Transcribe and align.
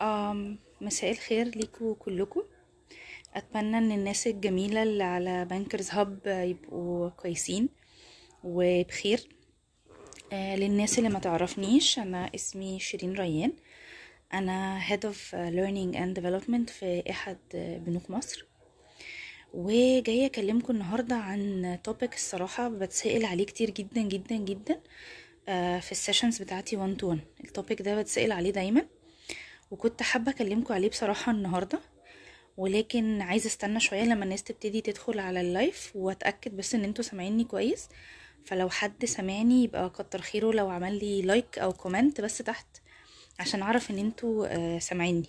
أم 0.00 0.58
مساء 0.80 1.10
الخير 1.10 1.48
ليكوا 1.48 1.94
كلكم 1.94 2.42
أتمنى 3.34 3.78
إن 3.78 3.92
الناس 3.92 4.26
الجميلة 4.26 4.82
اللي 4.82 5.04
على 5.04 5.44
Bankers 5.44 5.90
Hub 5.90 6.20
يبقوا 6.26 7.08
كويسين 7.08 7.68
وبخير. 8.44 9.28
آه، 10.32 10.56
للناس 10.56 10.98
اللي 10.98 11.08
ما 11.10 11.18
تعرفنيش 11.18 11.98
أنا 11.98 12.30
اسمي 12.34 12.78
شيرين 12.80 13.12
ريان. 13.12 13.52
أنا 14.32 14.80
head 14.88 15.00
of 15.00 15.16
learning 15.32 15.96
and 15.96 16.20
development 16.22 16.70
في 16.70 17.02
إحد 17.10 17.38
بنوك 17.54 18.10
مصر. 18.10 18.46
وجاية 19.54 20.26
أكلمكم 20.26 20.72
النهارده 20.74 21.16
عن 21.16 21.78
topic 21.84 22.14
الصراحة 22.14 22.68
بتسأل 22.68 23.24
عليه 23.24 23.46
كتير 23.46 23.70
جدا 23.70 24.00
جدا 24.02 24.36
جدا. 24.36 24.80
في 25.80 25.92
ال 25.92 25.98
sessions 25.98 26.42
بتاعتي 26.42 26.76
1 26.76 26.96
to 26.96 27.08
1 27.08 27.20
ال 27.44 27.50
topic 27.50 27.82
ده 27.82 28.00
بتسأل 28.00 28.32
عليه 28.32 28.50
دايما. 28.50 28.86
وكنت 29.70 30.02
حابة 30.02 30.30
اكلمكم 30.32 30.74
عليه 30.74 30.88
بصراحة 30.88 31.32
النهارده. 31.32 31.80
ولكن 32.56 33.20
عايزة 33.22 33.46
أستنى 33.46 33.80
شوية 33.80 34.02
لما 34.02 34.24
الناس 34.24 34.42
تبتدي 34.42 34.80
تدخل 34.80 35.18
على 35.18 35.40
ال 35.40 35.50
live 35.50 35.92
وأتأكد 35.94 36.56
بس 36.56 36.74
إن 36.74 36.84
أنتوا 36.84 37.04
سامعيني 37.04 37.44
كويس. 37.44 37.88
فلو 38.44 38.70
حد 38.70 39.04
سامعني 39.04 39.64
يبقى 39.64 39.90
كتر 39.90 40.20
خيره 40.20 40.52
لو 40.52 40.68
عمل 40.70 40.98
لي 40.98 41.22
like 41.22 41.58
أو 41.58 41.72
comment 41.72 42.20
بس 42.20 42.38
تحت 42.38 42.66
عشان 43.38 43.62
أعرف 43.62 43.90
إن 43.90 43.98
أنتوا 43.98 44.46
آه، 44.46 44.78
سامعيني. 44.78 45.28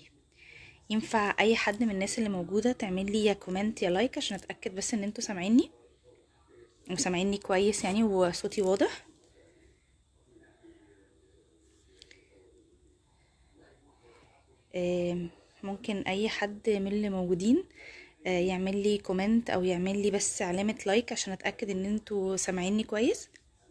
ينفع 0.89 1.35
أي 1.39 1.55
حد 1.55 1.83
من 1.83 1.91
الناس 1.91 2.17
اللي 2.19 2.29
موجودة 2.29 2.71
تعمل 2.71 3.11
لي 3.11 3.25
يا 3.25 3.33
comment 3.33 3.81
يا 3.81 3.89
like 3.89 4.17
عشان 4.17 4.37
أتأكد 4.37 4.75
بس 4.75 4.93
إن 4.93 5.03
أنتوا 5.03 5.23
سامعيني؟ 5.23 5.71
وسامعيني 6.91 7.37
كويس 7.37 7.83
يعني 7.83 8.03
وصوتي 8.03 8.61
واضح. 8.61 9.05
ممكن 15.63 16.01
أي 16.01 16.29
حد 16.29 16.69
من 16.69 16.87
اللي 16.87 17.09
موجودين 17.09 17.63
آه، 18.27 18.39
يعمل 18.39 18.83
لي 18.83 18.97
comment 18.97 19.49
أو 19.49 19.63
يعمل 19.63 20.01
لي 20.01 20.11
بس 20.11 20.41
علامة 20.41 20.75
like 20.85 21.11
عشان 21.11 21.33
أتأكد 21.33 21.69
إن 21.69 21.85
أنتوا 21.85 22.35
سامعيني 22.35 22.83
كويس. 22.83 23.29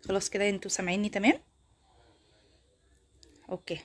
خلاص 0.08 0.30
كده 0.30 0.48
أنتوا 0.48 0.70
سامعيني 0.70 1.08
تمام؟ 1.08 1.40
okay. 3.50 3.78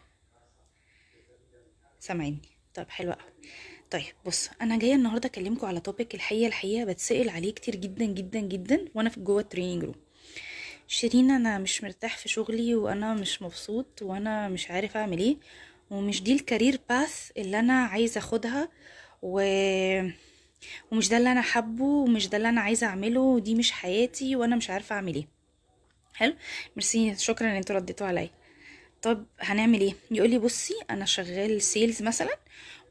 سامعيني. 1.99 2.41
طيب 2.73 2.89
حلو 2.89 3.11
قوي 3.11 3.31
طيب 3.91 4.13
بص 4.25 4.49
أنا 4.61 4.79
جاية 4.79 4.95
النهارده 4.95 5.27
اكلمكم 5.29 5.67
على 5.67 5.79
topic 5.79 6.15
الحقيقة 6.15 6.47
الحقيقة 6.47 6.85
بتسأل 6.85 7.29
عليه 7.29 7.53
كتير 7.53 7.75
جدا 7.75 8.05
جدا 8.05 8.39
جدا 8.39 8.85
وأنا 8.95 9.09
في 9.09 9.19
جوه 9.19 9.41
ال 9.41 9.46
training 9.46 9.83
room 9.83 9.95
شيرين 10.87 11.31
أنا 11.31 11.57
مش 11.57 11.83
مرتاح 11.83 12.17
في 12.17 12.29
شغلي 12.29 12.75
وأنا 12.75 13.13
مش 13.13 13.41
مبسوط 13.41 14.01
وأنا 14.01 14.49
مش 14.49 14.71
عارف 14.71 14.97
أعمل 14.97 15.19
إيه. 15.19 15.37
ومش 15.91 16.23
دي 16.23 16.33
ال 16.33 16.40
career 16.40 16.79
path 16.89 17.31
اللي 17.37 17.59
أنا 17.59 17.73
عايزة 17.85 18.17
أخدها 18.19 18.69
و... 19.21 19.41
ومش 20.91 21.09
ده 21.09 21.17
اللي 21.17 21.31
أنا 21.31 21.41
حابه 21.41 21.83
ومش 21.83 22.27
ده 22.29 22.37
اللي 22.37 22.49
أنا 22.49 22.61
عايزة 22.61 22.87
أعمله 22.87 23.19
ودي 23.19 23.55
مش 23.55 23.71
حياتي 23.71 24.35
وأنا 24.35 24.55
مش 24.55 24.69
عارفة 24.69 24.95
أعمل 24.95 25.15
إيه. 25.15 25.27
حلو؟ 26.13 26.33
ميرسي 26.75 27.15
شكرا 27.15 27.47
إن 27.51 27.55
أنتوا 27.55 27.75
رديتوا 27.75 28.07
عليا. 28.07 28.29
طب 29.01 29.25
هنعمل 29.39 29.81
إيه؟ 29.81 29.93
يقول 30.11 30.29
لي 30.29 30.37
بصي 30.39 30.73
أنا 30.89 31.05
شغال 31.05 31.61
sales 31.61 32.01
مثلا 32.01 32.37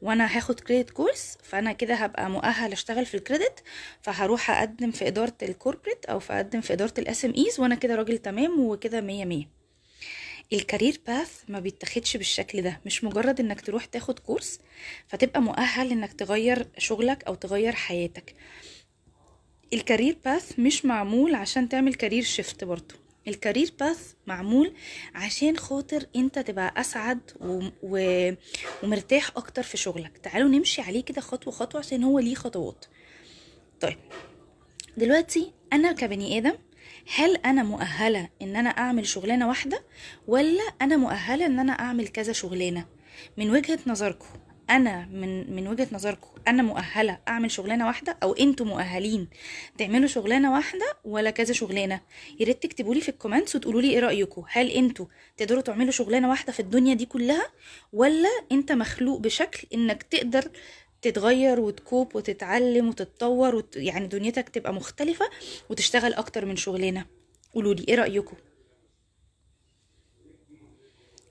وأنا 0.01 0.37
هاخد 0.37 0.59
credit 0.59 0.89
course 0.89 1.37
فأنا 1.43 1.71
كده 1.73 1.95
هبقى 1.95 2.29
مؤهل 2.29 2.71
أشتغل 2.71 3.05
في 3.05 3.15
ال 3.15 3.22
credit 3.22 3.63
فهروح 4.01 4.51
أقدم 4.51 4.91
في 4.91 5.07
إدارة 5.07 5.33
ال 5.43 5.49
corporate 5.49 6.05
أو 6.05 6.19
في 6.19 6.33
أقدم 6.33 6.61
في 6.61 6.73
إدارة 6.73 6.93
ال 6.97 7.25
SMEs 7.25 7.59
وأنا 7.59 7.75
كده 7.75 7.95
راجل 7.95 8.17
تمام 8.17 8.59
وكده 8.59 9.01
مية 9.01 9.25
مية. 9.25 9.49
ال 10.53 10.60
career 10.60 11.01
path 11.07 11.41
ما 11.47 11.59
بيتاخدش 11.59 12.17
بالشكل 12.17 12.61
ده. 12.61 12.81
مش 12.85 13.03
مجرد 13.03 13.39
إنك 13.39 13.61
تروح 13.61 13.85
تاخد 13.85 14.19
course 14.19 14.59
فتبقى 15.07 15.41
مؤهل 15.41 15.91
إنك 15.91 16.13
تغير 16.13 16.67
شغلك 16.77 17.23
أو 17.23 17.35
تغير 17.35 17.75
حياتك. 17.75 18.35
ال 19.73 19.79
career 19.79 20.17
path 20.25 20.59
مش 20.59 20.85
معمول 20.85 21.35
عشان 21.35 21.69
تعمل 21.69 21.93
career 21.93 22.23
shift 22.23 22.63
برضو. 22.63 22.95
ال 23.27 23.34
career 23.34 23.73
path 23.79 24.13
معمول 24.27 24.73
عشان 25.15 25.57
خاطر 25.57 26.07
أنت 26.15 26.39
تبقى 26.39 26.73
أسعد 26.77 27.19
و... 27.39 27.67
و... 27.83 28.31
ومرتاح 28.83 29.29
أكتر 29.37 29.63
في 29.63 29.77
شغلك. 29.77 30.17
تعالوا 30.17 30.49
نمشي 30.49 30.81
عليه 30.81 31.03
كده 31.03 31.21
خطوة 31.21 31.53
خطوة 31.53 31.79
عشان 31.79 32.03
هو 32.03 32.19
ليه 32.19 32.35
خطوات. 32.35 32.85
طيب 33.81 33.97
دلوقتي 34.97 35.51
أنا 35.73 35.91
كبني 35.91 36.37
آدم 36.37 36.53
هل 37.13 37.35
أنا 37.35 37.63
مؤهلة 37.63 38.29
إن 38.41 38.55
أنا 38.55 38.69
أعمل 38.69 39.07
شغلانة 39.07 39.47
واحدة 39.47 39.83
ولا 40.27 40.63
أنا 40.81 40.97
مؤهلة 40.97 41.45
إن 41.45 41.59
أنا 41.59 41.71
أعمل 41.73 42.07
كذا 42.07 42.33
شغلانة؟ 42.33 42.85
من 43.37 43.49
وجهة 43.51 43.79
نظركم 43.87 44.25
أنا 44.69 45.05
من 45.05 45.55
من 45.55 45.67
وجهة 45.67 45.87
نظركم 45.91 46.27
أنا 46.47 46.63
مؤهلة 46.63 47.19
أعمل 47.27 47.51
شغلانة 47.51 47.85
واحدة 47.87 48.17
أو 48.23 48.33
أنتوا 48.33 48.65
مؤهلين 48.65 49.27
تعملوا 49.77 50.07
شغلانة 50.07 50.53
واحدة 50.53 50.85
ولا 51.03 51.29
كذا 51.29 51.53
شغلانة؟ 51.53 52.01
يا 52.39 52.45
ريت 52.45 52.63
تكتبوا 52.63 52.95
لي 52.95 53.01
في 53.01 53.09
ال 53.09 53.14
comments 53.14 53.55
وتقولوا 53.55 53.81
لي 53.81 53.89
إيه 53.89 53.99
رأيكم. 53.99 54.43
هل 54.49 54.69
أنتوا 54.71 55.05
تقدروا 55.37 55.61
تعملوا 55.61 55.91
شغلانة 55.91 56.29
واحدة 56.29 56.53
في 56.53 56.59
الدنيا 56.59 56.93
دي 56.93 57.05
كلها 57.05 57.45
ولا 57.93 58.29
أنت 58.51 58.71
مخلوق 58.71 59.19
بشكل 59.19 59.67
إنك 59.73 60.03
تقدر 60.03 60.51
تتغير 61.05 61.59
وت 61.59 61.78
cope 61.78 62.15
وتتعلم 62.15 62.87
وتتطور 62.89 63.55
وت... 63.55 63.75
يعني 63.75 64.07
دنيتك 64.07 64.49
تبقى 64.49 64.73
مختلفة 64.73 65.29
وتشتغل 65.69 66.13
أكتر 66.13 66.45
من 66.45 66.55
شغلانة. 66.55 67.05
قولوا 67.53 67.73
لي 67.73 67.85
إيه 67.87 67.95
رأيكم؟ 67.95 68.35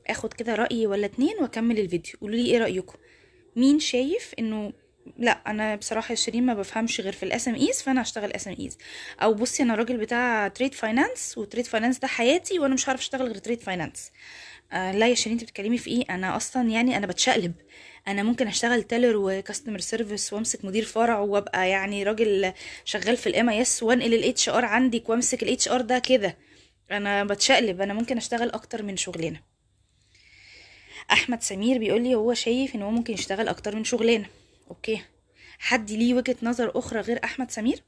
آخد 0.07 0.33
كده 0.33 0.55
رأي 0.55 0.87
ولا 0.87 1.07
اتنين 1.07 1.37
وأكمل 1.41 1.79
الفيديو. 1.79 2.15
قولوا 2.21 2.37
لي 2.37 2.47
إيه 2.47 2.59
رأيكم؟ 2.59 2.99
مين 3.57 3.81
شايف 3.81 4.35
إنه 4.39 4.73
لا 5.19 5.31
أنا 5.31 5.77
بصراحة 5.77 6.11
يا 6.11 6.17
شيرين 6.17 6.47
ما 6.47 6.55
بفهمش 6.55 7.01
غير 7.01 7.13
في 7.13 7.23
ال 7.23 7.49
SMEs 7.49 7.83
فأنا 7.83 8.03
هشتغل 8.03 8.33
SMEs. 8.33 8.79
أو 9.23 9.35
بصي 9.35 9.63
أنا 9.63 9.75
راجل 9.75 9.97
بتاع 9.97 10.49
trade 10.49 10.75
finance 10.75 11.39
و 11.39 11.43
trade 11.43 11.65
finance 11.67 11.99
ده 11.99 12.09
حياتي 12.09 12.59
وأنا 12.59 12.75
مش 12.75 12.89
هعرف 12.89 13.01
أشتغل 13.01 13.27
غير 13.27 13.39
trade 13.39 13.61
finance 13.61 14.11
آه 14.73 14.93
لا 14.93 15.09
يا 15.09 15.15
شيرين 15.15 15.33
انت 15.39 15.43
بتتكلمي 15.45 15.79
في 15.79 15.91
إيه؟ 15.91 16.05
أنا 16.11 16.37
أصلا 16.37 16.69
يعني 16.69 16.97
أنا 16.97 17.07
بتشقلب. 17.07 17.53
أنا 18.09 18.23
ممكن 18.23 18.47
اشتغل 18.47 18.83
teller 18.83 19.17
و 19.17 19.24
customer 19.24 19.79
service 19.79 20.33
وامسك 20.33 20.65
مدير 20.65 20.85
فرع 20.85 21.19
وابقى 21.19 21.69
يعني 21.69 22.03
راجل 22.03 22.53
شغال 22.85 23.17
في 23.17 23.27
ال 23.27 23.51
SMEs 23.51 23.83
وانقل 23.83 24.15
ال 24.15 24.49
HR 24.49 24.65
عندك 24.65 25.09
وامسك 25.09 25.43
ال 25.43 25.69
HR 25.69 25.81
ده 25.81 25.99
كده. 25.99 26.37
أنا 26.91 27.25
بتشقلب. 27.25 27.81
أنا 27.81 27.95
ممكن 27.95 28.17
اشتغل 28.17 28.51
أكتر 28.51 28.83
من 28.83 28.97
شغلانة. 28.97 29.41
احمد 31.13 31.43
سمير 31.43 31.79
بيقول 31.79 32.03
لي 32.03 32.15
هو 32.15 32.35
شايف 32.35 32.75
ان 32.75 32.83
هو 32.83 32.91
ممكن 32.91 33.15
يشتغل 33.15 33.49
أكتر 33.49 33.77
من 33.77 33.85
شغلانة. 33.85 34.27
okay. 34.71 35.03
حد 35.59 35.91
ليه 35.91 36.15
وجهة 36.15 36.37
نظر 36.43 36.79
أخرى 36.79 37.01
غير 37.01 37.21
احمد 37.25 37.51
سمير؟ 37.51 37.83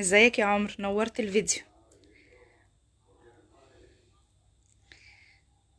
ازيك 0.00 0.38
يا 0.38 0.44
عمرو 0.44 0.72
نورت 0.78 1.20
الفيديو. 1.20 1.62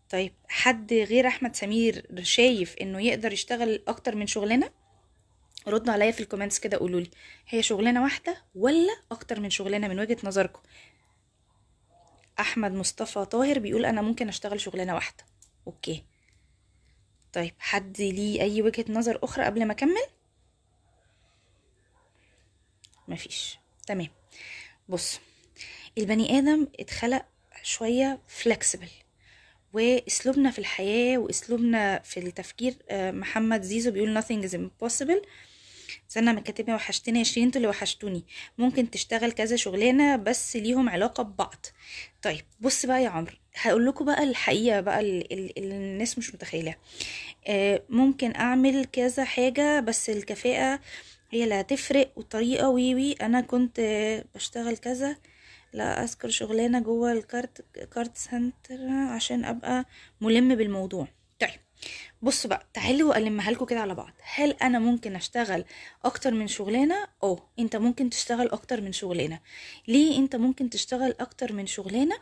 طيب 0.09 0.34
حد 0.47 0.94
غير 0.94 1.28
أحمد 1.28 1.56
سمير 1.56 2.06
شايف 2.22 2.75
إنه 2.81 3.02
يقدر 3.02 3.34
يشتغل 3.34 3.84
أكتر 3.88 4.16
من 4.16 4.28
شغلانة؟ 4.28 4.72
ردوا 5.68 5.94
عليا 5.94 6.12
في 6.12 6.20
ال 6.20 6.24
comments 6.24 6.59
كده 6.59 6.78
قولوا 6.78 7.00
لي 7.00 7.09
هي 7.47 7.64
شغلانة 7.64 8.03
واحدة 8.03 8.44
ولا 8.56 8.97
أكتر 9.12 9.40
من 9.40 9.50
شغلانة 9.50 9.88
من 9.88 10.00
وجهة 10.00 10.18
نظركم؟ 10.24 10.62
أحمد 12.40 12.72
مصطفى 12.72 13.25
طاهر 13.25 13.59
بيقول 13.59 13.86
أنا 13.86 14.02
ممكن 14.02 14.28
أشتغل 14.28 14.62
شغلانة 14.62 14.96
واحدة. 14.96 15.24
okay. 15.68 16.03
طيب 17.34 17.53
حد 17.59 18.02
ليه 18.02 18.41
أي 18.41 18.62
وجهة 18.62 18.86
نظر 18.90 19.20
أخرى 19.24 19.46
قبل 19.46 19.66
ما 19.66 19.74
أكمل؟ 19.74 20.06
مفيش. 23.08 23.58
تمام. 23.88 24.09
بص 24.90 25.20
البني 25.97 26.40
آدم 26.40 26.68
اتخلق 26.80 27.26
شوية 27.64 28.20
فلكسبل 28.28 28.90
وأسلوبنا 29.74 30.52
في 30.52 30.60
الحياة 30.60 31.18
وأسلوبنا 31.18 32.00
في 32.04 32.20
التفكير 32.20 32.74
آه، 32.90 33.12
محمد 33.12 33.62
زيزو 33.62 33.92
بيقول 33.92 34.22
nothing 34.22 34.50
is 34.50 34.54
impossible. 34.54 35.26
استنى 36.10 36.34
ما 36.34 36.42
كاتبه 36.42 36.74
وحشتني 36.76 37.20
عشرين 37.20 37.46
أنتوا 37.46 37.58
اللي 37.60 37.68
وحشتوني. 37.70 38.24
ممكن 38.58 38.90
تشتغل 38.92 39.32
كذا 39.32 39.56
شغلانة 39.56 40.16
بس 40.16 40.56
ليهم 40.56 40.90
علاقة 40.90 41.24
ببعض. 41.24 41.66
طيب 42.22 42.42
بص 42.62 42.86
بقى 42.86 43.04
يا 43.04 43.10
عمرو 43.10 43.34
هقول 43.56 43.86
لكم 43.86 44.06
بقى 44.06 44.24
الحقيقة 44.24 44.82
بقى 44.82 45.00
اللي 45.00 45.54
الناس 45.58 46.18
مش 46.18 46.34
متخيلها 46.36 46.76
آه، 47.48 47.84
ممكن 47.90 48.36
أعمل 48.36 48.86
كذا 48.86 49.24
حاجة 49.24 49.80
بس 49.80 50.10
الكفاءة 50.10 50.80
هي 51.32 51.44
اللي 51.44 51.56
هتفرق 51.56 52.12
والطريقة 52.16 52.70
وي 52.70 52.96
وي 52.96 53.14
أنا 53.14 53.42
كنت 53.42 53.80
بشتغل 54.36 54.78
كذا. 54.78 55.16
لا 55.74 56.04
أذكر 56.04 56.30
شغلانة 56.30 56.80
جوه 56.80 57.12
ال 57.11 57.22
card 57.22 57.66
card 57.94 58.17
center 58.17 58.88
عشان 58.90 59.46
أبقى 59.46 59.86
ملم 60.22 60.56
بالموضوع. 60.56 61.08
طيب 61.40 61.60
بصوا 62.22 62.50
بقى 62.50 62.66
تعالوا 62.74 63.18
ألمها 63.18 63.52
لكم 63.52 63.66
كده 63.66 63.80
على 63.80 63.96
بعض. 63.96 64.12
هل 64.36 64.52
أنا 64.52 64.80
ممكن 64.80 65.16
أشتغل 65.16 65.66
أكتر 66.06 66.34
من 66.34 66.48
شغلانة؟ 66.48 67.08
آه 67.24 67.40
أنت 67.60 67.76
ممكن 67.76 68.10
تشتغل 68.10 68.48
أكتر 68.52 68.82
من 68.82 68.92
شغلانة. 68.92 69.40
ليه 69.88 70.18
أنت 70.18 70.36
ممكن 70.36 70.70
تشتغل 70.70 71.16
أكتر 71.20 71.54
من 71.54 71.68
شغلانة؟ 71.68 72.16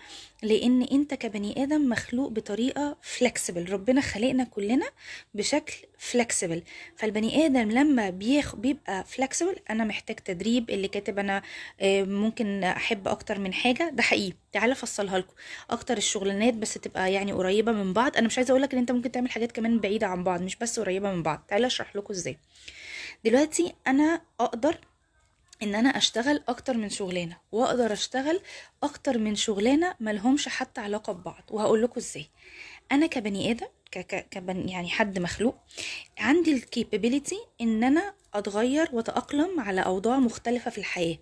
لأن 0.44 0.82
أنت 0.84 1.14
كبني 1.14 1.64
آدم 1.64 1.90
مخلوق 1.90 2.30
بطريقة 2.30 2.98
flexible 3.02 3.72
ربنا 3.72 4.02
خلقنا 4.02 4.44
كلنا 4.44 4.86
بشكل 5.34 5.74
فلكسبل 5.98 6.64
فالبني 6.96 7.46
آدم 7.46 7.72
لما 7.72 8.10
بيخ 8.10 8.56
بيبقى 8.56 9.04
فلكسبل 9.04 9.56
أنا 9.70 9.84
محتاج 9.84 10.16
تدريب 10.16 10.70
اللي 10.70 10.88
كاتب 10.88 11.20
أنا 11.20 11.42
آه، 11.82 12.04
ممكن 12.04 12.64
أحب 12.64 13.08
أكتر 13.08 13.40
من 13.40 13.54
حاجة. 13.54 13.90
ده 13.94 14.04
حقيقي. 14.04 14.34
تعالى 14.52 14.72
أفصلها 14.74 15.20
لكم. 15.20 15.34
أكتر 15.70 15.98
الشغلانات 15.98 16.54
بس 16.54 16.74
تبقى 16.74 17.14
يعني 17.14 17.32
قريبة 17.32 17.72
من 17.72 17.94
بعض. 17.94 18.18
أنا 18.18 18.28
مش 18.28 18.38
عايزة 18.38 18.52
أقول 18.52 18.62
لك 18.62 18.74
إن 18.74 18.80
أنت 18.80 18.92
ممكن 18.92 19.12
تعمل 19.12 19.32
حاجات 19.32 19.52
كمان 19.52 19.80
بعيدة 19.88 20.08
عن 20.08 20.24
بعض 20.24 20.42
مش 20.42 20.56
بس 20.56 20.80
قريبة 20.80 21.14
من 21.14 21.24
بعض. 21.24 21.46
تعالى 21.48 21.68
أشرح 21.68 21.96
لكم 21.96 22.14
إزاي. 22.14 22.38
دلوقتي 23.26 23.76
أنا 23.88 24.22
أقدر 24.40 24.78
إن 25.64 25.76
أنا 25.76 25.90
أشتغل 25.90 26.44
أكتر 26.48 26.78
من 26.78 26.90
شغلانة 26.90 27.38
وأقدر 27.52 27.94
أشتغل 27.94 28.42
أكتر 28.84 29.18
من 29.18 29.36
شغلانة 29.36 29.96
ملهمش 30.00 30.48
حتى 30.48 30.82
علاقة 30.82 31.14
ببعض. 31.14 31.44
وهقول 31.50 31.82
لكم 31.82 31.94
إزاي. 31.98 32.30
أنا 32.92 33.08
كبني 33.08 33.52
آدم 33.52 34.68
يعني 34.68 34.90
حد 34.90 35.20
مخلوق 35.20 35.56
عندي 36.18 36.54
ال 36.54 36.61
capability 36.61 37.40
إن 37.62 37.84
أنا 37.84 38.14
أتغير 38.38 38.90
وأتأقلم 38.94 39.60
على 39.60 39.82
أوضاع 39.82 40.20
مختلفة 40.20 40.72
في 40.72 40.78
الحياة. 40.78 41.18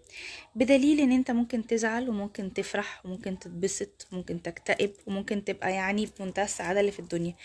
بدليل 0.56 1.00
إن 1.00 1.12
أنت 1.12 1.32
ممكن 1.32 1.68
تزعل 1.68 2.10
وممكن 2.10 2.54
تفرح 2.54 3.06
وممكن 3.06 3.40
تتبسط 3.40 4.08
وممكن 4.12 4.42
تكتئب 4.42 4.92
وممكن 5.08 5.44
تبقى 5.44 5.72
يعني 5.74 6.06
في 6.08 6.24
منتهى 6.24 6.46
السعادة 6.46 6.80
اللي 6.80 6.92
في 6.92 7.00
الدنيا. 7.00 7.36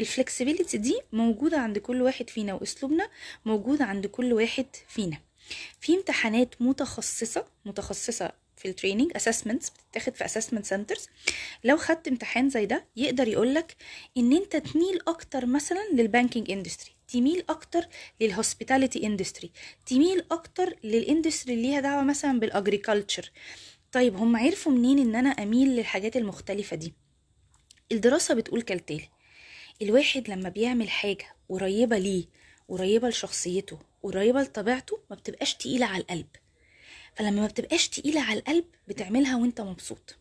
ال 0.00 0.06
flexibility 0.06 0.78
دي 0.78 1.00
موجودة 1.12 1.58
عند 1.58 1.78
كل 1.78 2.02
واحد 2.02 2.30
فينا 2.30 2.54
وأسلوبنا 2.54 3.08
موجود 3.44 3.82
عند 3.82 4.06
كل 4.06 4.32
واحد 4.32 4.66
فينا. 4.88 5.18
في 5.80 5.94
امتحانات 5.94 6.54
متخصصة 6.60 7.44
متخصصة 7.64 8.32
في 8.56 8.68
ال 8.68 8.73
training 8.73 9.12
assessments 9.16 9.70
بتتاخد 9.70 10.14
في 10.14 10.24
assessment 10.24 10.64
centers 10.66 11.08
لو 11.64 11.76
خدت 11.76 12.08
امتحان 12.08 12.50
زي 12.50 12.66
ده 12.66 12.84
يقدر 12.96 13.28
يقولك 13.28 13.76
إن 14.16 14.32
أنت 14.32 14.56
تميل 14.56 15.00
أكتر 15.08 15.46
مثلا 15.46 15.88
لل 15.92 16.05
banking 16.05 16.50
industry 16.50 16.95
تميل 17.08 17.44
أكتر 17.48 17.88
لل 18.20 18.33
hospitality 18.33 19.06
industry 19.06 19.50
تميل 19.86 20.24
أكتر 20.30 20.76
لل 20.84 20.98
industry 20.98 21.54
اللي 21.54 21.68
ليها 21.68 21.80
دعوة 21.80 22.02
مثلا 22.02 22.40
بال 22.40 22.54
agriculture 22.54 23.30
طيب 23.92 24.16
هم 24.16 24.36
عرفوا 24.36 24.72
منين 24.72 24.98
إن 24.98 25.14
أنا 25.14 25.28
أميل 25.28 25.68
للحاجات 25.68 26.16
المختلفة 26.16 26.76
دي؟ 26.76 26.94
الدراسة 27.92 28.34
بتقول 28.34 28.62
كالتالي 28.62 29.08
الواحد 29.82 30.30
لما 30.30 30.48
بيعمل 30.48 30.90
حاجة 30.90 31.26
قريبة 31.48 31.98
ليه 31.98 32.24
قريبة 32.68 33.08
لشخصيته 33.08 33.78
قريبة 34.02 34.42
لطبيعته 34.42 34.98
ما 35.10 35.16
بتبقاش 35.16 35.54
تقيلة 35.54 35.86
على 35.86 36.02
القلب. 36.02 36.26
فلما 37.14 37.40
ما 37.40 37.46
بتبقاش 37.46 37.88
تقيلة 37.88 38.20
على 38.20 38.38
القلب 38.38 38.64
بتعملها 38.88 39.36
وأنت 39.36 39.60
مبسوط. 39.60 40.16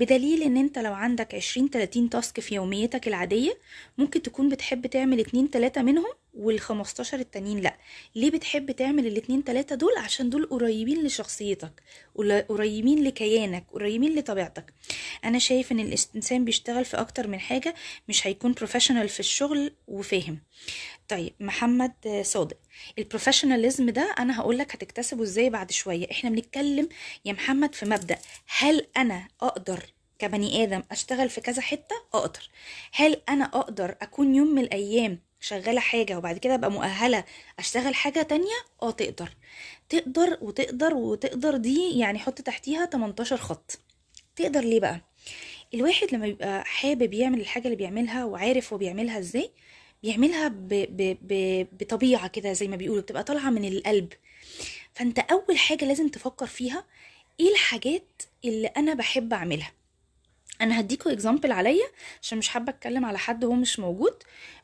بدليل 0.00 0.42
إن 0.42 0.56
أنت 0.56 0.78
لو 0.78 0.92
عندك 0.94 1.34
20 1.34 1.68
30 1.70 2.10
تاسك 2.10 2.40
في 2.40 2.54
يوميتك 2.54 3.08
العادية 3.08 3.58
ممكن 3.98 4.22
تكون 4.22 4.48
بتحب 4.48 4.86
تعمل 4.86 5.20
اتنين 5.20 5.50
تلاتة 5.50 5.82
منهم 5.82 6.12
وال15 6.36 7.14
التانيين 7.14 7.60
لأ. 7.60 7.76
ليه 8.14 8.30
بتحب 8.30 8.70
تعمل 8.70 9.06
الاتنين 9.06 9.44
تلاتة 9.44 9.76
دول؟ 9.76 9.92
عشان 9.98 10.30
دول 10.30 10.46
قريبين 10.46 11.06
لشخصيتك 11.06 11.82
قريبين 12.48 13.04
لكيانك 13.04 13.64
قريبين 13.72 14.18
لطبيعتك. 14.18 14.74
أنا 15.24 15.38
شايف 15.38 15.72
إن 15.72 15.80
الإنسان 15.80 16.44
بيشتغل 16.44 16.84
في 16.84 16.96
أكتر 17.00 17.26
من 17.28 17.40
حاجة 17.40 17.74
مش 18.08 18.26
هيكون 18.26 18.52
بروفيشنال 18.52 19.08
في 19.08 19.20
الشغل 19.20 19.72
وفاهم. 19.88 20.38
طيب 21.10 21.34
محمد 21.40 22.22
صادق 22.22 22.56
البروفيشناليزم 22.98 23.90
ده 23.90 24.14
أنا 24.18 24.40
هقول 24.40 24.58
لك 24.58 24.74
هتكتسبه 24.74 25.22
إزاي 25.22 25.50
بعد 25.50 25.70
شوية. 25.70 26.10
إحنا 26.10 26.30
بنتكلم 26.30 26.88
يا 27.24 27.32
محمد 27.32 27.74
في 27.74 27.86
مبدأ 27.86 28.18
هل 28.58 28.86
أنا 28.96 29.28
أقدر 29.40 29.84
كبني 30.18 30.62
آدم 30.64 30.82
أشتغل 30.90 31.30
في 31.30 31.40
كذا 31.40 31.62
حتة؟ 31.62 31.96
أقدر. 32.14 32.48
هل 32.92 33.22
أنا 33.28 33.44
أقدر 33.44 33.96
أكون 34.02 34.34
يوم 34.34 34.48
من 34.48 34.62
الأيام 34.62 35.18
شغالة 35.40 35.80
حاجة 35.80 36.18
وبعد 36.18 36.38
كده 36.38 36.54
أبقى 36.54 36.70
مؤهلة 36.70 37.24
أشتغل 37.58 37.94
حاجة 37.94 38.22
تانية؟ 38.22 38.56
آه 38.82 38.90
تقدر. 38.90 39.36
تقدر 39.88 40.38
وتقدر 40.40 40.94
وتقدر 40.94 41.56
دي 41.56 41.98
يعني 41.98 42.18
حط 42.18 42.40
تحتيها 42.40 42.86
18 42.86 43.36
خط. 43.36 43.78
تقدر 44.36 44.60
ليه 44.60 44.80
بقى؟ 44.80 45.00
الواحد 45.74 46.06
لما 46.14 46.26
بيبقى 46.26 46.64
حابب 46.64 47.14
يعمل 47.14 47.40
الحاجة 47.40 47.64
اللي 47.64 47.76
بيعملها 47.76 48.24
وعارف 48.24 48.72
هو 48.72 48.78
بيعملها 48.78 49.18
إزاي 49.18 49.50
بيعملها 50.02 50.48
ب... 50.48 50.68
ب... 50.68 51.16
ب... 51.22 51.66
بطبيعة 51.80 52.28
كده 52.28 52.52
زي 52.52 52.68
ما 52.68 52.76
بيقولوا 52.76 53.02
بتبقى 53.02 53.24
طالعة 53.24 53.50
من 53.50 53.64
القلب. 53.64 54.12
فأنت 54.94 55.18
أول 55.18 55.58
حاجة 55.58 55.84
لازم 55.84 56.08
تفكر 56.08 56.46
فيها 56.46 56.84
إيه 57.40 57.52
الحاجات 57.52 58.22
اللي 58.44 58.66
أنا 58.66 58.94
بحب 58.94 59.32
أعملها. 59.32 59.72
أنا 60.60 60.80
هديكوا 60.80 61.12
example 61.12 61.52
عليا 61.52 61.86
عشان 62.22 62.38
مش 62.38 62.48
حابة 62.48 62.72
أتكلم 62.72 63.04
على 63.04 63.18
حد 63.18 63.44
هو 63.44 63.52
مش 63.52 63.78
موجود 63.78 64.14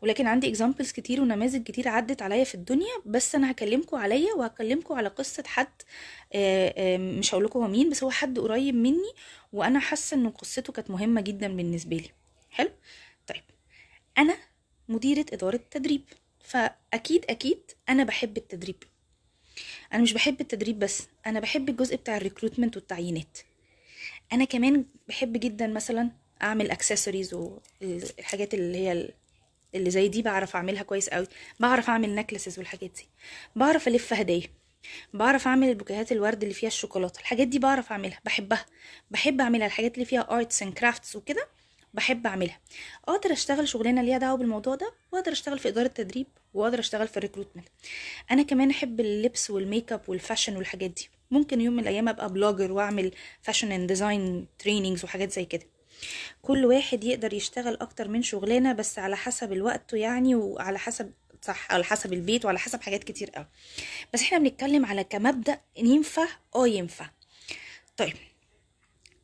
ولكن 0.02 0.26
عندي 0.26 0.48
examples 0.48 0.92
كتير 0.92 1.20
ونماذج 1.20 1.62
كتير 1.62 1.88
عدت 1.88 2.22
عليا 2.22 2.44
في 2.44 2.54
الدنيا 2.54 2.92
بس 3.06 3.34
أنا 3.34 3.50
هكلمكوا 3.50 3.98
عليا 3.98 4.34
وهكلمكوا 4.34 4.96
على 4.96 5.08
قصة 5.08 5.42
حد 5.46 5.82
آه، 6.32 6.74
آه، 6.76 6.96
مش 6.98 7.34
هقول 7.34 7.50
هو 7.56 7.68
مين 7.68 7.90
بس 7.90 8.04
هو 8.04 8.10
حد 8.10 8.38
قريب 8.38 8.74
مني 8.74 9.12
وأنا 9.52 9.78
حاسة 9.80 10.16
إن 10.16 10.30
قصته 10.30 10.72
كانت 10.72 10.90
مهمة 10.90 11.20
جدا 11.20 11.48
بالنسبة 11.48 11.96
لي. 11.96 12.10
حلو؟ 12.50 12.70
طيب. 13.26 13.42
أنا 14.18 14.36
مديرة 14.88 15.26
إدارة 15.32 15.60
تدريب 15.70 16.02
فأكيد 16.44 17.24
أكيد 17.30 17.58
أنا 17.88 18.04
بحب 18.04 18.36
التدريب. 18.36 18.82
أنا 19.92 20.02
مش 20.02 20.12
بحب 20.12 20.40
التدريب 20.40 20.78
بس 20.78 21.02
أنا 21.26 21.40
بحب 21.40 21.68
الجزء 21.68 21.96
بتاع 21.96 22.16
ال 22.16 22.21
recruitment 22.21 22.76
والتعيينات. 22.76 23.38
أنا 24.32 24.44
كمان 24.44 24.84
بحب 25.08 25.32
جدا 25.40 25.66
مثلا 25.66 26.10
أعمل 26.42 26.70
اكسسوارز 26.70 27.34
والحاجات 27.34 28.54
اللي 28.54 28.78
هي 28.78 28.92
ال- 28.92 29.12
اللي 29.74 29.90
زي 29.90 30.08
دي 30.08 30.22
بعرف 30.22 30.56
أعملها 30.56 30.82
كويس 30.82 31.08
قوي 31.08 31.26
بعرف 31.60 31.88
أعمل 31.90 32.14
necklaces 32.14 32.58
والحاجات 32.58 32.90
دي. 32.90 33.06
بعرف 33.56 33.88
ألف 33.88 34.12
هدايا. 34.12 34.48
بعرف 35.14 35.46
أعمل 35.46 35.68
البوكيهات 35.68 36.12
الورد 36.12 36.42
اللي 36.42 36.54
فيها 36.54 36.68
الشوكولاتة. 36.68 37.20
الحاجات 37.20 37.48
دي 37.48 37.58
بعرف 37.58 37.92
أعملها 37.92 38.20
بحبها. 38.24 38.66
بحب 39.10 39.40
أعملها. 39.40 39.66
الحاجات 39.66 39.94
اللي 39.94 40.04
فيها 40.04 40.30
arts 40.30 40.62
and 40.62 40.74
crafts 40.74 41.16
وكده 41.16 41.48
بحب 41.96 42.26
أعملها. 42.26 42.60
أقدر 43.08 43.32
أشتغل 43.32 43.68
شغلانة 43.68 44.02
ليها 44.02 44.18
دعوة 44.18 44.36
بالموضوع 44.36 44.74
ده 44.74 44.94
وأقدر 45.12 45.32
أشتغل 45.32 45.58
في 45.58 45.68
إدارة 45.68 45.86
تدريب 45.86 46.26
وأقدر 46.54 46.78
أشتغل 46.78 47.08
في 47.08 47.16
ال 47.16 47.21
recruitment 47.21 47.68
أنا 48.30 48.42
كمان 48.42 48.70
أحب 48.70 49.00
اللبس 49.00 49.50
وال 49.50 49.61
makeup 49.61 49.92
وال 49.92 50.00
fashion 50.08 50.56
والحاجات 50.56 50.90
دي. 50.90 51.08
ممكن 51.30 51.60
يوم 51.60 51.74
من 51.74 51.82
الأيام 51.82 52.08
أبقى 52.08 52.32
blogger 52.32 52.72
وأعمل 52.72 53.12
fashion 53.42 53.72
and 53.72 53.88
design 53.88 54.46
trainings 54.58 55.04
وحاجات 55.04 55.32
زي 55.32 55.44
كده. 55.44 55.66
كل 56.42 56.64
واحد 56.66 57.04
يقدر 57.04 57.34
يشتغل 57.34 57.74
أكتر 57.80 58.08
من 58.08 58.22
شغلانة 58.22 58.72
بس 58.72 58.98
على 58.98 59.16
حسب 59.16 59.52
الوقت 59.52 59.92
يعني 59.92 60.34
وعلى 60.34 60.78
حسب 60.78 61.12
صح 61.42 61.72
على 61.72 61.84
حسب 61.84 62.12
البيت 62.12 62.44
وعلى 62.44 62.58
حسب 62.58 62.80
حاجات 62.80 63.04
كتير 63.04 63.30
قوي 63.30 63.46
بس 64.14 64.22
إحنا 64.22 64.38
بنتكلم 64.38 64.86
على 64.86 65.04
كمبدأ 65.04 65.60
ينفع 65.76 66.26
آه 66.54 66.68
ينفع. 66.68 67.10
طيب 67.96 68.14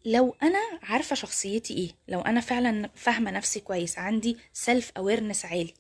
لو 0.05 0.35
أنا 0.43 0.59
عارفة 0.83 1.17
شخصيتي 1.17 1.75
إيه 1.75 1.91
لو 2.09 2.21
أنا 2.21 2.41
فعلا 2.41 2.91
فاهمة 2.95 3.31
نفسي 3.31 3.61
كويس 3.61 3.99
عندي 3.99 4.37
self 4.53 4.93
awareness 4.97 5.45
عالي 5.45 5.75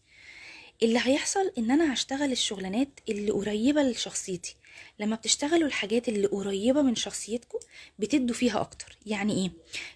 اللي 0.83 1.00
هيحصل 1.02 1.52
إن 1.59 1.71
أنا 1.71 1.93
هشتغل 1.93 2.33
الشغلانات 2.33 2.88
اللي 3.09 3.31
قريبة 3.31 3.83
لشخصيتي. 3.83 4.57
لما 4.99 5.17
بتشتغلوا 5.17 5.67
الحاجات 5.69 6.09
اللي 6.09 6.26
قريبة 6.26 6.83
من 6.83 6.95
شخصيتكم 6.95 7.59
بتدوا 7.99 8.35
فيها 8.35 8.61
أكتر. 8.61 8.97
يعني 9.07 9.33
إيه؟ 9.43 9.50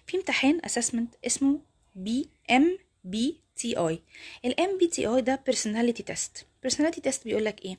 في 0.07 0.17
امتحان 0.17 0.59
assessment 0.65 1.13
اسمه 1.25 1.59
بي 1.95 2.29
MBTI 2.51 3.99
ال 4.45 4.77
MBTI 4.77 5.21
ده 5.21 5.41
personality 5.51 6.03
test 6.03 6.45
personality 6.67 7.01
test 7.01 7.23
بيقول 7.23 7.45
لك 7.45 7.65
إيه؟ 7.65 7.77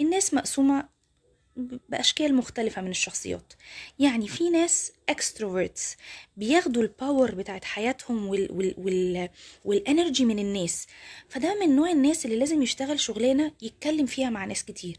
الناس 0.00 0.34
مقسومة 0.34 0.88
بأشكال 1.88 2.34
مختلفة 2.34 2.82
من 2.82 2.90
الشخصيات. 2.90 3.52
يعني 3.98 4.28
في 4.28 4.50
ناس 4.50 4.92
extroverts 5.08 5.96
بياخدوا 6.36 6.82
ال 6.82 6.91
power 6.91 7.34
بتاعت 7.34 7.64
حياتهم 7.64 8.26
وال 8.26 8.52
وال 8.52 8.74
وال 8.78 9.28
وال 9.64 9.79
energy 9.79 10.24
من 10.24 10.38
الناس. 10.38 10.86
فده 11.28 11.60
من 11.60 11.76
نوع 11.76 11.90
الناس 11.90 12.24
اللي 12.24 12.36
لازم 12.38 12.62
يشتغل 12.62 13.00
شغلانة 13.00 13.52
يتكلم 13.62 14.06
فيها 14.06 14.30
مع 14.30 14.44
ناس 14.44 14.64
كتير 14.64 14.96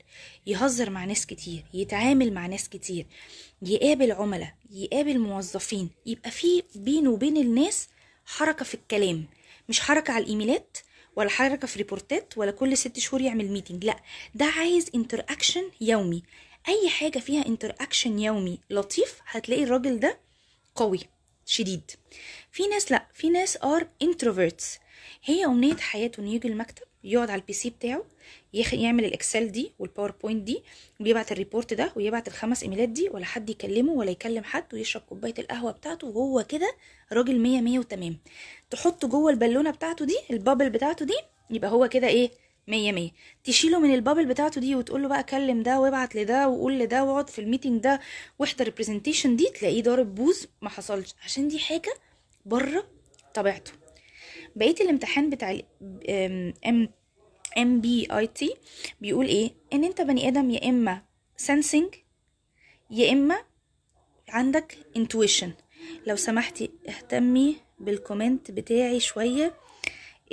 يهزر 0.47 0.89
مع 0.89 1.05
ناس 1.05 1.25
كتير 1.25 1.63
يتعامل 1.73 2.33
مع 2.33 2.47
ناس 2.47 2.69
كتير 2.69 3.05
يقابل 3.61 4.11
عملاء 4.11 4.53
يقابل 4.71 5.19
موظفين. 5.19 5.89
يبقى 6.05 6.31
في 6.31 6.63
بينه 6.75 7.09
وبين 7.09 7.37
الناس 7.37 7.87
حركة 8.25 8.65
في 8.65 8.73
الكلام 8.73 9.25
مش 9.69 9.79
حركة 9.79 10.13
على 10.13 10.23
الإيميلات 10.23 10.77
ولا 11.15 11.29
حركة 11.29 11.67
في 11.67 11.77
report 11.77 12.28
ات 12.28 12.37
ولا 12.37 12.51
كل 12.51 12.77
ست 12.77 12.99
شهور 12.99 13.21
يعمل 13.21 13.51
meeting 13.51 13.85
لا 13.85 13.99
ده 14.35 14.45
عايز 14.45 14.89
interaction 14.95 15.71
يومي. 15.81 16.23
أي 16.67 16.89
حاجة 16.89 17.19
فيها 17.19 17.45
interaction 17.45 18.19
يومي 18.19 18.59
لطيف 18.69 19.19
هتلاقي 19.25 19.63
الراجل 19.63 19.99
ده 19.99 20.19
قوي 20.75 20.99
شديد. 21.45 21.91
في 22.51 22.67
ناس 22.67 22.91
لا 22.91 23.07
في 23.13 23.29
ناس 23.29 23.57
are 23.63 23.87
introverts. 24.03 24.80
هي 25.23 25.45
أمنية 25.45 25.75
حياته 25.75 26.21
إنه 26.21 26.33
يجي 26.33 26.47
المكتب 26.47 26.83
يقعد 27.03 27.29
على 27.29 27.41
ال 27.41 27.53
PC 27.53 27.69
بتاعه 27.69 28.03
يخ... 28.53 28.73
يعمل 28.73 29.05
ال 29.05 29.13
Excel 29.13 29.51
دي 29.51 29.71
وال 29.79 29.90
PowerPoint 29.90 30.43
دي 30.43 30.63
ويبعت 30.99 31.31
ال 31.31 31.37
report 31.37 31.73
ده 31.73 31.91
ويبعت 31.95 32.27
الخمس 32.27 32.63
ايميلات 32.63 32.89
دي 32.89 33.09
ولا 33.09 33.25
حد 33.25 33.49
يكلمه 33.49 33.91
ولا 33.91 34.11
يكلم 34.11 34.43
حد 34.43 34.73
ويشرب 34.73 35.01
كوباية 35.09 35.33
القهوة 35.39 35.71
بتاعته 35.71 36.07
وهو 36.07 36.45
كده 36.49 36.75
راجل 37.13 37.39
مية 37.39 37.61
مية 37.61 37.79
وتمام. 37.79 38.17
تحطه 38.69 39.07
جوه 39.07 39.31
البالونة 39.31 39.71
بتاعته 39.71 40.05
دي 40.05 40.17
ال 40.31 40.37
bubble 40.37 40.69
بتاعته 40.69 41.05
دي 41.05 41.17
يبقى 41.49 41.71
هو 41.71 41.89
كده 41.89 42.07
إيه 42.07 42.31
مية 42.67 42.91
مية. 42.91 43.11
تشيله 43.43 43.79
من 43.79 43.93
ال 43.93 43.98
bubble 43.98 44.25
بتاعته 44.25 44.61
دي 44.61 44.75
وتقول 44.75 45.01
له 45.01 45.07
بقى 45.07 45.23
كلم 45.23 45.63
ده 45.63 45.79
وابعت 45.79 46.15
لده 46.15 46.47
وقول 46.49 46.79
لده 46.79 47.03
واقعد 47.03 47.29
في 47.29 47.39
ال 47.41 47.46
meeting 47.46 47.81
ده 47.81 47.99
واحضر 48.39 48.67
ال 48.67 48.72
presentation 48.72 49.35
دي 49.35 49.45
تلاقيه 49.49 49.83
ضارب 49.83 50.15
بوز 50.15 50.47
ما 50.61 50.69
حصلش. 50.69 51.13
عشان 51.25 51.47
دي 51.47 51.59
حاجة 51.59 51.93
بره 52.45 52.83
طبيعته. 53.33 53.71
بقية 54.55 54.75
الامتحان 54.81 55.29
بتاع 55.29 55.59
آم 56.09 56.89
MBTI 57.57 58.55
بيقول 59.01 59.25
إيه؟ 59.25 59.51
إن 59.73 59.83
أنت 59.83 60.01
بني 60.01 60.27
آدم 60.27 60.49
يا 60.51 60.69
إما 60.69 61.01
sensing 61.47 61.95
يا 62.91 63.11
إما 63.11 63.37
عندك 64.29 64.77
intuition. 64.97 65.47
لو 66.07 66.15
سمحتي 66.15 66.71
اهتمي 66.89 67.55
بال 67.79 67.95
comment 67.95 68.51
بتاعي 68.51 68.99
شوية. 68.99 69.53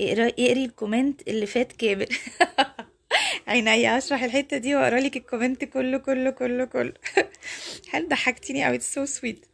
اقرأ- 0.00 0.34
اقري 0.38 0.64
ال 0.64 0.72
comment 0.72 1.28
اللي 1.28 1.46
فات 1.46 1.72
كامل. 1.72 2.08
عينيا 3.48 3.98
اشرح 3.98 4.22
الحتة 4.22 4.56
دي 4.56 4.74
وأقرأ 4.74 5.00
لك 5.00 5.16
ال 5.16 5.22
comment 5.22 5.64
كله 5.64 5.98
كله 5.98 6.30
كله 6.30 6.64
كله. 6.64 6.92
هل 7.92 8.08
ضحكتيني؟ 8.08 8.64
قوي 8.64 8.80
so 8.80 9.04
sweet 9.04 9.46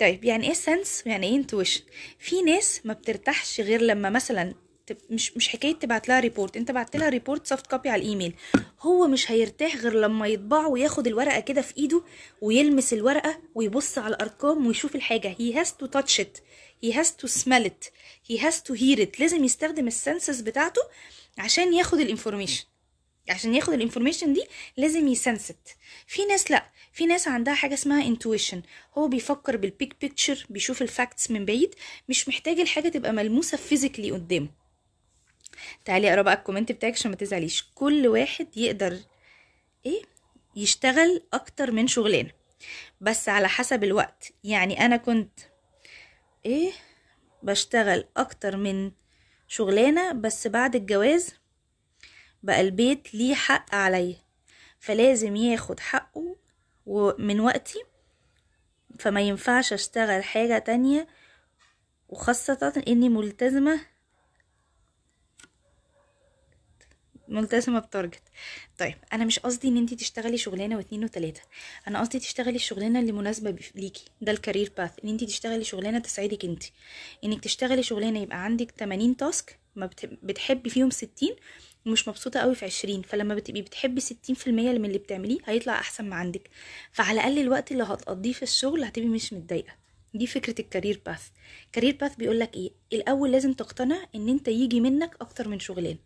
طيب 0.00 0.24
يعني 0.24 0.46
إيه 0.48 0.54
sense 0.54 1.02
يعني 1.06 1.26
إيه 1.26 1.36
intuition 1.36 1.80
في 2.18 2.42
ناس 2.42 2.80
ما 2.84 2.92
بترتاحش 2.92 3.60
غير 3.60 3.82
لما 3.82 4.10
مثلا 4.10 4.54
مش 5.10 5.36
مش 5.36 5.48
حكاية 5.48 5.74
تبعت 5.74 6.08
لها 6.08 6.20
report 6.20 6.56
أنت 6.56 6.70
بعت 6.70 6.96
لها 6.96 7.08
report 7.08 7.46
soft 7.46 7.66
copy 7.66 7.88
على 7.88 8.02
الإيميل. 8.02 8.34
هو 8.80 9.06
مش 9.06 9.30
هيرتاح 9.30 9.76
غير 9.76 9.92
لما 9.94 10.26
يطبعه 10.26 10.68
وياخد 10.68 11.06
الورقة 11.06 11.40
كده 11.40 11.62
في 11.62 11.76
إيده 11.76 12.02
ويلمس 12.42 12.92
الورقة 12.92 13.40
ويبص 13.54 13.98
على 13.98 14.14
الأرقام 14.14 14.66
ويشوف 14.66 14.94
الحاجة. 14.94 15.34
He 15.38 15.54
has 15.56 15.68
to 15.68 15.86
touch 15.98 16.18
it. 16.20 16.40
He 16.84 16.92
has 16.94 17.06
to 17.22 17.28
smell 17.28 17.64
it. 17.66 17.90
He 18.30 18.36
has 18.38 18.54
to 18.68 18.74
hear 18.74 18.98
it. 19.00 19.20
لازم 19.20 19.44
يستخدم 19.44 19.86
ال 19.86 19.94
senses 19.94 20.40
بتاعته 20.40 20.80
عشان 21.38 21.74
ياخد 21.74 21.98
ال 22.00 22.05
information 22.05 22.64
عشان 23.30 23.54
ياخد 23.54 23.72
ال 23.72 23.77
information 23.77 24.32
دي 24.32 24.44
لازم 24.76 25.08
ي 25.08 25.14
sense 25.14 25.46
it 25.46 25.58
في 26.06 26.24
ناس 26.24 26.50
لأ. 26.50 26.64
في 26.98 27.06
ناس 27.06 27.28
عندها 27.28 27.54
حاجة 27.54 27.74
اسمها 27.74 28.06
intuition 28.06 28.62
هو 28.98 29.08
بيفكر 29.08 29.56
بال 29.56 29.72
big 29.72 29.96
picture 30.00 30.46
بيشوف 30.50 30.82
ال 30.82 30.90
facts 30.90 31.30
من 31.30 31.44
بعيد 31.44 31.74
مش 32.08 32.28
محتاج 32.28 32.60
الحاجة 32.60 32.88
تبقى 32.88 33.12
ملموسة 33.12 33.56
physically 33.56 34.10
قدامه. 34.10 34.48
تعالي 35.84 36.10
اقرأ 36.10 36.22
بقى 36.22 36.34
الكومنت 36.34 36.72
بتاعك 36.72 36.92
عشان 36.92 37.10
ما 37.10 37.16
تزعليش. 37.16 37.64
كل 37.74 38.06
واحد 38.06 38.56
يقدر 38.56 38.98
إيه؟ 39.86 40.02
يشتغل 40.56 41.22
أكتر 41.32 41.70
من 41.72 41.86
شغلانة. 41.86 42.30
بس 43.00 43.28
على 43.28 43.48
حسب 43.48 43.84
الوقت. 43.84 44.32
يعني 44.44 44.84
أنا 44.86 44.96
كنت 44.96 45.40
إيه؟ 46.46 46.72
بشتغل 47.42 48.04
أكتر 48.16 48.56
من 48.56 48.92
شغلانة 49.48 50.12
بس 50.12 50.46
بعد 50.46 50.76
الجواز 50.76 51.34
بقى 52.42 52.60
البيت 52.60 53.14
ليه 53.14 53.34
حق 53.34 53.74
عليا. 53.74 54.16
فلازم 54.80 55.36
ياخد 55.36 55.80
حقه 55.80 56.36
ومن 56.88 57.40
وقتي 57.40 57.78
فما 58.98 59.20
ينفعش 59.20 59.72
أشتغل 59.72 60.24
حاجة 60.24 60.58
تانية 60.58 61.08
وخاصة 62.08 62.82
إني 62.88 63.08
ملتزمة 63.08 63.80
ملتزمة 67.28 67.78
ب 67.78 67.84
target. 67.84 68.22
طيب 68.78 68.94
أنا 69.12 69.24
مش 69.24 69.38
قصدي 69.38 69.68
إن 69.68 69.76
أنتي 69.76 69.96
تشتغلي 69.96 70.36
شغلانة 70.38 70.76
واتنين 70.76 71.04
وتلاتة. 71.04 71.40
أنا 71.88 72.00
قصدي 72.00 72.18
تشتغلي 72.18 72.56
الشغلانة 72.56 73.00
اللي 73.00 73.12
مناسبة 73.12 73.56
ليكي. 73.74 74.04
ده 74.20 74.32
ال 74.32 74.38
career 74.38 74.72
path 74.78 74.92
إن 75.04 75.08
أنتي 75.08 75.26
تشتغلي 75.26 75.64
شغلانة 75.64 75.98
تسعدك 75.98 76.44
أنتي. 76.44 76.72
إنك 77.24 77.44
تشتغلي 77.44 77.82
شغلانة 77.82 78.18
يبقى 78.18 78.44
عندك 78.44 78.70
80 78.70 79.16
task 79.16 79.58
ما 79.76 79.86
بت- 79.86 80.18
بتحبي 80.22 80.70
فيهم 80.70 80.90
60 80.90 81.36
ومش 81.88 82.08
مبسوطة 82.08 82.40
قوي 82.40 82.54
في 82.54 82.64
20 82.64 83.02
فلما 83.02 83.34
بتبقي 83.34 83.62
بتحبي 83.62 84.00
60% 84.00 84.48
من 84.48 84.84
اللي 84.84 84.98
بتعمليه 84.98 85.38
هيطلع 85.44 85.72
أحسن 85.72 86.04
ما 86.08 86.16
عندك. 86.16 86.50
فعلى 86.92 87.20
الأقل 87.20 87.38
الوقت 87.38 87.72
اللي 87.72 87.82
هتقضيه 87.82 88.32
في 88.32 88.42
الشغل 88.42 88.84
هتبقي 88.84 89.08
مش 89.08 89.32
متضايقة. 89.32 89.88
دي 90.14 90.26
فكرة 90.26 90.54
ال 90.60 90.66
career 90.66 91.00
path 91.06 91.22
career 91.72 91.96
path 92.00 92.16
بيقول 92.16 92.40
لك 92.40 92.54
إيه؟ 92.54 92.70
الأول 92.92 93.32
لازم 93.32 93.52
تقتنع 93.52 93.96
إن 94.14 94.28
أنت 94.28 94.48
يجي 94.48 94.80
منك 94.80 95.16
أكتر 95.20 95.48
من 95.48 95.58
شغلانه 95.58 95.98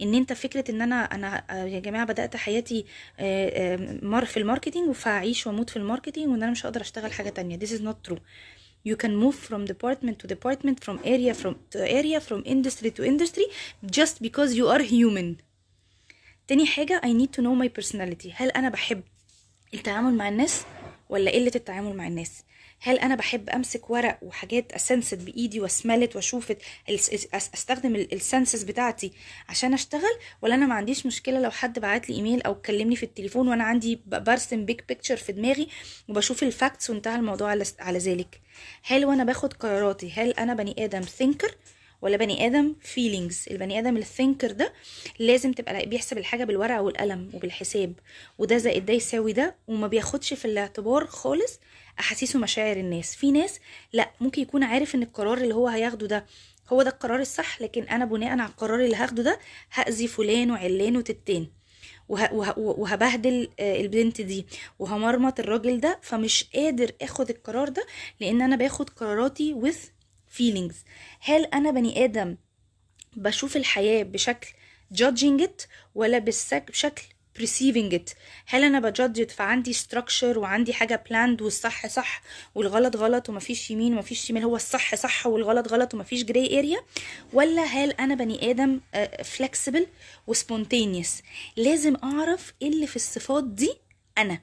إن 0.00 0.14
أنت 0.14 0.32
فكرة 0.32 0.70
إن 0.70 0.82
أنا 0.82 0.96
أنا 0.96 1.44
آه، 1.50 1.64
يا 1.64 1.80
جماعة 1.80 2.04
بدأت 2.06 2.36
حياتي 2.36 2.84
آه، 3.18 3.74
آه، 4.14 4.24
في 4.24 4.36
ال 4.36 4.42
marketing 4.42 4.92
فهعيش 4.92 5.46
وأموت 5.46 5.70
في 5.70 5.76
ال 5.76 5.81
marketing 5.81 6.28
وإن 6.28 6.42
أنا 6.42 6.52
مش 6.52 6.66
هقدر 6.66 6.80
أشتغل 6.80 7.12
حاجة 7.12 7.28
تانية. 7.28 7.58
This 7.58 7.70
is 7.70 7.82
not 7.82 8.10
true. 8.10 8.20
you 8.83 8.95
can 8.95 9.15
move 9.23 9.35
from 9.35 9.65
department 9.65 10.15
to 10.19 10.27
department 10.27 10.77
from 10.85 10.99
area 11.03 11.33
from 11.33 11.55
to 11.71 11.79
area 11.99 12.19
from 12.19 12.43
industry 12.45 12.91
to 12.97 13.03
industry 13.03 13.45
just 13.85 14.15
because 14.21 14.51
you 14.53 14.67
are 14.67 14.81
human 14.81 15.35
تاني 16.47 16.65
حاجة 16.65 17.01
I 17.03 17.07
need 17.07 17.31
to 17.37 17.41
know 17.41 17.55
my 17.55 17.81
personality 17.81 18.31
هل 18.33 18.49
أنا 18.49 18.69
بحب 18.69 19.01
التعامل 19.73 20.13
مع 20.13 20.29
الناس 20.29 20.65
ولا 21.09 21.31
قلة 21.31 21.51
التعامل 21.55 21.95
مع 21.95 22.07
الناس 22.07 22.43
هل 22.82 22.98
أنا 22.98 23.14
بحب 23.14 23.50
أمسك 23.50 23.90
ورق 23.90 24.18
وحاجات 24.22 24.72
وأشوف 26.16 26.50
ال- 26.50 26.56
الس- 26.88 27.10
أس- 27.10 27.34
أستخدم 27.54 27.96
ال 27.96 28.05
senses 28.05 28.62
بتاعتي 28.62 29.12
عشان 29.48 29.74
أشتغل؟ 29.74 30.18
ولا 30.42 30.54
أنا 30.54 30.66
ما 30.66 30.74
عنديش 30.74 31.06
مشكلة 31.06 31.40
لو 31.40 31.50
حد 31.50 31.78
بعت 31.78 32.08
لي 32.10 32.16
إيميل 32.16 32.42
أو 32.42 32.54
كلمني 32.54 32.96
في 32.96 33.02
التليفون 33.02 33.48
وأنا 33.48 33.64
عندي 33.64 34.00
برسم 34.06 34.64
big 34.64 34.80
picture 34.88 35.16
في 35.16 35.32
دماغي 35.32 35.68
وبشوف 36.08 36.42
ال 36.42 36.50
facts 36.50 36.90
وانتهى 36.90 37.16
الموضوع 37.16 37.52
على 37.80 37.98
ذلك. 37.98 38.40
هل 38.84 39.04
وأنا 39.04 39.24
باخد 39.24 39.52
قراراتي 39.52 40.12
هل 40.12 40.30
أنا 40.30 40.54
بني 40.54 40.84
آدم 40.84 41.00
thinker 41.00 41.54
ولا 42.02 42.16
بني 42.16 42.46
آدم 42.46 42.74
feelings 42.80 43.44
البني 43.50 43.78
آدم 43.78 43.96
ال 43.96 44.03
thinker 44.03 44.52
ده 44.52 44.72
لازم 45.18 45.52
تبقى 45.52 45.86
بيحسب 45.86 46.18
الحاجة 46.18 46.44
بالورقة 46.44 46.82
والقلم 46.82 47.30
وبالحساب. 47.34 47.92
وده 48.38 48.58
زائد 48.58 48.86
ده 48.86 48.92
يساوي 48.92 49.32
ده 49.32 49.54
وما 49.68 49.86
بياخدش 49.86 50.34
في 50.34 50.44
الاعتبار 50.44 51.06
خالص 51.06 51.60
احاسيس 52.00 52.36
ومشاعر 52.36 52.76
الناس. 52.76 53.14
في 53.14 53.30
ناس 53.32 53.60
لا 53.92 54.10
ممكن 54.20 54.42
يكون 54.42 54.62
عارف 54.62 54.94
إن 54.94 55.02
القرار 55.02 55.38
اللي 55.38 55.54
هو 55.54 55.68
هياخده 55.68 56.06
ده 56.06 56.26
هو 56.72 56.82
ده 56.82 56.90
القرار 56.90 57.20
الصح 57.20 57.60
لكن 57.62 57.82
أنا 57.82 58.04
بناء 58.04 58.30
على 58.30 58.44
القرار 58.50 58.80
اللي 58.84 58.96
هاخده 58.96 59.22
ده 59.22 59.38
هأذي 59.72 60.08
فلان 60.08 60.50
وعلان. 60.50 61.02
وه... 62.08 62.58
وهبهدل 62.58 63.48
آه، 63.60 63.80
البنت 63.80 64.20
دي. 64.20 64.46
وهمرمط 64.78 65.40
الراجل 65.40 65.80
ده 65.80 65.98
فمش 66.02 66.44
قادر 66.54 66.92
آخد 67.02 67.30
القرار 67.30 67.68
ده 67.68 67.86
لأن 68.20 68.42
أنا 68.42 68.56
باخد 68.56 68.90
قراراتي 68.90 69.54
with 69.60 69.99
feelings. 70.38 70.74
هل 71.20 71.44
أنا 71.44 71.70
بني 71.70 72.04
آدم 72.04 72.36
بشوف 73.16 73.56
الحياة 73.56 74.02
بشكل 74.02 74.48
judging 74.94 75.42
it 75.44 75.66
ولا 75.94 76.18
بشكل 76.18 77.02
perceiving 77.38 77.92
it 77.94 78.14
هل 78.46 78.64
أنا 78.64 78.80
بجادج 78.80 79.30
فعندي 79.30 79.74
structure 79.74 80.36
وعندي 80.36 80.72
حاجة 80.72 81.04
planned 81.08 81.42
والصح 81.42 81.86
صح 81.86 82.22
والغلط 82.54 82.96
غلط 82.96 83.28
ومفيش 83.28 83.70
يمين 83.70 83.94
ومفيش 83.94 84.26
شمال 84.26 84.42
هو 84.42 84.56
الصح 84.56 84.94
صح 84.94 85.26
والغلط 85.26 85.68
غلط 85.68 85.94
ومفيش 85.94 86.24
gray 86.24 86.48
area 86.50 86.82
ولا 87.32 87.62
هل 87.62 87.90
أنا 87.90 88.14
بني 88.14 88.50
آدم 88.50 88.80
آه، 88.94 89.22
flexible 89.22 89.86
وسبونتينيوس 90.26 91.22
لازم 91.56 91.96
أعرف 92.04 92.54
اللي 92.62 92.86
في 92.86 92.96
الصفات 92.96 93.44
دي 93.44 93.74
أنا. 94.18 94.40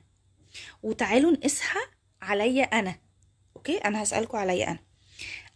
وتعالوا 0.83 1.31
نقيسها 1.31 1.81
عليا 2.21 2.63
أنا. 2.63 2.95
okay؟ 3.55 3.77
أنا 3.77 4.03
هسألكوا 4.03 4.39
عليا 4.39 4.71
أنا. 4.71 4.79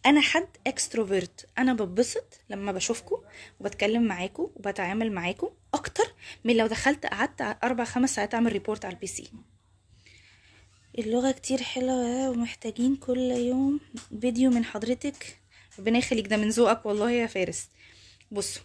أنا 0.06 0.20
حد 0.20 0.48
extrovert 0.66 1.46
أنا 1.58 1.72
ببسط 1.72 2.40
لما 2.50 2.72
بشوفكم 2.72 3.16
وبتكلم 3.60 4.02
معاكم 4.02 4.42
وبتعامل 4.42 5.12
معاكم 5.12 5.50
أكتر 5.74 6.04
من 6.44 6.56
لو 6.56 6.66
دخلت 6.66 7.06
قعدت 7.06 7.56
أربع 7.64 7.84
خمس 7.84 8.14
ساعات 8.14 8.34
أعمل 8.34 8.52
report 8.52 8.84
على 8.84 8.94
ال 8.94 9.06
PC 9.06 9.30
اللغة 10.98 11.30
كتير 11.30 11.62
حلوة 11.62 12.30
ومحتاجين 12.30 12.96
كل 12.96 13.18
يوم 13.30 13.80
فيديو 14.20 14.50
من 14.50 14.64
حضرتك. 14.64 15.40
ربنا 15.78 15.98
يخليك 15.98 16.26
ده 16.26 16.36
من 16.36 16.48
ذوقك 16.48 16.86
والله 16.86 17.10
يا 17.10 17.26
فارس. 17.26 17.68
بصوا 18.30 18.62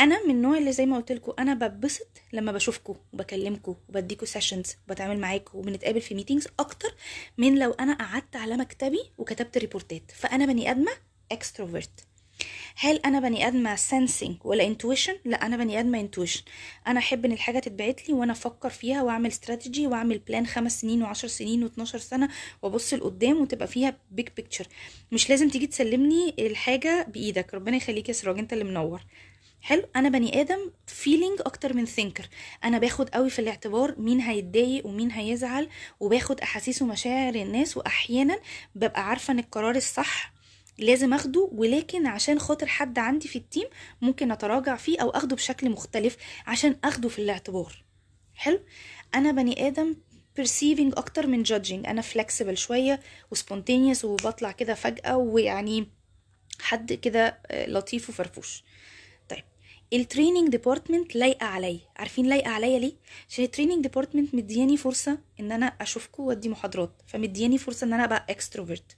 أنا 0.00 0.24
من 0.26 0.30
النوع 0.30 0.58
اللي 0.58 0.72
زي 0.72 0.86
ما 0.86 0.96
قلت 0.96 1.12
لكم 1.12 1.32
أنا 1.38 1.54
ببسط 1.54 2.08
لما 2.32 2.52
بشوفكم 2.52 2.94
وبكلمكم 3.12 3.74
وبديكوا 3.88 4.26
sessions 4.26 4.76
وبتعامل 4.88 5.18
معاكم 5.20 5.58
وبنتقابل 5.58 6.00
في 6.00 6.14
meetings 6.14 6.48
أكتر 6.58 6.94
من 7.38 7.58
لو 7.58 7.70
أنا 7.70 7.94
قعدت 7.94 8.36
على 8.36 8.56
مكتبي 8.56 9.00
وكتبت 9.18 9.58
report 9.58 10.03
ات 10.03 10.10
فأنا 10.14 10.46
بني 10.46 10.70
أدمة 10.70 10.92
extrovert 11.32 11.90
هل 12.76 12.96
أنا 12.96 13.20
بني 13.20 13.46
أدمة 13.48 13.76
sensing 13.76 14.32
ولا 14.44 14.66
intuition 14.66 15.16
لا 15.24 15.46
أنا 15.46 15.56
بني 15.56 15.80
أدمة 15.80 16.00
intuition 16.00 16.42
أنا 16.86 16.98
أحب 16.98 17.24
إن 17.24 17.32
الحاجة 17.32 17.58
تتبعت 17.58 18.08
لي 18.08 18.14
وأنا 18.14 18.32
أفكر 18.32 18.70
فيها 18.70 19.02
وأعمل 19.02 19.30
استراتيجي 19.30 19.86
وأعمل 19.86 20.18
plan 20.18 20.46
خمس 20.46 20.80
سنين 20.80 21.02
وعشر 21.02 21.28
سنين 21.28 21.68
و12 21.68 21.84
سنة 21.84 22.28
وأبص 22.62 22.94
لقدام 22.94 23.40
وتبقى 23.40 23.66
فيها 23.68 23.96
big 24.10 24.28
picture 24.36 24.66
مش 25.12 25.30
لازم 25.30 25.48
تيجي 25.48 25.66
تسلمني 25.66 26.34
الحاجة 26.38 27.06
بإيدك. 27.08 27.54
ربنا 27.54 27.76
يخليك 27.76 28.08
يا 28.08 28.14
سراج 28.14 28.38
أنت 28.38 28.52
اللي 28.52 28.64
منور. 28.64 29.00
حلو. 29.62 29.82
أنا 29.96 30.08
بني 30.08 30.40
آدم 30.40 30.70
feeling 30.86 31.40
أكتر 31.40 31.74
من 31.76 31.86
thinker 31.86 32.28
أنا 32.64 32.78
باخد 32.78 33.08
قوي 33.10 33.30
في 33.30 33.38
الاعتبار 33.38 33.94
مين 34.00 34.20
هيتضايق 34.20 34.86
ومين 34.86 35.10
هيزعل 35.10 35.68
وباخد 36.00 36.40
أحاسيس 36.40 36.82
ومشاعر 36.82 37.34
الناس 37.34 37.76
وأحيانا 37.76 38.38
ببقى 38.74 39.08
عارفة 39.08 39.32
إن 39.32 39.38
القرار 39.38 39.76
الصح 39.76 40.32
لازم 40.78 41.14
آخده 41.14 41.48
ولكن 41.52 42.06
عشان 42.06 42.38
خاطر 42.38 42.66
حد 42.66 42.98
عندي 42.98 43.28
في 43.28 43.36
ال 43.36 43.42
team 43.42 43.66
ممكن 44.02 44.30
أتراجع 44.32 44.76
فيه 44.76 45.00
أو 45.02 45.10
آخده 45.10 45.36
بشكل 45.36 45.70
مختلف 45.70 46.16
عشان 46.46 46.76
آخده 46.84 47.08
في 47.08 47.18
الاعتبار. 47.18 47.84
حلو. 48.34 48.60
أنا 49.14 49.32
بني 49.32 49.66
آدم 49.66 49.96
perceiving 50.40 50.98
أكتر 50.98 51.26
من 51.26 51.44
judging. 51.46 51.88
أنا 51.88 52.02
flexible 52.02 52.52
شوية 52.54 53.00
و 53.30 53.36
spontaneous 53.36 54.04
وبطلع 54.04 54.52
كده 54.52 54.74
فجأة 54.74 55.16
ويعني 55.16 55.88
حد 56.60 56.92
كده 56.92 57.38
لطيف 57.52 58.08
وفرفوش. 58.08 58.64
ال 59.92 59.98
training 59.98 60.48
department 60.48 61.16
لايقة 61.16 61.46
عليا. 61.46 61.80
عارفين 61.96 62.26
لايقة 62.26 62.50
عليا 62.50 62.78
ليه؟ 62.78 62.92
عشان 63.28 63.44
ال 63.44 63.48
training 63.48 63.82
department 63.82 64.34
مدياني 64.34 64.76
فرصة 64.76 65.18
إن 65.40 65.52
أنا 65.52 65.66
اشوفكم 65.66 66.22
وأدي 66.22 66.48
محاضرات. 66.48 66.92
فمدياني 67.06 67.58
فرصة 67.58 67.84
إن 67.86 67.92
أنا 67.92 68.04
أبقى 68.04 68.26
extrovert 68.30 68.96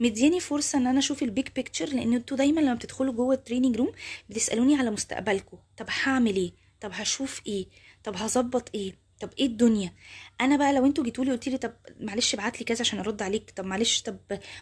مدياني 0.00 0.40
فرصة 0.40 0.78
إن 0.78 0.86
أنا 0.86 0.98
أشوف 0.98 1.22
ال 1.22 1.28
big 1.28 1.48
picture 1.56 1.86
لأن 1.86 2.12
أنتوا 2.12 2.36
دايما 2.36 2.60
لما 2.60 2.74
بتدخلوا 2.74 3.12
جوه 3.12 3.34
ال 3.34 3.39
training 3.39 3.76
room 3.76 3.92
بتسألوني 4.30 4.74
على 4.76 4.90
مستقبلكم 4.90 5.58
طب 5.76 5.86
هعمل 6.02 6.36
إيه؟ 6.36 6.52
طب 6.80 6.90
هشوف 6.92 7.40
إيه؟ 7.46 7.66
طب 8.04 8.16
هظبط 8.16 8.68
إيه؟ 8.74 9.01
طب 9.22 9.30
إيه 9.38 9.46
الدنيا؟ 9.46 9.92
أنا 10.40 10.56
بقى 10.56 10.72
لو 10.72 10.86
أنتوا 10.86 11.04
جيتولي 11.04 11.30
قلت 11.32 11.48
لي 11.48 11.58
طب 11.58 11.72
معلش 12.00 12.34
ابعت 12.34 12.58
لي 12.58 12.64
كذا 12.64 12.80
عشان 12.80 12.98
ارد 12.98 13.22
عليك 13.22 13.50
طب 13.56 13.64
معلش 13.66 14.00
طب 14.02 14.16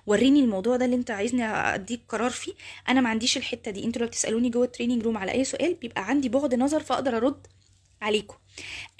وريني 0.06 0.40
الموضوع 0.40 0.76
ده 0.76 0.84
اللي 0.84 0.96
انت 0.96 1.10
عايزني 1.10 1.44
اديك 1.44 2.00
قرار 2.08 2.30
فيه. 2.30 2.52
أنا 2.88 3.00
ما 3.00 3.08
عنديش 3.08 3.36
الحتة 3.36 3.70
دي 3.70 3.84
أنتوا 3.84 4.02
لو 4.02 4.08
بتسألوني 4.08 4.50
جوه 4.50 4.64
ال 4.64 4.68
training 4.68 5.02
room 5.02 5.16
على 5.16 5.32
اي 5.32 5.44
سؤال 5.44 5.74
بيبقى 5.74 6.08
عندي 6.08 6.28
بعد 6.28 6.54
نظر 6.54 6.80
فاقدر 6.80 7.16
ارد 7.16 7.46
عليكم. 8.02 8.36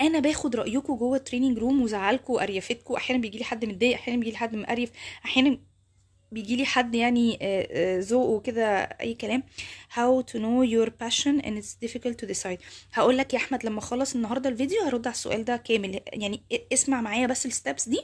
أنا 0.01 0.19
باخد 0.19 0.57
رايكم 0.57 0.97
جوه 0.97 1.17
ال 1.17 1.21
training 1.21 1.59
room 1.59 1.83
وزعلكم 1.83 2.33
وقرفتكم 2.33 2.95
أحيانا 2.95 3.23
بيجي 3.23 3.39
لي 3.39 3.45
حد 3.45 3.65
متضايق 3.65 3.95
أحيانا 3.95 4.19
بيجي 4.21 4.31
لي 4.31 4.37
حد 4.37 4.55
مقريف 4.57 4.91
أحيانا 5.25 5.59
بيجي 6.33 6.57
لي 6.57 6.65
حد 6.65 6.95
يعني 6.95 7.39
ذوقه 8.01 8.41
كده 8.41 8.83
أي 8.83 9.15
كلام 9.15 9.43
how 9.95 10.23
to 10.31 10.35
know 10.35 10.65
your 10.73 10.91
passion 11.05 11.43
and 11.45 11.63
it's 11.63 11.87
difficult 11.87 12.17
to 12.23 12.27
decide. 12.27 12.59
هقول 12.93 13.19
لك 13.19 13.35
يا 13.35 13.39
أحمد 13.39 13.67
لما 13.67 13.79
أخلص 13.79 14.15
النهارده 14.15 14.49
الفيديو 14.49 14.83
هرد 14.83 15.07
على 15.07 15.15
السؤال 15.15 15.45
ده 15.45 15.57
كامل. 15.57 16.01
يعني 16.13 16.43
اسمع 16.73 17.01
معايا 17.01 17.27
بس 17.27 17.47
ال 17.47 17.54
steps 17.54 17.89
دي 17.89 18.01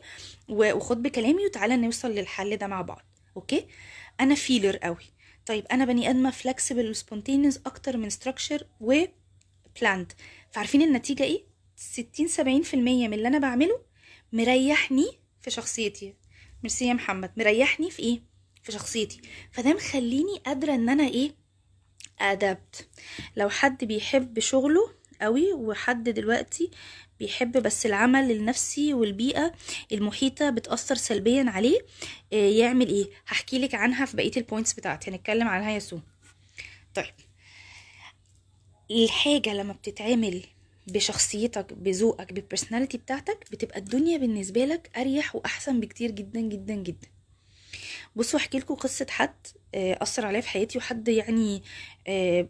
وخد 0.48 1.02
بكلامي 1.02 1.46
وتعالى 1.46 1.76
نوصل 1.76 2.10
للحل 2.10 2.56
ده 2.56 2.66
مع 2.66 2.82
بعض. 2.82 3.02
okay؟ 3.36 3.66
أنا 4.20 4.34
feeler 4.34 4.76
قوي. 4.76 5.04
طيب 5.46 5.66
أنا 5.72 5.84
بني 5.84 6.10
آدمة 6.10 6.30
flexible 6.30 6.90
و 6.90 6.96
spontaneous 6.96 7.56
أكتر 7.66 7.96
من 7.96 8.10
structured 8.10 8.66
و 8.80 9.04
planned 9.80 10.12
فعارفين 10.50 10.82
النتيجة 10.82 11.22
إيه؟ 11.22 11.44
60 11.76 12.28
70% 12.28 12.74
من 12.74 13.14
اللي 13.14 13.28
أنا 13.28 13.38
بعمله 13.38 13.80
مريحني 14.32 15.06
في 15.40 15.50
شخصيتي. 15.50 16.14
ميرسي 16.66 16.88
يا 16.88 16.92
محمد. 16.92 17.30
مريحني 17.36 17.90
في 17.90 18.02
إيه؟ 18.02 18.22
في 18.62 18.72
شخصيتي. 18.72 19.20
فده 19.52 19.74
مخليني 19.74 20.38
قادرة 20.46 20.74
إن 20.74 20.88
أنا 20.88 21.08
إيه؟ 21.08 21.30
adapt 22.20 22.88
لو 23.36 23.48
حد 23.48 23.84
بيحب 23.84 24.38
شغله 24.38 24.90
قوي 25.22 25.52
وحد 25.52 26.08
دلوقتي 26.08 26.70
بيحب 27.18 27.62
بس 27.62 27.86
العمل 27.86 28.30
النفسي 28.30 28.94
والبيئة 28.94 29.52
المحيطة 29.92 30.50
بتأثر 30.50 30.94
سلبيا 30.94 31.44
عليه 31.48 31.80
يعمل 32.32 32.88
إيه؟ 32.88 33.10
هحكي 33.26 33.58
لك 33.58 33.74
عنها 33.74 34.06
في 34.06 34.16
بقية 34.16 34.36
ال 34.36 34.41
points 34.41 34.72
بتاعتي. 34.72 35.10
هنتكلم 35.10 35.48
عنها 35.48 35.70
يا 35.70 35.78
سو. 35.78 35.98
طيب. 36.94 37.14
الحاجة 38.90 39.54
لما 39.54 39.72
بتتعمل 39.72 40.42
بشخصيتك 40.86 41.72
بذوقك 41.72 42.32
بال 42.32 42.42
personality 42.42 42.98
بتاعتك 42.98 43.44
بتبقى 43.52 43.78
الدنيا 43.78 44.18
بالنسبة 44.18 44.64
لك 44.64 44.90
أريح 44.96 45.36
وأحسن 45.36 45.80
بكتير 45.80 46.10
جدا 46.10 46.40
جدا 46.40 46.74
جدا. 46.74 47.08
بصوا 48.16 48.38
أحكي 48.40 48.58
لكم 48.58 48.74
قصة 48.74 49.06
حد 49.10 49.34
أثر 49.74 50.26
عليا 50.26 50.40
في 50.40 50.48
حياتي 50.48 50.78
وحد 50.78 51.08
يعني 51.08 51.62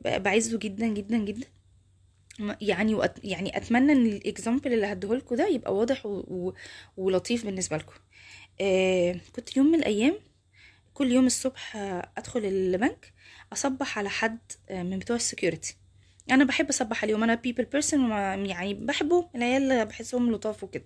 بعزه 0.05 0.59
جدا 0.59 0.87
جدا 0.87 1.19
جدا. 1.19 1.47
يعني 2.61 2.95
وأت 2.95 3.19
يعني 3.25 3.57
أتمنى 3.57 3.93
إن 3.93 4.07
ال 4.07 4.15
example 4.15 4.73
اللي 4.73 4.87
هديهولكوا 4.87 5.37
ده 5.37 5.49
يبقى 5.49 5.75
واضح. 5.75 6.07
ولطيف 6.97 7.45
بالنسبة 7.45 7.77
لكم. 7.77 7.95
كنت 9.37 9.57
يوم 9.57 9.67
من 9.67 9.79
الأيام 9.79 10.19
كل 10.95 11.13
يوم 11.13 11.27
الصبح 11.27 11.77
أدخل 12.17 12.45
البنك 12.45 13.13
أصبح 13.53 13.99
على 13.99 14.09
حد 14.09 14.39
من 14.71 14.99
بتوع 14.99 15.17
ال 15.17 15.24
security 15.24 15.77
أنا 16.31 16.45
بحب 16.45 16.69
اصبح 16.69 17.03
عليهم 17.05 17.23
أنا 17.23 17.35
people 17.35 17.65
person 17.65 18.11
يعني 18.47 18.75
بحبهم 18.75 19.29
العيال 19.35 19.87
بحسهم 19.87 20.33
لطاف 20.33 20.65
وكده. 20.65 20.85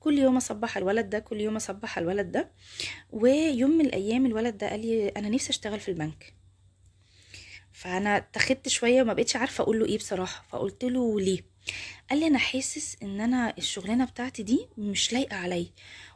كل 0.00 0.18
يوم 0.18 0.36
أصبح 0.36 0.76
الولد 0.76 1.10
ده 1.10 1.18
كل 1.18 1.40
يوم 1.40 1.56
أصبح 1.56 1.98
الولد 1.98 2.32
ده. 2.32 2.50
ويوم 3.10 3.70
من 3.70 3.86
الأيام 3.86 4.26
الولد 4.26 4.58
ده 4.58 4.68
قال 4.70 4.80
لي 4.80 5.08
أنا 5.08 5.28
نفسي 5.28 5.50
أشتغل 5.50 5.80
في 5.80 5.88
البنك. 5.88 6.34
فأنا 7.72 8.16
اتخضيت 8.16 8.68
شوية 8.68 9.02
وما 9.02 9.12
بقتش 9.12 9.36
عارفة 9.36 9.62
أقول 9.62 9.78
له 9.80 9.86
إيه 9.86 9.98
بصراحة. 9.98 10.44
فقلت 10.50 10.84
له 10.84 11.20
ليه؟ 11.20 11.44
قال 12.10 12.20
لي 12.20 12.26
أنا 12.26 12.38
حاسس 12.38 12.96
إن 13.02 13.20
أنا 13.20 13.54
الشغلانة 13.58 14.04
بتاعتي 14.04 14.42
دي 14.42 14.66
مش 14.78 15.12
لايقة 15.12 15.36
عليا. 15.36 15.66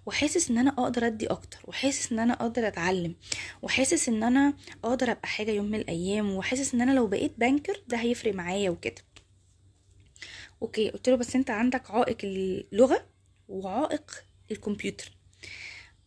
وحاسس 0.06 0.50
إن 0.50 0.58
أنا 0.58 0.70
أقدر 0.70 1.06
أدي 1.06 1.26
أكتر 1.26 1.58
وحاسس 1.64 2.12
إن 2.12 2.18
أنا 2.18 2.32
أقدر 2.32 2.68
أتعلم 2.68 3.14
وحاسس 3.62 4.08
إن 4.08 4.22
أنا 4.22 4.54
أقدر 4.84 5.10
أبقى 5.12 5.28
حاجة 5.28 5.50
يوم 5.50 5.66
من 5.66 5.74
الأيام 5.80 6.30
وحاسس 6.34 6.74
إن 6.74 6.80
أنا 6.80 6.92
لو 6.92 7.06
بقيت 7.06 7.32
banker 7.38 7.82
ده 7.88 7.96
هيفرق 7.96 8.34
معايا 8.34 8.70
وكده. 8.70 9.02
okay 10.62 10.90
قلت 10.90 11.08
له 11.08 11.16
بس 11.16 11.36
أنت 11.36 11.50
عندك 11.50 11.90
عائق 11.90 12.16
اللغة 12.24 13.06
وعائق 13.48 14.24
الكمبيوتر. 14.50 15.12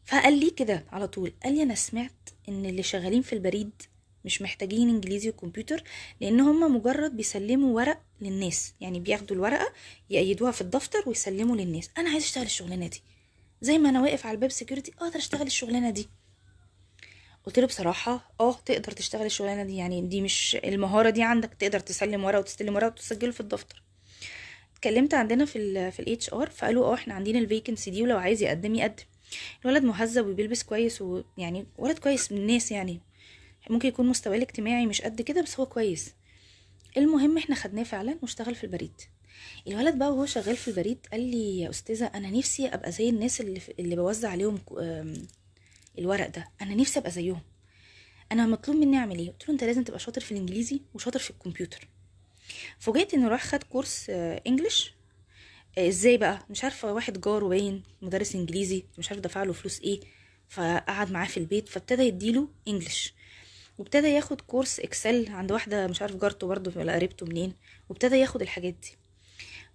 فقال 0.05 0.39
لي 0.39 0.49
كده 0.49 0.85
على 0.91 1.07
طول 1.07 1.33
قال 1.43 1.55
لي 1.55 1.63
أنا 1.63 1.75
سمعت 1.75 2.29
إن 2.49 2.65
اللي 2.65 2.83
شغالين 2.83 3.21
في 3.21 3.33
البريد 3.33 3.81
مش 4.25 4.41
محتاجين 4.41 4.89
إنجليزي 4.89 5.29
وكمبيوتر 5.29 5.83
لأن 6.21 6.39
هم 6.39 6.75
مجرد 6.75 7.17
بيسلموا 7.17 7.75
ورق 7.75 8.01
للناس 8.21 8.73
يعني 8.81 8.99
بياخدوا 8.99 9.35
الورقة 9.35 9.73
يقيدوها 10.09 10.51
في 10.51 10.62
الدفتر 10.62 11.03
ويسلموا 11.07 11.55
للناس. 11.55 11.89
أنا 11.97 12.09
عايز 12.09 12.23
أشتغل 12.23 12.43
الشغلانة 12.45 12.88
دي. 12.88 13.01
زي 13.61 13.77
ما 13.77 13.89
أنا 13.89 14.01
واقف 14.01 14.25
على 14.25 14.35
الباب 14.35 14.51
security 14.51 14.91
أقدر 14.99 15.15
أشتغل 15.17 15.47
الشغلانة 15.47 15.89
دي. 15.89 16.09
قلت 17.45 17.59
له 17.59 17.67
بصراحة 17.67 18.33
آه 18.39 18.53
تقدر 18.53 18.91
تشتغل 18.91 19.25
الشغلانة 19.25 19.63
دي 19.63 19.75
يعني 19.75 20.01
دي 20.01 20.21
مش 20.21 20.57
المهارة 20.63 21.09
دي 21.09 21.23
عندك 21.23 21.53
تقدر 21.53 21.79
تسلم 21.79 22.23
ورقة 22.23 22.39
وتستلم 22.39 22.75
ورقة 22.75 22.87
وتسجله 22.87 23.31
في 23.31 23.39
الدفتر. 23.39 23.83
اتكلمت 24.73 25.13
عندنا 25.13 25.45
في 25.45 25.55
ال 25.57 25.91
في 25.91 25.99
ال 25.99 26.33
HR 26.33 26.49
فقالوا 26.49 26.85
آه 26.85 26.93
إحنا 26.93 27.13
عندنا 27.13 27.39
ال 27.39 27.46
vacancy 27.46 27.91
دي 27.91 28.03
ولو 28.03 28.17
عايز 28.17 28.41
يقدم 28.43 28.75
يقدم. 28.75 29.03
الولد 29.65 29.83
مهذب 29.83 30.27
وبيلبس 30.27 30.63
كويس 30.63 31.01
ويعني 31.01 31.67
ولد 31.77 31.99
كويس 31.99 32.31
من 32.31 32.37
الناس 32.37 32.71
يعني. 32.71 33.01
ممكن 33.69 33.87
يكون 33.87 34.07
مستواه 34.07 34.35
الاجتماعي 34.35 34.85
مش 34.85 35.01
قد 35.01 35.21
كده 35.21 35.41
بس 35.41 35.59
هو 35.59 35.65
كويس. 35.65 36.13
المهم 36.97 37.37
إحنا 37.37 37.55
خدناه 37.55 37.83
فعلا 37.83 38.19
واشتغل 38.21 38.55
في 38.55 38.63
البريد. 38.63 39.01
الولد 39.67 39.97
بقى 39.97 40.10
وهو 40.12 40.25
شغال 40.25 40.58
في 40.58 40.67
البريد 40.67 40.97
قال 41.12 41.21
لي 41.21 41.60
يا 41.60 41.69
أستاذة 41.69 42.06
أنا 42.06 42.30
نفسي 42.30 42.67
أبقى 42.67 42.91
زي 42.91 43.10
الناس 43.10 43.41
اللي 43.41 43.62
اللي 43.80 43.95
بوزع 43.95 44.30
عليهم 44.30 44.60
الورق 45.99 46.30
ده. 46.30 46.49
أنا 46.62 46.75
نفسي 46.75 46.99
أبقى 46.99 47.12
زيهم. 47.12 47.41
أنا 48.32 48.45
مطلوب 48.45 48.78
مني 48.78 48.97
أعمل 48.97 49.19
إيه؟ 49.19 49.30
قلت 49.32 49.47
له 49.47 49.54
أنت 49.54 49.63
لازم 49.63 49.84
تبقى 49.84 49.99
شاطر 49.99 50.21
في 50.21 50.32
الإنجليزي 50.32 50.82
وشاطر 50.93 51.19
في 51.19 51.30
الكمبيوتر. 51.30 51.88
فوجئت 52.80 53.13
إنه 53.13 53.28
راح 53.28 53.45
خد 53.45 53.63
كورس 53.63 54.10
انجلش 54.47 54.93
إزاي 55.78 56.17
بقى؟ 56.17 56.45
مش 56.49 56.63
عارفة 56.63 56.93
واحد 56.93 57.21
جاره 57.21 57.47
باين 57.47 57.84
مدرس 58.02 58.36
إنجليزي 58.36 58.84
مش 58.97 59.10
عارف 59.12 59.21
دفع 59.21 59.43
له 59.43 59.54
فلوس 59.54 59.80
إيه. 59.82 59.99
فقعد 60.49 61.12
معاه 61.12 61.28
في 61.28 61.38
البيت 61.38 61.69
فابتدى 61.69 62.04
يديله 62.04 62.47
English 62.67 63.13
وابتدى 63.78 64.08
ياخد 64.08 64.41
course 64.41 64.79
إكسل 64.80 65.30
عند 65.30 65.52
واحدة 65.52 65.88
مش 65.88 66.02
عارف 66.02 66.15
جارته 66.15 66.47
برضه 66.47 66.80
ولا 66.80 66.93
قريبته 66.95 67.25
منين 67.25 67.54
وابتدى 67.89 68.15
ياخد 68.15 68.41
الحاجات 68.41 68.73
دي. 68.73 68.97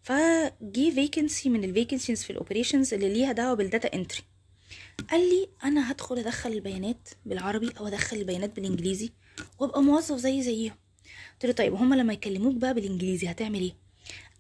فجي 0.05 0.93
vacancy 0.93 1.49
من 1.49 1.65
ال 1.65 1.71
vacancies 1.71 2.25
في 2.25 2.31
ال 2.31 2.36
operations 2.36 2.95
اللي 2.95 3.09
ليها 3.13 3.33
دعوة 3.33 3.55
بال 3.55 3.68
data 3.68 3.95
entry 3.95 4.23
قال 5.11 5.21
لي 5.21 5.49
أنا 5.65 5.91
هدخل 5.91 6.19
أدخل 6.19 6.53
البيانات 6.53 7.09
بالعربي 7.27 7.71
أو 7.79 7.87
أدخل 7.87 8.17
البيانات 8.17 8.57
بالإنجليزي 8.57 9.13
وأبقى 9.59 9.83
موظف 9.83 10.17
زي 10.17 10.43
زيهم. 10.43 10.75
قلت 11.33 11.47
له 11.47 11.53
طيب 11.53 11.75
هما 11.75 11.95
لما 11.95 12.13
يكلموك 12.13 12.55
بقى 12.55 12.75
بالإنجليزي 12.75 13.31
هتعمل 13.31 13.61
إيه؟ 13.61 13.73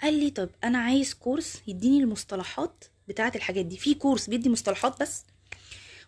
قال 0.02 0.14
لي 0.14 0.30
طب 0.30 0.50
أنا 0.64 0.78
عايز 0.78 1.14
course 1.14 1.62
يديني 1.66 1.98
المصطلحات 1.98 2.84
بتاعه 3.08 3.32
الحاجات 3.36 3.64
دي. 3.66 3.76
في 3.76 3.94
course 3.94 4.30
بيدي 4.30 4.48
مصطلحات 4.50 5.00
بس. 5.02 5.24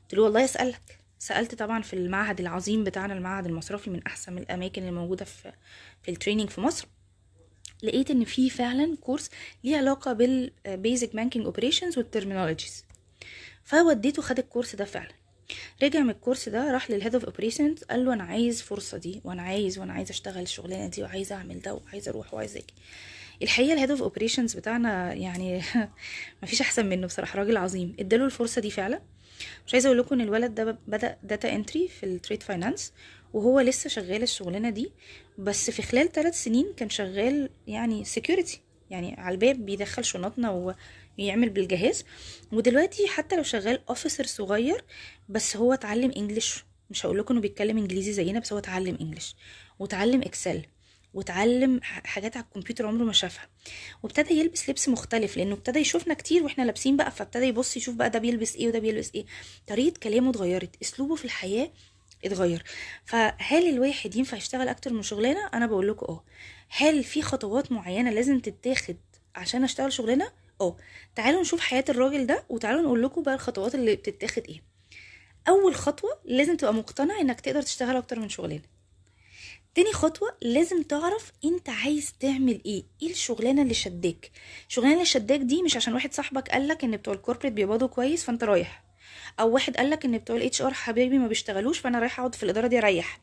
قلت 0.02 0.14
له 0.14 0.22
والله 0.22 0.44
أسألك. 0.44 0.98
سألت 1.18 1.54
طبعا 1.54 1.82
في 1.82 1.92
المعهد 1.94 2.40
العظيم 2.40 2.84
بتاعنا 2.84 3.14
المعهد 3.14 3.46
المصرفي 3.46 3.90
من 3.90 4.02
أحسن 4.06 4.38
الأماكن 4.38 4.88
الموجودة 4.88 5.24
في 5.24 5.52
في 6.02 6.10
ال 6.10 6.15
training 6.15 6.50
في 6.50 6.60
مصر. 6.60 6.86
لقيت 7.82 8.10
إن 8.10 8.24
في 8.24 8.50
فعلا 8.50 8.96
course 9.00 9.30
ليه 9.64 9.76
علاقة 9.76 10.12
بال 10.12 10.42
basic 10.42 11.16
banking 11.16 11.44
operations 11.44 11.98
وال 11.98 12.10
terminologies 12.10 12.84
فوديته 13.64 14.22
خد 14.22 14.38
ال 14.38 14.44
course 14.44 14.76
ده 14.76 14.84
فعلا. 14.84 15.12
رجع 15.82 16.00
من 16.00 16.10
ال 16.10 16.16
course 16.16 16.48
ده 16.48 16.72
راح 16.72 16.90
لل 16.90 16.98
head 16.98 17.14
of 17.14 17.24
operations 17.24 17.84
قال 17.84 18.04
له 18.04 18.12
أنا 18.12 18.24
عايز 18.24 18.62
فرصة 18.62 18.98
دي 18.98 19.20
وأنا 19.24 19.42
عايز 19.42 19.78
وأنا 19.78 19.92
عايز 19.92 20.10
أشتغل 20.10 20.42
الشغلانة 20.42 20.86
دي 20.88 21.02
وعايز 21.02 21.32
أعمل 21.32 21.60
ده 21.60 21.74
وعايز 21.74 22.08
أروح 22.08 22.34
وعايز 22.34 22.56
أجي. 22.56 22.74
الحقيقة 23.42 23.72
ال 23.72 23.76
head 23.76 23.90
of 23.90 24.02
operations 24.02 24.54
بتاعنا 24.56 25.12
يعني 25.14 25.62
مفيش 26.42 26.60
أحسن 26.60 26.86
منه 26.86 27.06
بصراحة 27.06 27.38
راجل 27.38 27.56
عظيم. 27.56 27.96
إداله 28.00 28.24
الفرصة 28.24 28.60
دي 28.60 28.70
فعلا. 28.70 29.00
مش 29.66 29.74
عايزه 29.74 29.86
أقول 29.86 29.98
لكم 29.98 30.14
إن 30.14 30.20
الولد 30.20 30.54
ده 30.54 30.78
بدأ 30.86 31.16
data 31.22 31.52
entry 31.54 31.88
في 31.88 32.06
ال 32.06 32.12
trade 32.12 32.42
finance 32.42 32.92
وهو 33.32 33.60
لسه 33.60 33.88
شغال 33.90 34.22
الشغلانة 34.22 34.70
دي. 34.70 34.92
بس 35.38 35.70
في 35.70 35.82
خلال 35.82 36.12
ثلاث 36.12 36.42
سنين 36.44 36.72
كان 36.76 36.90
شغال 36.90 37.50
يعني 37.66 38.04
security 38.04 38.60
يعني 38.90 39.14
على 39.20 39.34
الباب 39.34 39.66
بيدخل 39.66 40.04
شنطنا 40.04 40.74
ويعمل 41.18 41.48
بالجهاز. 41.50 42.04
ودلوقتي 42.52 43.06
حتى 43.06 43.36
لو 43.36 43.42
شغال 43.42 43.80
officer 43.88 44.26
صغير 44.26 44.84
بس 45.28 45.56
هو 45.56 45.72
اتعلم 45.72 46.10
English 46.16 46.64
مش 46.90 47.06
هقول 47.06 47.18
لكم 47.18 47.34
إنه 47.34 47.40
بيتكلم 47.40 47.78
إنجليزي 47.78 48.12
زينا 48.12 48.40
بس 48.40 48.52
هو 48.52 48.58
اتعلم 48.58 48.96
English 49.00 49.34
وتعلم 49.78 50.22
اكسل 50.22 50.62
وتعلم 51.14 51.80
حاجات 51.82 52.36
على 52.36 52.44
الكمبيوتر 52.46 52.86
عمره 52.86 53.04
ما 53.04 53.12
شافها. 53.12 53.48
وابتدى 54.02 54.34
يلبس 54.34 54.70
لبس 54.70 54.88
مختلف 54.88 55.36
لأنه 55.36 55.54
ابتدى 55.54 55.78
يشوفنا 55.78 56.14
كتير 56.14 56.42
وإحنا 56.42 56.62
لابسين 56.62 56.96
بقى 56.96 57.10
فابتدى 57.10 57.44
يبص 57.46 57.76
يشوف 57.76 57.94
بقى 57.94 58.10
ده 58.10 58.18
بيلبس 58.18 58.56
إيه 58.56 58.68
وده 58.68 58.78
بيلبس 58.78 59.10
إيه. 59.14 59.24
طريقة 59.66 59.98
كلامه 60.02 60.30
اتغيرت. 60.30 60.76
أسلوبه 60.82 61.14
في 61.14 61.24
الحياة 61.24 61.70
اتغير. 62.24 62.64
فهل 63.04 63.68
الواحد 63.68 64.16
ينفع 64.16 64.36
يشتغل 64.36 64.68
أكتر 64.68 64.92
من 64.92 65.02
شغلانة؟ 65.02 65.50
أنا 65.54 65.66
بقول 65.66 65.88
لكم 65.88 66.06
آه. 66.08 66.24
هل 66.68 67.04
في 67.04 67.22
خطوات 67.22 67.72
معينة 67.72 68.10
لازم 68.10 68.40
تتاخد 68.40 68.96
عشان 69.34 69.64
أشتغل 69.64 69.92
شغلانة؟ 69.92 70.32
آه. 70.60 70.76
تعالوا 71.14 71.40
نشوف 71.40 71.60
حياة 71.60 71.84
الراجل 71.88 72.26
ده 72.26 72.44
وتعالوا 72.48 72.82
نقول 72.82 73.02
لكم 73.02 73.22
بقى 73.22 73.34
الخطوات 73.34 73.74
اللي 73.74 73.96
بتتاخد 73.96 74.42
إيه. 74.48 74.62
أول 75.48 75.74
خطوة 75.74 76.10
لازم 76.24 76.56
تبقى 76.56 76.74
مقتنع 76.74 77.20
إنك 77.20 77.40
تقدر 77.40 77.62
تشتغل 77.62 77.96
أكتر 77.96 78.18
من 78.18 78.28
شغلانة. 78.28 78.62
تاني 79.74 79.92
خطوة 79.92 80.36
لازم 80.42 80.82
تعرف 80.82 81.32
أنت 81.44 81.68
عايز 81.68 82.12
تعمل 82.20 82.60
إيه. 82.66 82.84
إيه 83.02 83.10
الشغلانة 83.10 83.62
اللي 83.62 83.74
شداك؟ 83.74 84.30
الشغلانة 84.68 84.94
اللي 84.94 85.04
شداك 85.04 85.40
دي 85.40 85.62
مش 85.62 85.76
عشان 85.76 85.94
واحد 85.94 86.12
صاحبك 86.12 86.48
قالك 86.48 86.84
إن 86.84 86.96
بتوع 86.96 87.14
ال 87.14 87.18
corporate 87.18 87.52
بيقبضوا 87.52 87.88
كويس 87.88 88.24
فأنت 88.24 88.44
رايح. 88.44 88.85
أو 89.40 89.50
واحد 89.54 89.76
قالك 89.76 90.04
إن 90.04 90.18
بتوع 90.18 90.36
ال 90.36 90.62
HR 90.62 90.74
حبايبي 90.74 91.18
ما 91.18 91.28
بيشتغلوش 91.28 91.78
فأنا 91.78 91.98
رايح 91.98 92.18
أقعد 92.18 92.34
في 92.34 92.42
الإدارة 92.42 92.66
دي 92.66 92.78
أريح. 92.78 93.20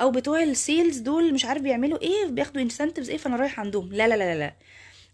أو 0.00 0.10
بتوع 0.10 0.42
ال 0.42 0.51
sales 0.51 0.98
دول 0.98 1.34
مش 1.34 1.44
عارف 1.44 1.62
بيعملوا 1.62 2.00
إيه 2.02 2.26
بياخدوا 2.26 2.62
incentives 2.62 3.10
إيه 3.10 3.16
فأنا 3.18 3.36
رايح 3.36 3.60
عندهم. 3.60 3.92
لا 3.92 4.08
لا 4.08 4.14
لا 4.16 4.38
لا 4.38 4.54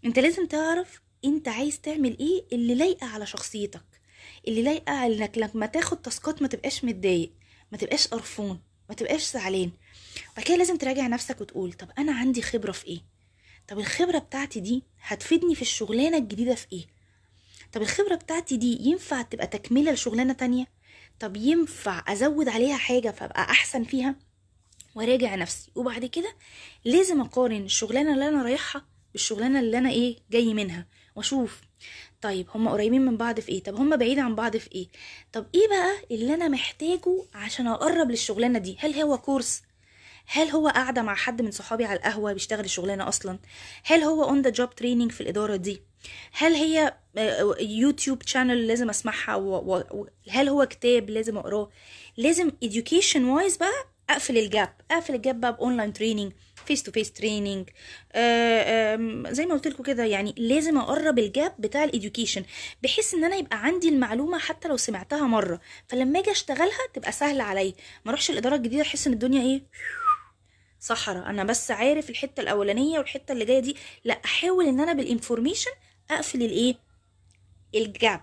أنت 0.05 0.19
لازم 0.19 0.45
تعرف 0.45 1.01
أنت 1.25 1.47
عايز 1.47 1.81
تعمل 1.81 2.17
إيه 2.19 2.45
اللي 2.53 2.75
لايقة 2.75 3.07
على 3.07 3.25
شخصيتك 3.25 3.83
اللي 4.47 4.63
لايقة 4.63 4.91
على 4.93 5.15
إنك 5.17 5.37
لما 5.37 5.65
تاخد 5.65 6.01
تاسكات 6.01 6.41
ما 6.41 6.47
تبقاش 6.47 6.83
متضايق 6.85 7.31
ما 7.71 7.77
تبقاش 7.77 8.07
قرفان 8.07 8.59
ما 8.89 8.95
تبقاش 8.95 9.31
زعلان. 9.31 9.71
بعد 10.37 10.45
كده 10.45 10.55
لازم 10.57 10.77
تراجع 10.77 11.07
نفسك 11.07 11.41
وتقول 11.41 11.73
طب 11.73 11.87
أنا 11.97 12.11
عندي 12.11 12.41
خبرة 12.41 12.71
في 12.71 12.87
إيه؟ 12.87 12.99
طب 13.67 13.79
الخبرة 13.79 14.17
بتاعتي 14.19 14.59
دي 14.59 14.83
هتفيدني 15.01 15.55
في 15.55 15.61
الشغلانة 15.61 16.17
الجديدة 16.17 16.55
في 16.55 16.67
إيه؟ 16.73 16.85
طب 17.73 17.81
الخبرة 17.81 18.15
بتاعتي 18.15 18.57
دي 18.57 18.77
ينفع 18.89 19.21
تبقى 19.21 19.47
تكملة 19.47 19.91
لشغلانة 19.91 20.33
تانية؟ 20.33 20.65
طب 21.19 21.37
ينفع 21.37 22.03
أزود 22.07 22.49
عليها 22.49 22.77
حاجة 22.77 23.09
فأبقى 23.11 23.41
أحسن 23.41 23.83
فيها؟ 23.83 24.15
وراجع 24.95 25.35
نفسي. 25.35 25.71
وبعد 25.75 26.05
كده 26.05 26.35
لازم 26.85 27.21
أقارن 27.21 27.61
الشغلانة 27.65 28.13
اللي 28.13 28.27
أنا 28.29 28.43
رايحها 28.43 28.85
بالشغلانة 29.13 29.59
اللي 29.59 29.77
أنا 29.77 29.89
إيه 29.89 30.17
جاي 30.31 30.53
منها 30.53 30.85
وأشوف 31.15 31.61
طيب 32.21 32.47
هما 32.55 32.71
قريبين 32.71 33.05
من 33.05 33.17
بعض 33.17 33.39
في 33.39 33.49
إيه؟ 33.49 33.63
طب 33.63 33.75
هما 33.75 33.95
بعيد 33.95 34.19
عن 34.19 34.35
بعض 34.35 34.57
في 34.57 34.71
إيه؟ 34.71 34.87
طب 35.33 35.45
إيه 35.55 35.67
بقى 35.67 35.95
اللي 36.11 36.33
أنا 36.33 36.47
محتاجه 36.47 37.23
عشان 37.33 37.67
أقرب 37.67 38.11
للشغلانة 38.11 38.59
دي؟ 38.59 38.75
هل 38.79 38.93
هو 38.93 39.17
course؟ 39.17 39.61
هل 40.27 40.47
هو 40.47 40.67
قاعدة 40.67 41.01
مع 41.01 41.15
حد 41.15 41.41
من 41.41 41.51
صحابي 41.51 41.85
على 41.85 41.97
القهوة 41.99 42.33
بيشتغل 42.33 42.65
الشغلانة 42.65 43.07
أصلا؟ 43.07 43.39
هل 43.83 44.01
هو 44.03 44.23
on 44.23 44.41
the 44.41 44.49
job 44.49 44.75
training 44.75 45.11
في 45.11 45.21
الإدارة 45.21 45.55
دي؟ 45.55 45.81
هل 46.31 46.53
هي 46.53 46.93
YouTube 47.59 48.21
channel 48.25 48.67
لازم 48.67 48.89
أسمعها؟ 48.89 49.63
هل 50.29 50.49
هو 50.49 50.65
كتاب 50.65 51.09
لازم 51.09 51.37
أقراه؟ 51.37 51.69
لازم 52.17 52.51
education 52.65 53.15
wise 53.17 53.57
بقى 53.57 53.85
أقفل 54.09 54.37
ال 54.37 54.46
gap 54.46 54.73
أقفل 54.91 55.15
ال 55.15 55.22
gap 55.22 55.41
بقى 55.41 55.53
ب 55.53 55.59
online 55.59 55.93
training 55.93 56.31
face 56.65 56.83
to 56.83 56.91
face 56.91 57.11
training 57.11 57.69
زي 59.33 59.45
ما 59.45 59.53
قلت 59.53 59.67
لكم 59.67 59.83
كده 59.83 60.03
يعني 60.05 60.35
لازم 60.37 60.77
أقرب 60.77 61.19
ال 61.19 61.28
gap 61.28 61.55
بتاع 61.59 61.83
ال 61.83 61.89
education 61.89 62.43
بحيث 62.83 63.13
إن 63.13 63.23
أنا 63.23 63.35
يبقى 63.35 63.63
عندي 63.65 63.89
المعلومة 63.89 64.39
حتى 64.39 64.67
لو 64.67 64.77
سمعتها 64.77 65.27
مرة. 65.27 65.61
فلما 65.87 66.19
أجي 66.19 66.31
أشتغلها 66.31 66.87
تبقى 66.93 67.11
سهلة 67.11 67.43
عليا. 67.43 67.73
ما 68.05 68.09
أروحش 68.11 68.29
الإدارة 68.29 68.55
الجديدة 68.55 68.81
أحس 68.81 69.07
إن 69.07 69.13
الدنيا 69.13 69.41
إيه؟ 69.41 69.61
صحراء. 70.79 71.29
أنا 71.29 71.43
بس 71.43 71.71
عارف 71.71 72.09
الحتة 72.09 72.41
الأولانية 72.41 72.99
والحتة 72.99 73.31
اللي 73.31 73.45
جاية 73.45 73.59
دي. 73.59 73.75
لا 74.03 74.13
أحاول 74.25 74.65
إن 74.67 74.79
أنا 74.79 74.93
بال 74.93 75.05
information 75.05 75.71
أقفل 76.11 76.41
الإيه؟ 76.43 76.75
ال 77.75 77.84
gap. 77.84 78.21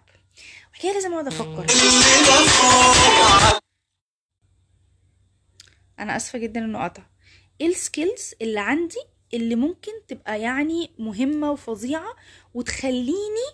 وبعد 0.80 0.94
لازم 0.94 1.12
أقعد 1.12 1.26
أفكر. 1.26 1.66
أنا 5.98 6.16
آسفة 6.16 6.38
جدا 6.38 6.60
إنه 6.64 6.84
قطع. 6.84 7.02
إيه 7.60 7.66
ال 7.66 7.76
skills 7.76 8.34
اللي 8.42 8.60
عندي 8.60 8.98
اللي 9.34 9.54
ممكن 9.54 9.92
تبقى 10.08 10.40
يعني 10.40 10.90
مهمة 10.98 11.50
وفظيعة 11.50 12.16
وتخليني 12.54 13.46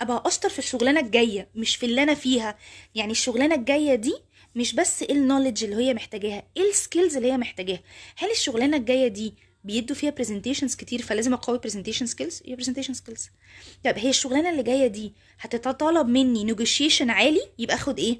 أبقى 0.00 0.22
أشطر 0.26 0.48
في 0.48 0.58
الشغلانة 0.58 1.00
الجاية 1.00 1.50
مش 1.54 1.76
في 1.76 1.86
اللي 1.86 2.02
أنا 2.02 2.14
فيها؟ 2.14 2.58
يعني 2.94 3.12
الشغلانة 3.12 3.54
الجاية 3.54 3.94
دي 3.94 4.14
مش 4.54 4.74
بس 4.74 5.02
إيه 5.02 5.12
ال 5.12 5.17
knowledge 5.17 5.64
اللي 5.64 5.76
هي 5.76 5.94
محتاجاها 5.94 6.42
إيه 6.56 6.70
ال 6.70 6.77
skills 6.77 7.16
اللي 7.16 7.32
هي 7.32 7.36
محتاجاها. 7.36 7.80
هل 8.16 8.30
الشغلانة 8.30 8.76
الجاية 8.76 9.08
دي 9.08 9.34
بيدوا 9.68 9.96
فيها 9.96 10.10
presentations 10.10 10.74
كتير 10.76 11.02
فلازم 11.02 11.32
أقوي 11.34 11.58
presentation 11.58 12.06
skills 12.06 12.42
هي 12.46 12.56
presentation 12.56 12.94
skills 12.94 13.30
طب 13.84 13.98
هي 13.98 14.10
الشغلانة 14.10 14.50
اللي 14.50 14.62
جاية 14.62 14.86
دي 14.86 15.12
هتتطلب 15.40 16.06
مني 16.08 16.44
نيجوشيشن 16.44 17.10
عالي؟ 17.10 17.40
يبقى 17.58 17.76
أخد 17.76 17.98
إيه؟ 17.98 18.18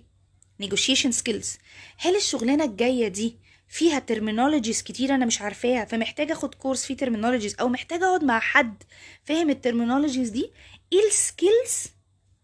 negotiation 0.60 1.12
skills 1.12 1.56
هل 1.98 2.16
الشغلانة 2.16 2.64
الجاية 2.64 3.08
دي 3.08 3.36
فيها 3.68 3.98
terminologies 3.98 4.82
كتير 4.82 5.14
أنا 5.14 5.26
مش 5.26 5.40
عارفاها 5.42 5.84
فمحتاجة 5.84 6.32
أخد 6.32 6.54
course 6.54 6.84
فيه 6.84 6.96
terminologies 6.96 7.56
أو 7.60 7.68
محتاجة 7.68 8.04
أقعد 8.04 8.24
مع 8.24 8.40
حد 8.40 8.82
فاهم 9.24 9.50
ال 9.50 9.56
terminologies 9.56 10.28
دي؟ 10.30 10.50
إيه 10.92 11.06
ال 11.08 11.19
skills 11.19 11.86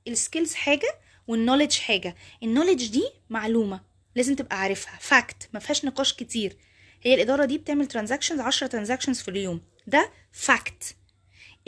ال 0.09 0.15
skills 0.15 0.55
حاجة 0.55 0.89
وال 1.29 1.37
knowledge 1.37 1.73
حاجة. 1.79 2.17
ال 2.43 2.47
knowledge 2.47 2.87
دي 2.87 3.05
معلومة 3.31 3.81
لازم 4.17 4.35
تبقى 4.35 4.61
عارفها. 4.61 4.99
fact 5.01 5.49
ما 5.55 5.61
فيهاش 5.61 5.85
نقاش 5.85 6.15
كتير. 6.15 6.57
هي 7.05 7.15
الإدارة 7.15 7.45
دي 7.45 7.59
بتعمل 7.59 7.87
transactions 7.87 8.41
10 8.41 8.67
transactions 8.67 9.21
في 9.21 9.29
اليوم. 9.29 9.61
ده 9.87 10.11
fact 10.33 10.97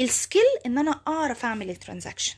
ال 0.01 0.08
skill 0.08 0.43
إن 0.67 0.79
أنا 0.79 1.01
أعرف 1.09 1.45
أعمل 1.45 1.71
ال 1.71 1.76
transaction 1.76 2.35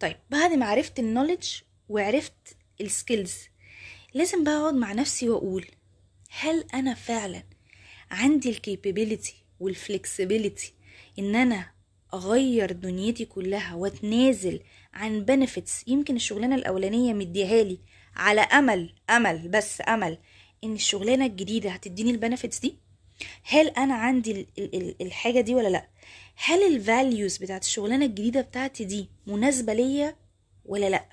طيب 0.00 0.16
بعد 0.30 0.52
ما 0.52 0.66
عرفت 0.66 0.98
ال 0.98 1.03
knowledge 1.03 1.48
وعرفت 1.88 2.56
ال 2.80 2.88
skills 2.88 3.34
لازم 4.14 4.44
بقى 4.44 4.56
أقعد 4.60 4.74
مع 4.74 4.92
نفسي 4.92 5.28
وأقول 5.28 5.66
هل 6.30 6.64
أنا 6.74 6.94
فعلا 6.94 7.42
عندي 8.10 8.50
ال 8.50 8.59
capability 8.59 9.44
وال 9.60 9.78
flexibility 9.78 10.74
إن 11.18 11.36
أنا 11.36 11.70
أغير 12.14 12.72
دنيتي 12.72 13.24
كلها 13.24 13.74
وأتنازل 13.74 14.60
عن 14.94 15.24
benefits 15.24 15.84
يمكن 15.88 16.16
الشغلانة 16.16 16.54
الأولانية 16.54 17.12
مديها 17.12 17.62
لي 17.64 17.78
على 18.16 18.40
أمل 18.40 18.94
أمل 19.10 19.48
بس 19.48 19.82
أمل. 19.88 20.18
إن 20.64 20.72
الشغلانة 20.72 21.26
الجديدة 21.26 21.70
هتديني 21.70 22.10
ال 22.10 22.15
benefits 22.15 22.58
دي؟ 22.58 22.78
هل 23.42 23.68
أنا 23.68 23.94
عندي 23.94 24.32
ال 24.32 24.46
ال 24.58 24.94
الحاجة 25.00 25.40
دي 25.40 25.54
ولا 25.54 25.68
لأ؟ 25.68 25.88
هل 26.44 26.74
ال 26.74 26.83
values 26.83 27.36
بتاعت 27.36 27.62
الشغلانة 27.64 28.06
الجديدة 28.06 28.40
بتاعتي 28.40 28.84
دي 28.84 29.08
مناسبة 29.26 29.72
ليا 29.72 30.16
ولا 30.64 30.90
لأ؟ 30.90 31.04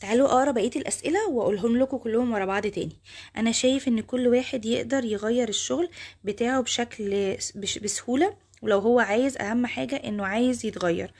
تعالوا 0.00 0.28
أقرأ 0.28 0.50
بقية 0.50 0.70
الأسئلة 0.76 1.28
وأقولهم 1.28 1.78
لكم 1.78 1.96
كلهم 1.96 2.32
ورا 2.32 2.44
بعض 2.44 2.66
تاني. 2.66 2.96
أنا 3.36 3.52
شايف 3.52 3.88
إن 3.88 4.00
كل 4.00 4.28
واحد 4.28 4.64
يقدر 4.64 5.04
يغير 5.04 5.48
الشغل 5.48 5.90
بتاعه 6.24 6.60
بشكل 6.60 7.36
بسهولة 7.56 8.36
ولو 8.62 8.78
هو 8.78 9.00
عايز 9.00 9.36
أهم 9.36 9.66
حاجة 9.66 9.96
إنه 9.96 10.26
عايز 10.26 10.66
يتغير. 10.66 11.12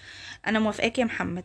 أنا 0.47 0.59
موافقاك 0.59 0.99
يا 0.99 1.05
محمد. 1.05 1.45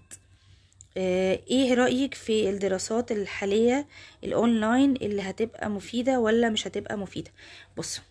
إيه 0.99 1.73
رأيك 1.73 2.13
في 2.13 2.49
الدراسات 2.49 3.11
الحالية 3.11 3.87
الاونلاين 4.23 4.95
اللي 4.95 5.21
هتبقى 5.21 5.69
مفيدة 5.69 6.19
ولا 6.19 6.49
مش 6.49 6.67
هتبقى 6.67 6.97
مفيدة؟ 6.97 7.31
بص 7.77 8.01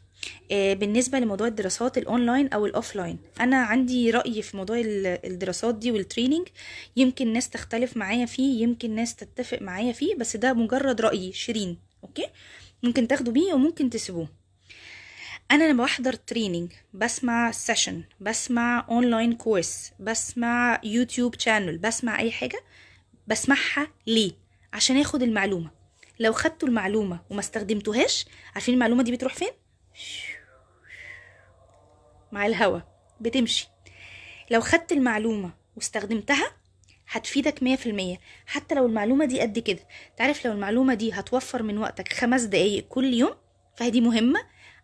آه، 0.53 0.75
بالنسبة 0.75 1.19
لموضوع 1.19 1.47
الدراسات 1.47 1.99
الاونلاين 1.99 2.49
أو 2.49 2.67
ال 2.67 2.73
offline 2.73 3.19
أنا 3.41 3.57
عندي 3.57 4.11
رأي 4.11 4.43
في 4.43 4.57
موضوع 4.57 4.79
ال- 4.81 5.27
الدراسات 5.27 5.75
دي 5.75 5.93
وال 5.93 6.04
training 6.04 6.49
يمكن 6.97 7.33
ناس 7.33 7.51
تختلف 7.51 7.97
معايا 7.97 8.27
فيه 8.27 8.63
يمكن 8.63 8.95
ناس 8.95 9.17
تتفق 9.17 9.63
معايا 9.63 9.93
فيه 9.93 10.15
بس 10.15 10.37
ده 10.37 10.53
مجرد 10.53 11.01
رأيي 11.01 11.33
شيرين 11.33 11.79
okay؟ 12.05 12.27
ممكن 12.83 13.09
تاخدوا 13.09 13.33
بيه 13.33 13.53
وممكن 13.55 13.91
تسيبوه. 13.91 14.29
أنا 15.51 15.73
لما 15.73 15.85
بحضر 15.85 16.13
training 16.13 16.73
بسمع 16.95 17.51
session 17.51 18.03
بسمع 18.21 18.87
online 18.91 19.33
course 19.33 19.93
بسمع 20.01 20.81
YouTube 20.85 21.35
channel 21.39 21.79
بسمع 21.79 22.19
اي 22.21 22.31
حاجة 22.31 22.61
بسمعها 23.29 23.89
ليه؟ 24.07 24.33
عشان 24.73 25.01
آخد 25.01 25.23
المعلومة. 25.23 25.71
لو 26.21 26.33
خدتوا 26.33 26.69
المعلومة 26.69 27.21
وما 27.31 27.41
استخدمتوهاش 27.41 28.27
عارفين 28.55 28.75
المعلومة 28.75 29.03
دي 29.03 29.13
بتروح 29.13 29.35
فين؟ 29.35 29.51
مع 32.33 32.47
الهوا. 32.47 32.81
بتمشي. 33.21 33.69
لو 34.51 34.61
خدت 34.61 34.93
المعلومة 34.93 35.51
واستخدمتها 35.77 36.53
هتفيدك 37.09 37.63
مية 37.63 37.77
في 37.77 37.89
المية. 37.89 38.19
حتى 38.47 38.75
لو 38.75 38.87
المعلومة 38.87 39.25
دي 39.25 39.41
قد 39.41 39.59
كده. 39.59 39.81
تعرف 40.17 40.47
لو 40.47 40.53
المعلومة 40.53 40.95
دي 40.95 41.13
هتوفر 41.13 41.63
من 41.63 41.79
وقتك 41.79 42.13
خمس 42.13 42.43
دقايق 42.43 42.89
كل 42.89 43.15
يوم؟ 43.15 43.35
فهي 43.77 43.91
دي 43.91 44.01
مهمة. 44.01 44.41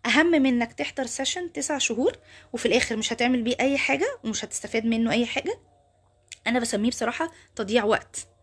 أهم 0.07 0.26
من 0.26 0.46
إنك 0.46 0.72
تحضر 0.72 1.07
سيشن 1.07 1.52
تسع 1.52 1.78
شهور 1.78 2.12
وفي 2.52 2.66
الآخر 2.66 2.96
مش 2.96 3.12
هتعمل 3.12 3.42
بيه 3.42 3.57
أي 3.61 3.78
حاجة 3.78 4.18
ومش 4.24 4.44
هتستفاد 4.44 4.85
منه 4.85 5.12
أي 5.12 5.26
حاجة. 5.26 5.61
أنا 6.46 6.61
بسميه 6.61 6.90
بصراحة 6.90 7.33
تضييع 7.57 7.85
وقت. 7.85 8.34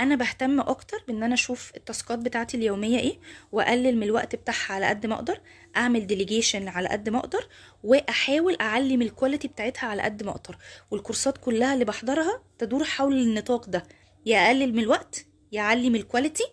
أنا 0.00 0.14
بهتم 0.16 0.60
أكتر 0.60 1.02
بإن 1.08 1.22
أنا 1.22 1.34
أشوف 1.34 1.72
ال 1.76 1.83
tasks 1.83 2.18
بتاعتي 2.18 2.56
اليومية 2.56 2.98
إيه 2.98 3.18
وأقلل 3.52 3.96
من 3.96 4.02
الوقت 4.02 4.36
بتاعها 4.36 4.72
على 4.74 4.86
قد 4.86 5.06
ما 5.06 5.14
أقدر 5.14 5.40
أعمل 5.76 6.06
delegation 6.06 6.68
على 6.68 6.88
قد 6.88 7.08
ما 7.08 7.18
أقدر 7.18 7.48
وأحاول 7.84 8.56
اعلي 8.60 9.02
ال 9.02 9.08
quality 9.08 9.48
بتاعتها 9.48 9.86
على 9.86 10.02
قد 10.02 10.22
ما 10.22 10.30
أقدر. 10.30 10.56
والكورسات 10.90 11.38
كلها 11.38 11.74
اللي 11.74 11.84
بحضرها 11.84 12.42
تدور 12.58 12.84
حول 12.84 13.12
النطاق 13.18 13.68
ده 13.68 13.82
يا 14.26 14.46
أقلل 14.46 14.72
من 14.74 14.82
الوقت 14.82 15.26
يا 15.52 15.60
أعلي 15.60 15.90
من 15.90 15.96
ال 15.96 16.02
quality 16.02 16.44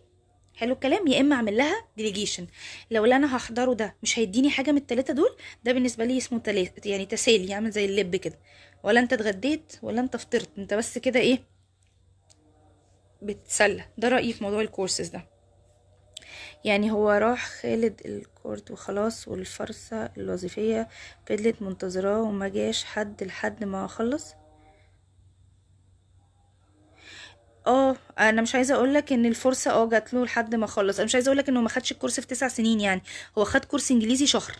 حلو 0.55 0.73
الكلام؟ 0.73 1.07
يا 1.07 1.19
إما 1.19 1.35
أعمل 1.35 1.57
لها 1.57 1.85
delegation 1.97 2.47
لو 2.91 3.03
اللي 3.03 3.15
أنا 3.15 3.35
هحضره 3.37 3.73
ده 3.73 3.95
مش 4.03 4.19
هيديني 4.19 4.49
حاجة 4.49 4.71
من 4.71 4.77
التلاتة 4.77 5.13
دول 5.13 5.35
ده 5.63 5.71
بالنسبة 5.73 6.05
لي 6.05 6.17
اسمه 6.17 6.39
تلا... 6.39 6.67
يعني 6.85 7.05
تسالي 7.05 7.47
يعمل 7.47 7.71
زي 7.71 7.85
اللب 7.85 8.15
كده. 8.15 8.39
ولا 8.83 8.99
أنت 8.99 9.13
اتغديت 9.13 9.73
ولا 9.81 10.01
أنت 10.01 10.17
فطرت 10.17 10.49
أنت 10.57 10.73
بس 10.73 10.97
كده 10.97 11.19
إيه 11.19 11.54
بتسلى. 13.21 13.85
ده 13.97 14.07
رأيي 14.09 14.33
في 14.33 14.43
موضوع 14.43 14.61
الكورسز 14.61 15.07
ده. 15.07 15.25
يعني 16.65 16.91
هو 16.91 17.11
راح 17.11 17.47
خد 17.49 18.01
الكورس 18.05 18.71
وخلاص 18.71 19.27
والفرصة 19.27 20.09
الوظيفية 20.17 20.87
فضلت 21.25 21.61
منتظراه 21.61 22.21
وما 22.21 22.47
جاش 22.47 22.83
حد 22.83 23.23
لحد 23.23 23.63
ما 23.63 23.87
خلص. 23.87 24.33
آه 27.67 27.95
أنا 28.19 28.41
مش 28.41 28.55
عايزة 28.55 28.75
أقول 28.75 28.93
لك 28.93 29.13
إن 29.13 29.25
الفرصة 29.25 29.71
آه 29.71 29.89
جات 29.89 30.13
له 30.13 30.25
لحد 30.25 30.55
ما 30.55 30.67
خلص. 30.67 30.95
أنا 30.97 31.05
مش 31.05 31.15
عايزة 31.15 31.29
أقول 31.29 31.37
لك 31.37 31.49
إنه 31.49 31.61
ما 31.61 31.69
خدش 31.69 31.91
ال 31.91 31.95
course 31.95 32.19
في 32.19 32.27
تسع 32.27 32.47
سنين 32.47 32.79
يعني. 32.81 33.01
هو 33.37 33.43
خد 33.43 33.65
course 33.65 33.91
إنجليزي 33.91 34.27
شهر. 34.27 34.55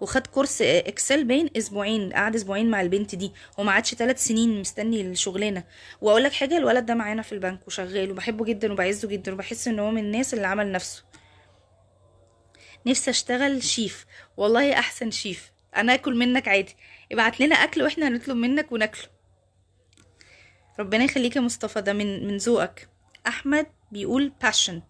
وخد 0.00 0.26
course 0.26 0.62
Excel 0.62 1.24
باين 1.24 1.50
أسبوعين 1.56 2.12
قعد 2.12 2.34
أسبوعين 2.34 2.70
مع 2.70 2.80
البنت 2.80 3.14
دي 3.14 3.32
وما 3.58 3.72
عادش 3.72 3.94
ثلاث 3.94 4.24
سنين 4.24 4.60
مستني 4.60 5.00
الشغلانة. 5.00 5.64
وأقول 6.00 6.24
لك 6.24 6.32
حاجة 6.32 6.56
الولد 6.56 6.86
ده 6.86 6.94
معانا 6.94 7.22
في 7.22 7.32
البنك 7.32 7.60
وشغال 7.66 8.10
وبحبه 8.10 8.44
جدا 8.44 8.72
وبعزه 8.72 9.08
جدا 9.08 9.32
وبحس 9.32 9.68
إن 9.68 9.78
هو 9.78 9.90
من 9.90 10.04
الناس 10.04 10.34
اللي 10.34 10.46
عمل 10.46 10.72
نفسه. 10.72 11.04
نفسي 12.86 13.10
أشتغل 13.10 13.62
شيف. 13.62 14.06
والله 14.36 14.72
أحسن 14.78 15.10
شيف. 15.10 15.52
أنا 15.76 15.94
آكل 15.94 16.16
منك 16.16 16.48
عادي. 16.48 16.76
ابعت 17.12 17.40
لنا 17.40 17.54
أكل 17.54 17.82
وإحنا 17.82 18.08
هنطلب 18.08 18.36
منك 18.36 18.72
وناكله. 18.72 19.04
ربنا 20.80 21.04
يخليك 21.04 21.36
يا 21.36 21.40
مصطفى 21.40 21.80
ده 21.80 21.92
من 21.92 22.26
من 22.26 22.36
ذوقك. 22.36 22.88
أحمد 23.26 23.66
بيقول 23.92 24.32
passion 24.42 24.82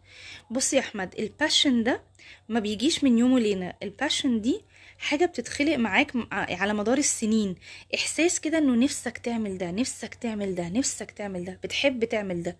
بص 0.51 0.73
يا 0.75 0.81
أحمد 0.81 1.15
ال 1.19 1.27
passion 1.27 1.83
ده 1.83 2.03
ما 2.49 2.61
بيجيش 2.61 3.05
من 3.05 3.19
يوم 3.19 3.33
وليلة. 3.33 3.75
ال 3.83 3.90
passion 3.90 4.41
دي 4.41 4.65
حاجة 4.99 5.25
بتتخلق 5.27 5.77
معاك 5.77 6.17
م- 6.17 6.27
على 6.33 6.75
مدار 6.75 6.99
السنين. 6.99 7.55
إحساس 7.95 8.41
كده 8.41 8.59
إنه 8.59 8.75
نفسك 8.85 9.19
تعمل 9.19 9.59
ده 9.59 9.71
نفسك 9.71 10.15
تعمل 10.15 10.55
ده 10.55 10.69
نفسك 10.69 11.11
تعمل 11.11 11.45
ده 11.45 11.59
بتحب 11.65 12.05
تعمل 12.05 12.43
ده. 12.43 12.57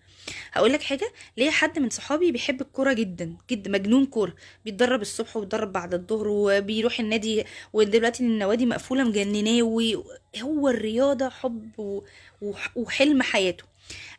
هقول 0.51 0.73
لك 0.73 0.81
حاجة 0.83 1.11
ليا 1.37 1.51
حد 1.51 1.79
من 1.79 1.89
صحابي 1.89 2.31
بيحب 2.31 2.61
الكورة 2.61 2.93
جدا 2.93 3.35
جدا 3.49 3.71
مجنون 3.71 4.05
كورة. 4.05 4.35
بيتدرب 4.65 5.01
الصبح 5.01 5.37
وبيتدرب 5.37 5.73
بعد 5.73 5.93
الظهر 5.93 6.27
وبيروح 6.27 6.99
النادي 6.99 7.43
ودلوقتي 7.73 8.23
النوادي 8.23 8.65
مقفولة 8.65 9.03
مجنناه 9.03 9.63
وهو 9.63 10.69
الرياضة 10.69 11.29
حب 11.29 12.01
وحلم 12.75 13.21
حياته. 13.21 13.63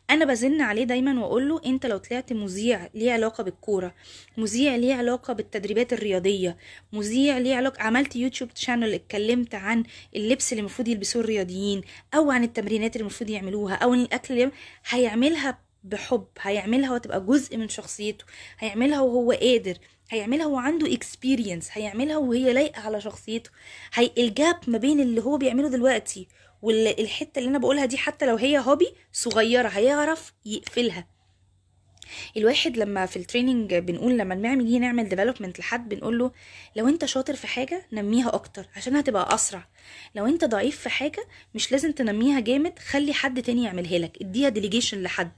أنا 0.09 0.25
بزن 0.25 0.61
عليه 0.61 0.83
دايما 0.83 1.19
وأقول 1.21 1.49
له 1.49 1.61
أنت 1.65 1.85
لو 1.85 1.97
طلعت 1.97 2.33
مذيع 2.33 2.89
ليه 2.93 3.11
علاقة 3.11 3.43
بالكورة؟ 3.43 3.95
مذيع 4.37 4.75
ليه 4.75 4.93
علاقة 4.95 5.33
بالتدريبات 5.33 5.93
الرياضية؟ 5.93 6.57
مذيع 6.93 7.37
ليه 7.37 7.55
علاقة 7.55 7.83
عملت 7.83 8.15
YouTube 8.15 8.49
channel 8.55 8.93
اتكلمت 8.93 9.55
عن 9.55 9.83
اللبس 10.15 10.51
اللي 10.53 10.59
المفروض 10.59 10.87
يلبسوه 10.87 11.21
الرياضيين 11.21 11.81
أو 12.13 12.31
عن 12.31 12.43
التمرينات 12.43 12.95
اللي 12.95 13.01
المفروض 13.01 13.29
يعملوها 13.29 13.73
أو 13.75 13.93
عن 13.93 14.01
الأكل 14.01 14.33
اللي 14.33 14.51
هيعملها 14.89 15.59
بحب 15.83 16.25
هيعملها 16.41 16.93
وتبقى 16.93 17.25
جزء 17.25 17.57
من 17.57 17.69
شخصيته 17.69 18.25
هيعملها 18.59 19.01
وهو 19.01 19.31
قادر 19.31 19.77
هيعملها 20.09 20.45
وهو 20.45 20.57
عنده 20.57 20.93
experience 20.93 21.69
هيعملها 21.71 22.17
وهي 22.17 22.53
لايقة 22.53 22.81
على 22.81 23.01
شخصيته. 23.01 23.49
هي 23.93 24.11
ال 24.17 24.27
gap 24.27 24.55
ما 24.67 24.77
بين 24.77 24.99
اللي 24.99 25.21
هو 25.21 25.37
بيعمله 25.37 25.69
دلوقتي 25.69 26.27
والحتة 26.61 27.39
اللي 27.39 27.49
أنا 27.49 27.57
بقولها 27.57 27.85
دي 27.85 27.97
حتى 27.97 28.25
لو 28.25 28.35
هي 28.35 28.59
hobby 28.59 28.93
صغيرة 29.13 29.67
هيعرف 29.67 30.33
يقفلها. 30.45 31.07
الواحد 32.37 32.77
لما 32.77 33.05
في 33.05 33.17
ال 33.17 33.23
training 33.23 33.73
بنقول 33.75 34.17
لما 34.17 34.35
نيجي 34.35 34.79
نعمل 34.79 35.09
development 35.09 35.59
لحد 35.59 35.89
بنقول 35.89 36.19
له 36.19 36.31
لو 36.75 36.87
انت 36.87 37.05
شاطر 37.05 37.35
في 37.35 37.47
حاجة 37.47 37.85
نميها 37.91 38.35
أكتر 38.35 38.65
عشان 38.75 38.95
هتبقى 38.95 39.35
أسرع. 39.35 39.67
لو 40.15 40.25
انت 40.25 40.45
ضعيف 40.45 40.79
في 40.79 40.89
حاجة 40.89 41.27
مش 41.55 41.71
لازم 41.71 41.91
تنميها 41.91 42.39
جامد 42.39 42.79
خلي 42.79 43.13
حد 43.13 43.41
تاني 43.41 43.63
يعملها 43.63 43.97
لك. 43.99 44.17
اديها 44.21 44.49
delegation 44.49 45.03
لحد. 45.03 45.31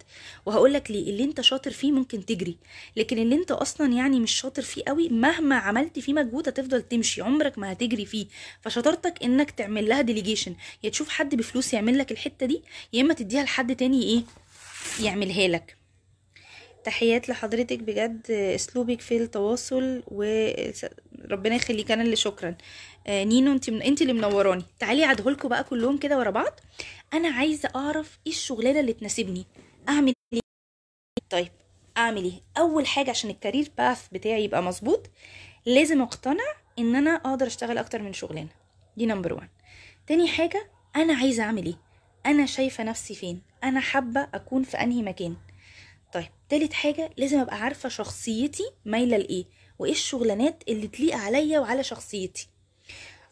وهقول 0.46 0.74
لك 0.74 0.92
ليه 0.92 1.10
اللي 1.10 1.24
انت 1.24 1.42
شاطر 1.42 1.72
فيه 1.72 1.92
ممكن 1.92 2.26
تجري. 2.26 2.58
لكن 2.98 3.18
اللي 3.18 3.36
انت 3.36 3.52
أصلا 3.52 3.94
يعني 3.94 4.20
مش 4.20 4.32
شاطر 4.32 4.62
فيه 4.62 4.84
قوي 4.88 5.10
مهما 5.10 5.56
عملت 5.56 6.00
فيه 6.00 6.14
مجهود 6.14 6.48
هتفضل 6.48 6.82
تمشي. 6.82 7.22
عمرك 7.22 7.58
ما 7.60 7.72
هتجري 7.72 8.06
فيه. 8.06 8.26
فشطارتك 8.62 9.24
إنك 9.24 9.52
تعمل 9.52 9.90
لها 9.90 10.02
delegation 10.02 10.56
يا 10.84 10.90
تشوف 10.90 11.10
حد 11.10 11.36
بفلوس 11.36 11.74
يعمل 11.74 11.98
لك 11.98 12.12
الحتة 12.12 12.46
دي 12.46 12.62
يا 12.94 13.02
إما 13.02 13.14
تديها 13.14 13.44
لحد 13.44 13.76
تاني 13.76 14.04
إيه 14.04 14.24
يعملها 15.06 15.48
لك. 15.48 15.83
تحيات 16.86 17.30
لحضرتك 17.30 17.80
بجد 17.80 18.32
أسلوبك 18.32 19.02
في 19.02 19.18
التواصل 19.18 20.04
وربنا 20.08 21.56
يخليك 21.56 21.92
أنا 21.92 22.02
اللي 22.04 22.16
شكرا. 22.16 22.56
آه، 23.08 23.24
نينو 23.24 23.52
انت 23.52 23.70
من... 23.70 23.82
انت 23.82 24.02
اللي 24.02 24.14
منوراني. 24.14 24.64
تعالي 24.80 25.06
أعدهولكوا 25.06 25.50
بقى 25.50 25.64
كلهم 25.64 25.98
كده 25.98 26.18
ورا 26.20 26.30
بعض. 26.30 26.60
أنا 27.14 27.30
عايزة 27.30 27.70
أعرف 27.76 28.20
إيه 28.28 28.32
الشغلانة 28.34 28.80
اللي 28.80 28.94
تناسبني. 28.94 29.46
أعمل 29.90 30.14
إيه؟ 30.34 30.40
طيب 31.30 31.52
أعمل 31.98 32.24
إيه؟ 32.24 32.42
أول 32.58 32.88
حاجة 32.88 33.10
عشان 33.10 33.30
ال 33.30 33.35
career 33.35 33.68
path 33.78 34.08
بتاعي 34.12 34.44
يبقى 34.44 34.64
مظبوط 34.64 35.10
لازم 35.66 36.02
أقتنع 36.02 36.44
إن 36.80 36.96
أنا 36.96 37.12
أقدر 37.16 37.48
أشتغل 37.48 37.78
أكتر 37.78 38.02
من 38.02 38.14
شغلانة. 38.14 38.50
دي 38.98 39.06
number 39.06 39.34
1 39.34 39.50
تاني 40.08 40.28
حاجة 40.28 40.70
أنا 40.96 41.14
عايزة 41.14 41.44
أعمل 41.44 41.66
إيه؟ 41.66 41.78
أنا 42.26 42.46
شايفة 42.46 42.84
نفسي 42.84 43.16
فين؟ 43.16 43.42
أنا 43.64 43.80
حابة 43.80 44.28
أكون 44.34 44.64
في 44.64 44.78
أنهي 44.78 45.02
مكان؟ 45.02 45.36
طيب 46.14 46.28
تالت 46.50 46.74
حاجة 46.74 47.10
لازم 47.18 47.40
أبقى 47.40 47.58
عارفة 47.62 47.90
شخصيتي 47.90 48.64
مايلة 48.86 49.18
لإيه 49.18 49.46
وإيه 49.80 49.92
الشغلانات 49.92 50.64
اللي 50.68 50.88
تليق 50.88 51.16
عليا 51.16 51.60
وعلى 51.60 51.84
شخصيتي. 51.84 52.48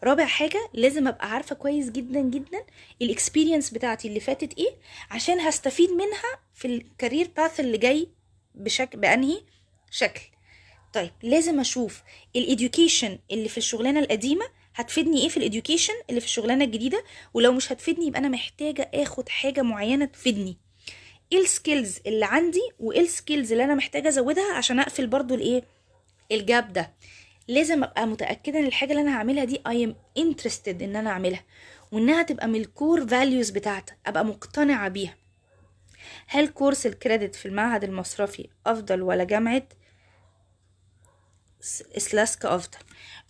رابع 0.04 0.26
حاجة 0.26 0.70
لازم 0.74 1.08
أبقى 1.08 1.32
عارفة 1.32 1.56
كويس 1.56 1.89
جدا 1.89 2.22
جدا 2.22 2.63
ال 3.02 3.08
experience 3.08 3.70
بتاعتي 3.70 4.08
اللي 4.08 4.20
فاتت 4.20 4.58
إيه 4.58 4.76
عشان 5.12 5.39
هستفيد 5.39 5.89
منها 5.89 6.39
في 6.54 6.65
ال 6.68 6.76
career 6.76 7.30
path 7.38 7.60
اللي 7.60 7.78
جاي 7.78 8.08
بشكل 8.56 9.00
بأنهي 9.00 9.41
شكل. 9.91 10.22
طيب 10.94 11.12
لازم 11.24 11.60
أشوف 11.60 12.04
ال 12.36 12.44
education 12.44 13.20
اللي 13.32 13.50
في 13.50 13.58
الشغلانة 13.58 14.00
القديمة 14.00 14.46
هتفيدني 14.76 15.22
إيه 15.22 15.30
في 15.30 15.38
ال 15.38 15.43
education 15.43 15.94
اللي 16.10 16.20
في 16.22 16.26
الشغلانة 16.28 16.65
الجديدة 16.65 17.04
ولو 17.34 17.52
مش 17.54 17.72
هتفيدني 17.72 18.08
يبقى 18.08 18.20
أنا 18.20 18.30
محتاجة 18.30 18.91
آخد 18.94 19.30
حاجة 19.30 19.62
معينة 19.62 20.06
تفيدني. 20.06 20.58
إيه 21.32 21.39
ال 21.42 21.50
skills 21.50 22.00
اللي 22.08 22.26
عندي 22.26 22.62
وايه 22.80 23.02
ال 23.02 23.09
skills 23.09 23.52
اللي 23.52 23.63
أنا 23.63 23.76
محتاجة 23.76 24.08
أزودها 24.08 24.54
عشان 24.54 24.80
أقفل 24.80 25.08
برضو 25.08 25.36
الإيه؟ 25.36 25.63
ال 26.32 26.42
gap 26.42 26.74
ده. 26.74 26.94
لازم 27.48 27.84
أبقى 27.84 28.08
متأكدة 28.08 28.60
إن 28.60 28.65
الحاجة 28.65 28.91
اللي 28.91 29.02
أنا 29.02 29.17
هعملها 29.17 29.44
دي 29.44 29.62
I 29.67 29.88
am 29.89 29.94
interested 30.24 30.82
إن 30.82 30.96
أنا 30.96 31.10
أعملها 31.10 31.44
وإنها 31.91 32.24
تبقى 32.24 32.48
من 32.48 32.56
ال 32.56 32.66
core 32.66 33.08
values 33.08 33.50
بتاعتك 33.50 33.98
أبقى 34.06 34.26
مقتنعة 34.26 34.89
بيها. 34.89 35.15
هل 36.28 36.48
كورس 36.48 36.86
ال 36.86 36.93
credit 36.93 37.36
في 37.36 37.46
المعهد 37.46 37.84
المصرفي 37.84 38.50
أفضل 38.67 39.02
ولا 39.02 39.24
جامعة؟ 39.24 39.63
س- 41.62 41.84
سلاسكا 41.97 42.56
افضل 42.56 42.78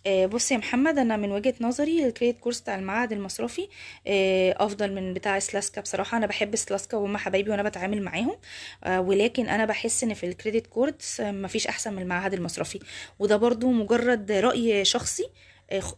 آه، 0.06 0.26
بص 0.26 0.52
يا 0.52 0.56
محمد 0.56 0.98
أنا 0.98 1.16
من 1.16 1.32
وجهة 1.32 1.54
نظري 1.60 2.06
ال 2.06 2.11
credit 2.11 2.38
course 2.38 2.60
بتاع 2.60 2.74
المعهد 2.74 3.12
المصرفي 3.12 3.68
آه، 4.06 4.54
أفضل 4.58 4.92
من 4.94 5.14
بتاع 5.14 5.38
سلاسكا 5.38 5.80
بصراحة 5.80 6.18
أنا 6.18 6.26
بحب 6.26 6.56
سلاسكا 6.56 6.96
وهم 6.96 7.16
حبايبي 7.16 7.50
وأنا 7.50 7.62
بتعامل 7.62 8.02
معاهم 8.02 8.36
آه، 8.84 9.00
ولكن 9.00 9.48
أنا 9.48 9.64
بحس 9.64 10.04
إن 10.04 10.14
في 10.14 10.26
ال 10.26 10.32
credit 10.32 10.66
course 10.66 11.20
مفيش 11.20 11.66
أحسن 11.66 11.92
من 11.92 12.02
المعهد 12.02 12.34
المصرفي. 12.34 12.80
وده 13.18 13.36
برضو 13.36 13.70
مجرد 13.72 14.32
رأي 14.32 14.84
شخصي 14.84 15.24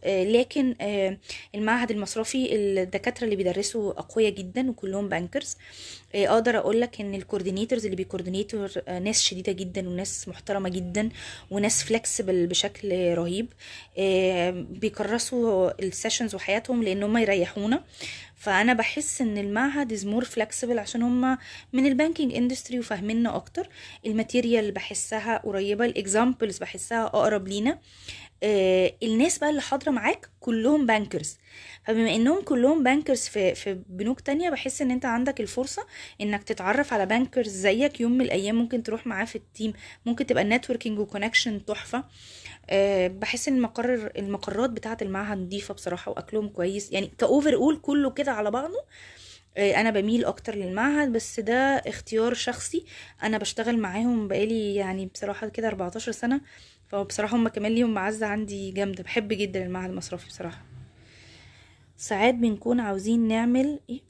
لكن 0.05 0.75
آه، 0.81 1.17
المعهد 1.55 1.91
المصرفي 1.91 2.55
الدكاترة 2.55 3.23
اللي 3.25 3.35
بيدرسوا 3.35 3.91
أقوياء 3.99 4.31
جدا 4.31 4.69
وكلهم 4.69 5.09
bankers 5.09 5.57
آه، 6.15 6.27
أقدر 6.27 6.57
أقول 6.57 6.81
لك 6.81 7.01
إن 7.01 7.15
ال 7.15 7.20
coordinators 7.20 7.85
اللي 7.85 7.95
بي 7.95 8.08
coordinate 8.08 8.71
آه، 8.87 8.99
ناس 8.99 9.21
شديدة 9.23 9.51
جدا 9.51 9.89
وناس 9.89 10.27
محترمة 10.27 10.69
جدا 10.69 11.09
وناس 11.51 11.83
flexible 11.83 12.47
بشكل 12.47 13.13
رهيب 13.17 13.47
آه، 13.97 14.49
بيكرسوا 14.69 15.81
ال 15.81 15.87
sessions 15.87 16.35
وحياتهم 16.35 16.83
لأن 16.83 17.03
هم 17.03 17.17
يريحونا. 17.17 17.83
فأنا 18.45 18.73
بحس 18.73 19.21
إن 19.21 19.37
المعهد 19.37 19.93
is 19.93 20.05
more 20.05 20.23
flexible 20.25 20.79
عشان 20.79 21.01
هم 21.01 21.37
من 21.73 21.85
ال 21.85 21.91
banking 21.91 22.33
industry 22.33 22.79
وفاهميننا 22.79 23.35
أكتر. 23.35 23.69
ال 24.05 24.12
material 24.12 24.71
بحسها 24.71 25.37
قريبة 25.37 25.85
ال 25.85 25.93
examples 25.93 26.57
بحسها 26.57 27.05
أقرب 27.05 27.47
لينا. 27.47 27.79
آه، 28.43 28.93
الناس 29.03 29.37
بقى 29.37 29.49
اللي 29.49 29.61
حاضرة 29.61 29.91
معاك 29.91 30.29
كلهم 30.39 30.85
bankers 30.85 31.37
فبما 31.85 32.15
إنهم 32.15 32.41
كلهم 32.41 32.83
bankers 32.83 33.19
في 33.21 33.55
في 33.55 33.79
بنوك 33.89 34.19
تانية 34.19 34.49
بحس 34.49 34.81
إن 34.81 34.91
أنت 34.91 35.05
عندك 35.05 35.41
الفرصة 35.41 35.85
إنك 36.21 36.43
تتعرف 36.43 36.93
على 36.93 37.05
bankers 37.05 37.49
زيك 37.49 37.99
يوم 38.01 38.11
من 38.11 38.21
الأيام 38.25 38.55
ممكن 38.55 38.83
تروح 38.83 39.07
معاه 39.07 39.25
في 39.25 39.35
ال 39.35 39.43
team 39.43 39.73
ممكن 40.05 40.25
تبقى 40.25 40.43
ال 40.43 40.48
networking 40.48 40.99
و 40.99 41.05
connection 41.05 41.65
تحفة. 41.65 42.03
أه 42.69 43.07
بحس 43.07 43.47
إن 43.47 43.55
المقر 43.55 44.11
المقرات 44.17 44.69
بتاعة 44.69 44.97
المعهد 45.01 45.37
نظيفه 45.37 45.73
بصراحة 45.73 46.11
وأكلهم 46.11 46.49
كويس. 46.49 46.91
يعني 46.91 47.11
ك 47.17 47.53
overall 47.53 47.77
كله 47.81 48.09
كده 48.11 48.31
على 48.31 48.51
بعضه 48.51 48.85
آه، 49.57 49.81
أنا 49.81 49.89
بميل 49.89 50.25
أكتر 50.25 50.55
للمعهد 50.55 51.11
بس 51.13 51.39
ده 51.39 51.53
اختيار 51.77 52.33
شخصي. 52.33 52.85
أنا 53.23 53.37
بشتغل 53.37 53.77
معاهم 53.79 54.27
بقالي 54.27 54.75
يعني 54.75 55.05
بصراحة 55.05 55.47
كده 55.49 55.67
14 55.67 56.11
سنة 56.11 56.41
فبصراحة 56.87 57.37
هم 57.37 57.47
كمان 57.47 57.71
ليهم 57.71 57.93
معزة 57.93 58.25
عندي 58.27 58.71
جامدة. 58.71 59.03
بحب 59.03 59.27
جدا 59.27 59.65
المعهد 59.65 59.89
المصرفي 59.89 60.27
بصراحة. 60.27 60.65
ساعات 61.97 62.33
بنكون 62.35 62.79
عاوزين 62.79 63.27
نعمل 63.27 63.79
إيه؟ 63.89 64.01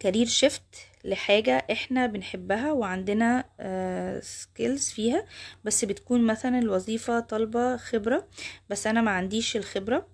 career 0.00 0.26
shift 0.26 0.76
لحاجة 1.04 1.66
إحنا 1.72 2.06
بنحبها 2.06 2.72
وعندنا 2.72 3.44
skills 4.22 4.90
فيها 4.90 5.26
بس 5.64 5.84
بتكون 5.84 6.26
مثلا 6.26 6.58
الوظيفة 6.58 7.20
طالبة 7.20 7.76
خبرة 7.76 8.28
بس 8.70 8.86
أنا 8.86 9.00
ما 9.00 9.10
عنديش 9.10 9.56
الخبرة 9.56 10.06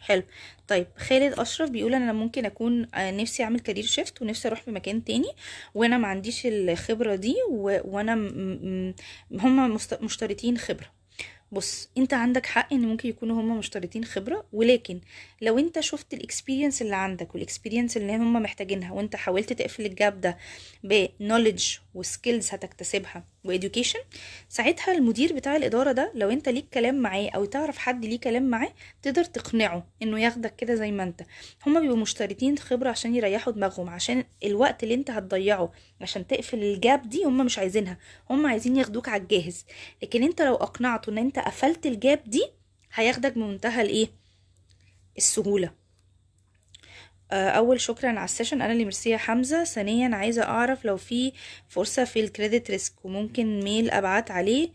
حلو 0.00 0.22
طيب 0.68 0.86
خالد 0.96 1.38
أشرف 1.40 1.70
بيقول 1.70 1.94
أنا 1.94 2.12
ممكن 2.12 2.44
أكون 2.46 2.86
آه، 2.94 3.10
نفسي 3.10 3.42
أعمل 3.44 3.60
career 3.60 3.84
shift 3.84 4.22
ونفسي 4.22 4.48
أروح 4.48 4.62
في 4.62 4.70
مكان 4.70 5.04
تاني 5.04 5.28
وأنا 5.74 5.98
ما 5.98 6.08
عنديش 6.08 6.42
الخبرة 6.44 7.14
دي. 7.14 7.34
وأنا 7.50 8.14
م... 8.14 8.94
هم. 9.32 9.78
مشترطين 10.00 10.58
خبرة 10.58 10.95
بص 11.52 11.88
انت 11.98 12.14
عندك 12.14 12.46
حق 12.46 12.72
ان 12.72 12.80
ممكن 12.80 13.08
يكونوا 13.08 13.40
هم 13.40 13.58
مشترطين 13.58 14.04
خبرة 14.04 14.46
ولكن 14.52 15.00
لو 15.42 15.58
انت 15.58 15.80
شفت 15.80 16.14
ال 16.14 16.20
experience 16.20 16.82
اللي 16.82 16.96
عندك 16.96 17.34
وال 17.34 17.44
experience 17.44 17.96
اللي 17.96 18.16
هم 18.16 18.32
محتاجينها 18.42 18.92
وانت 18.92 19.16
حاولت 19.16 19.52
تقفل 19.52 19.86
ال 19.86 19.94
gap 19.94 20.20
ده 20.20 20.36
ب 20.84 20.92
knowledge 20.92 21.64
و 21.94 22.02
skills 22.02 22.50
هتكتسبها 22.50 23.24
و 23.48 23.53
education 23.53 23.98
ساعتها 24.48 24.94
المدير 24.94 25.32
بتاع 25.32 25.56
الإدارة 25.56 25.92
ده 25.92 26.12
لو 26.14 26.30
أنت 26.30 26.48
ليك 26.48 26.68
كلام 26.74 26.94
معاه 26.94 27.28
أو 27.34 27.44
تعرف 27.44 27.78
حد 27.78 28.04
ليه 28.04 28.20
كلام 28.20 28.42
معاه 28.50 28.72
تقدر 29.02 29.24
تقنعه 29.24 29.86
إنه 30.02 30.20
ياخدك 30.20 30.56
كده 30.56 30.74
زي 30.74 30.92
ما 30.92 31.02
أنت. 31.02 31.22
هما 31.66 31.80
بيبقوا 31.80 31.96
مشترطين 31.98 32.58
خبرة 32.58 32.90
عشان 32.90 33.14
يريحوا 33.14 33.52
دماغهم 33.52 33.88
عشان 33.90 34.24
الوقت 34.44 34.82
اللي 34.82 34.94
أنت 34.94 35.10
هتضيعه 35.10 35.72
عشان 36.00 36.26
تقفل 36.26 36.62
ال 36.62 36.73
gap 36.73 37.08
دي 37.08 37.24
هما 37.24 37.44
مش 37.44 37.58
عايزينها. 37.58 37.98
هما 38.30 38.48
عايزين 38.48 38.76
ياخدوك 38.76 39.08
على 39.08 39.22
الجاهز. 39.22 39.64
لكن 40.02 40.22
أنت 40.22 40.42
لو 40.42 40.54
أقنعته 40.54 41.10
إن 41.10 41.18
أنت 41.18 41.38
قفلت 41.38 41.86
ال 41.86 41.94
gap 41.94 42.20
دي 42.26 42.42
هياخدك 42.94 43.32
بمنتهى 43.32 43.82
الإيه؟ 43.82 44.08
السهولة. 45.16 45.66
آه، 45.66 45.85
أول 47.32 47.80
شكرا 47.80 48.08
على 48.08 48.24
ال 48.24 48.28
session. 48.28 48.62
أنا 48.62 48.72
اللي 48.72 48.84
ميرسي 48.84 49.10
يا 49.10 49.16
حمزة. 49.16 49.64
ثانيا 49.64 50.16
عايزة 50.16 50.42
أعرف 50.42 50.84
لو 50.84 50.96
في 50.96 51.32
فرصة 51.68 52.04
في 52.04 52.20
ال 52.20 52.27
credit 52.27 52.70
risk 52.70 53.04
وممكن 53.04 53.60
mail 53.60 53.90
أبعت 53.90 54.30
عليه 54.30 54.68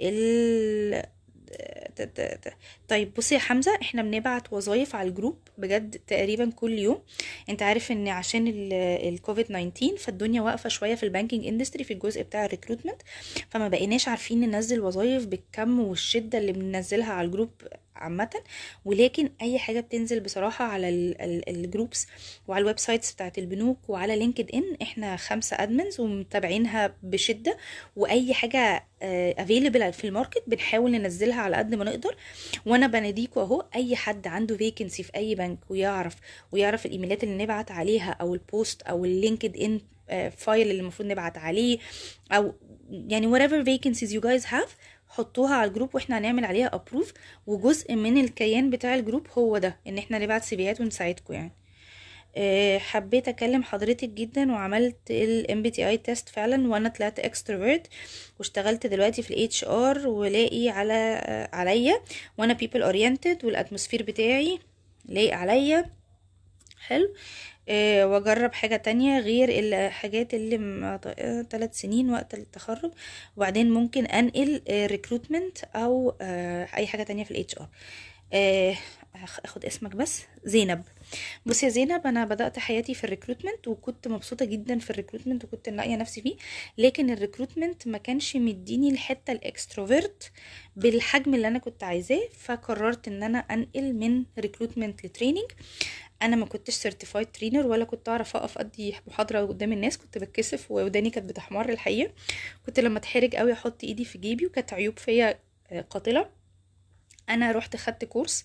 ال 0.00 1.02
طيب 2.88 3.14
بصي 3.14 3.34
يا 3.34 3.40
حمزة 3.40 3.78
إحنا 3.82 4.02
بنبعت 4.02 4.52
وظايف 4.52 4.94
على 4.94 5.08
ال 5.08 5.13
group 5.13 5.38
بجد 5.58 5.96
تقريبا 6.06 6.50
كل 6.50 6.78
يوم. 6.78 7.02
أنت 7.48 7.62
عارف 7.62 7.92
إن 7.92 8.08
عشان 8.08 8.44
الكوفيد 8.72 9.44
19 9.46 9.96
فالدنيا 9.96 10.40
واقفة 10.42 10.68
شوية 10.68 10.94
في 10.94 11.02
ال 11.02 11.08
banking 11.08 11.46
industry 11.46 11.84
في 11.84 11.92
الجزء 11.92 12.22
بتاع 12.22 12.44
ال 12.44 12.49
recruitment 12.49 13.02
فما 13.50 13.68
بقيناش 13.68 14.08
عارفين 14.08 14.40
ننزل 14.40 14.80
وظايف 14.80 15.26
بالكم 15.26 15.80
والشدة 15.80 16.38
اللي 16.38 16.52
بننزلها 16.52 17.12
على 17.12 17.26
الجروب 17.26 17.50
عامة. 17.96 18.30
ولكن 18.84 19.30
أي 19.42 19.58
حاجة 19.58 19.80
بتنزل 19.80 20.20
بصراحة 20.20 20.64
على 20.64 20.88
ال- 20.88 21.20
ال- 21.22 21.48
ال 21.48 21.56
groups 21.56 22.06
وعلى 22.48 22.62
ال 22.62 22.78
websites 22.78 23.12
بتاعت 23.12 23.38
البنوك 23.38 23.78
وعلى 23.90 24.16
LinkedIn 24.16 24.76
إحنا 24.82 25.16
خمسة 25.16 25.56
admins 25.62 26.00
ومتابعينها 26.00 26.94
بشدة. 27.02 27.56
وأي 27.96 28.34
حاجة 28.34 28.84
available 29.02 29.92
في 29.92 30.06
ال 30.06 30.11
market 30.11 30.42
بنحاول 30.46 30.90
ننزلها 30.90 31.40
على 31.40 31.56
قد 31.56 31.74
ما 31.74 31.84
نقدر. 31.84 32.16
وأنا 32.66 32.86
بناديكوا 32.86 33.42
أهو 33.42 33.64
أي 33.74 33.96
حد 33.96 34.26
عنده 34.26 34.56
vacancy 34.56 35.02
في 35.02 35.16
أي 35.16 35.34
بنك 35.34 35.58
ويعرف 35.70 36.16
ويعرف 36.52 36.86
الإيميلات 36.86 37.24
اللي 37.24 37.42
نبعت 37.44 37.70
عليها 37.70 38.10
أو 38.10 38.34
ال 38.34 38.44
post 38.44 38.82
أو 38.82 39.04
ال 39.04 39.56
LinkedIn 39.56 39.80
file 40.30 40.70
اللي 40.70 40.80
المفروض 40.80 41.08
نبعت 41.08 41.38
عليه 41.38 41.78
أو 42.32 42.54
يعني 42.90 43.26
whatever 43.32 43.64
vacancies 43.66 44.08
you 44.10 44.20
guys 44.20 44.44
have 44.50 44.70
حطوها 45.16 45.54
على 45.54 45.68
الجروب 45.68 45.94
وإحنا 45.94 46.18
هنعمل 46.18 46.44
عليها 46.44 46.74
approve 46.74 47.12
وجزء 47.46 47.94
من 47.94 48.18
الكيان 48.18 48.70
بتاع 48.70 48.94
الجروب 48.94 49.26
هو 49.38 49.58
ده 49.58 49.76
إن 49.86 49.98
إحنا 49.98 50.18
نبعت 50.18 50.44
CV 50.44 50.68
ات 50.68 50.80
ونساعدكم 50.80 51.34
يعني. 51.34 51.52
آه، 52.38 52.78
حبيت 52.78 53.28
أكلم 53.28 53.62
حضرتك 53.62 54.08
جدا 54.08 54.52
وعملت 54.52 54.96
ال 55.10 55.62
MBTI 55.62 55.88
test 55.88 56.28
فعلا 56.28 56.68
وأنا 56.68 56.88
طلعت 56.88 57.18
extrovert 57.18 57.86
واشتغلت 58.38 58.86
دلوقتي 58.86 59.22
في 59.22 59.30
ال 59.34 59.64
HR 59.64 60.08
ولاقي 60.08 60.68
على 60.68 61.20
آه، 61.22 61.48
عليا 61.56 62.00
وأنا 62.38 62.52
people 62.52 62.82
oriented 62.82 63.44
وال 63.44 63.54
atmosphere 63.54 64.02
بتاعي 64.02 64.58
لايق 65.04 65.34
عليا. 65.34 65.90
حلو. 66.86 67.14
واجرب 67.68 68.52
حاجة 68.52 68.76
تانية 68.76 69.18
غير 69.20 69.48
الحاجات 69.50 70.34
اللي 70.34 70.56
آه، 71.06 71.42
ثلاث 71.50 71.80
سنين 71.80 72.10
وقت 72.10 72.34
التخرج. 72.34 72.90
وبعدين 73.36 73.70
ممكن 73.70 74.06
أنقل 74.06 74.62
recruitment 74.70 75.58
أو 75.64 76.14
آه، 76.20 76.68
أي 76.76 76.86
حاجة 76.86 77.02
تانية 77.02 77.24
في 77.24 77.30
ال 77.30 77.54
HR 77.58 77.68
أخد 79.44 79.64
اسمك 79.64 79.96
بس 79.96 80.22
زينب. 80.44 80.82
بصي 81.46 81.66
يا 81.66 81.70
زينب 81.70 82.06
أنا 82.06 82.24
بدأت 82.24 82.58
حياتي 82.58 82.94
في 82.94 83.04
ال 83.04 83.09
recruitment 83.09 83.68
وكنت 83.68 84.08
مبسوطة 84.08 84.44
جدا 84.44 84.78
في 84.78 84.90
ال 84.90 84.94
recruitment 84.94 85.44
وكنت 85.44 85.68
لاقية 85.68 85.96
نفسي 85.96 86.20
فيه. 86.22 86.36
لكن 86.78 87.10
ال 87.10 87.16
recruitment 87.16 87.88
ما 87.88 87.98
كانش 87.98 88.36
مديني 88.36 88.90
الحتة 88.90 89.32
ال 89.32 89.42
extrovert 89.42 90.32
بالحجم 90.76 91.34
اللي 91.34 91.48
أنا 91.48 91.58
كنت 91.58 91.84
عايزاه. 91.84 92.28
فقررت 92.38 93.08
إن 93.08 93.22
أنا 93.22 93.38
أنقل 93.38 93.92
من 93.94 94.24
recruitment 94.38 95.06
ل 95.06 95.11
training 95.11 95.50
أنا 96.22 96.36
ما 96.36 96.46
كنتش 96.46 96.74
certified 96.74 97.26
trainer 97.32 97.66
ولا 97.66 97.84
كنت 97.84 98.08
أعرف 98.08 98.36
أقف 98.36 98.58
أدي 98.58 98.94
محاضرة 99.06 99.40
قدام 99.46 99.72
الناس 99.72 99.98
كنت 99.98 100.18
بتكسف 100.18 100.70
وداني 100.70 101.10
كانت 101.10 101.28
بتحمر 101.28 101.68
الحقيقة. 101.68 102.12
كنت 102.66 102.80
لما 102.80 102.98
أتحرج 102.98 103.36
قوي 103.36 103.52
أحط 103.52 103.84
إيدي 103.84 104.04
في 104.04 104.18
جيبي 104.18 104.46
وكانت 104.46 104.72
عيوب 104.72 104.98
فيا 104.98 105.38
آه، 105.72 105.80
قاتلة. 105.80 106.30
أنا 107.28 107.52
رحت 107.52 107.76
خدت 107.76 108.04
course 108.04 108.44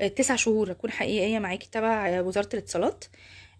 آه، 0.00 0.08
تسع 0.08 0.36
شهور 0.36 0.70
أكون 0.70 0.90
حقيقية 0.90 1.38
معاكي 1.38 1.68
تبع 1.72 2.08
آه، 2.08 2.22
وزارة 2.22 2.48
الاتصالات. 2.54 3.04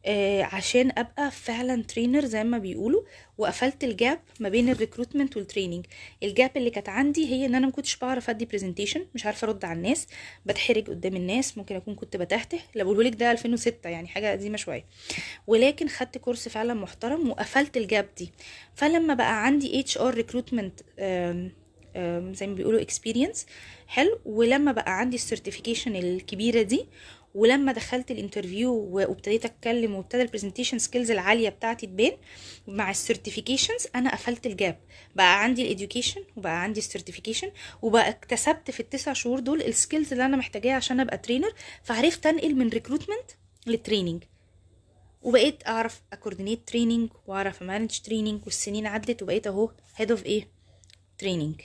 آه، 0.07 0.43
عشان 0.43 0.93
أبقى 0.99 1.31
فعلا 1.31 1.83
trainer 1.83 2.25
زي 2.25 2.45
ما 2.45 2.59
بيقولوا 2.59 3.03
وقفلت 3.39 3.85
ال 3.85 3.94
gap 3.94 4.21
ما 4.41 4.49
بين 4.49 4.69
ال 4.69 4.74
recruitment 4.74 5.37
وال 5.37 5.47
training 5.47 5.87
ال 6.23 6.30
gap 6.30 6.51
اللي 6.57 6.71
كانت 6.71 6.89
عندي 6.89 7.27
هي 7.33 7.47
إن 7.47 7.55
أنا 7.55 7.67
ما 7.67 7.73
كنتش 7.73 7.97
بعرف 7.97 8.31
أدي 8.31 8.45
presentation 8.45 9.07
مش 9.15 9.27
عارفة 9.27 9.47
أرد 9.49 9.65
على 9.65 9.77
الناس 9.77 10.07
بتحرج 10.47 10.89
قدام 10.91 11.17
الناس 11.17 11.59
ممكن 11.59 11.77
أكون 11.77 11.95
كنت 11.95 12.17
بتهته. 12.17 12.59
اللي 12.73 12.85
بقوله 12.85 13.03
لك 13.03 13.15
ده 13.15 13.31
2006 13.33 13.89
يعني 13.91 14.09
حاجة 14.09 14.31
قديمة 14.33 14.57
شوية. 14.57 14.85
ولكن 15.47 15.89
خدت 15.89 16.19
course 16.19 16.49
فعلا 16.49 16.75
محترم 16.75 17.31
وقفلت 17.31 17.77
ال 17.77 17.85
gap 17.85 18.09
دي. 18.19 18.33
فلما 18.75 19.15
بقى 19.15 19.45
عندي 19.47 19.81
HR 19.81 19.99
recruitment 19.99 20.81
زي 22.37 22.47
ما 22.47 22.55
بيقولوا 22.55 22.81
experience 22.81 23.47
حلو. 23.87 24.21
ولما 24.25 24.73
بقى 24.73 24.99
عندي 24.99 25.17
ال 25.17 25.22
certification 25.22 25.97
الكبيرة 25.97 26.63
دي 26.63 26.87
ولما 27.35 27.73
دخلت 27.73 28.11
ال 28.11 28.17
interview 28.17 28.73
وابتديت 28.75 29.45
اتكلم 29.45 29.95
وابتدى 29.95 30.23
ال 30.23 30.27
presentation 30.27 30.79
skills 30.79 31.11
العالية 31.11 31.49
بتاعتي 31.49 31.87
تبان 31.87 32.13
مع 32.69 32.91
ال 32.91 32.97
certifications 32.97 33.87
أنا 33.95 34.11
قفلت 34.13 34.47
ال 34.47 34.53
gap. 34.53 34.79
بقى 35.17 35.43
عندي 35.43 35.63
ال 35.63 35.69
education 35.69 36.25
وبقى 36.37 36.63
عندي 36.63 36.81
ال 36.81 36.86
certification 36.86 37.51
وبقى 37.83 38.09
اكتسبت 38.09 38.71
في 38.71 38.81
التسع 38.81 39.13
شهور 39.13 39.39
دول 39.41 39.63
ال 39.63 39.70
skills 39.70 40.13
اللي 40.13 40.25
أنا 40.27 40.37
محتاجاها 40.37 40.75
عشان 40.75 41.01
أبقى 41.01 41.19
trainer 41.19 41.53
فعرفت 41.83 42.27
أنقل 42.27 42.55
من 42.55 42.69
recruitment 42.69 43.31
لل 43.67 43.78
training 43.78 44.25
وبقيت 45.23 45.67
أعرف 45.69 46.03
a-coordinate 46.13 46.69
training 46.69 47.11
وأعرف 47.27 47.63
a-manage 47.63 47.99
training 48.05 48.45
والسنين 48.45 48.87
عدت 48.87 49.23
وبقيت 49.23 49.47
أهو 49.47 49.71
head 49.97 50.11
of 50.11 50.27
إيه؟ 50.27 50.49
training 51.19 51.61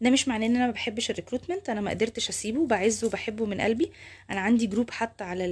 ده 0.00 0.10
مش 0.10 0.28
معناه 0.28 0.46
إن 0.46 0.56
أنا 0.56 0.66
ما 0.66 0.72
بحبش 0.72 1.10
ال 1.10 1.15
recruitment 1.15 1.70
أنا 1.70 1.80
ما 1.80 1.90
قدرتش 1.90 2.28
أسيبه 2.28 2.66
بعزه 2.66 3.06
وبحبه 3.06 3.46
من 3.46 3.60
قلبي. 3.60 3.92
أنا 4.30 4.40
عندي 4.40 4.66
group 4.66 4.90
حتى 4.90 5.24
على 5.24 5.44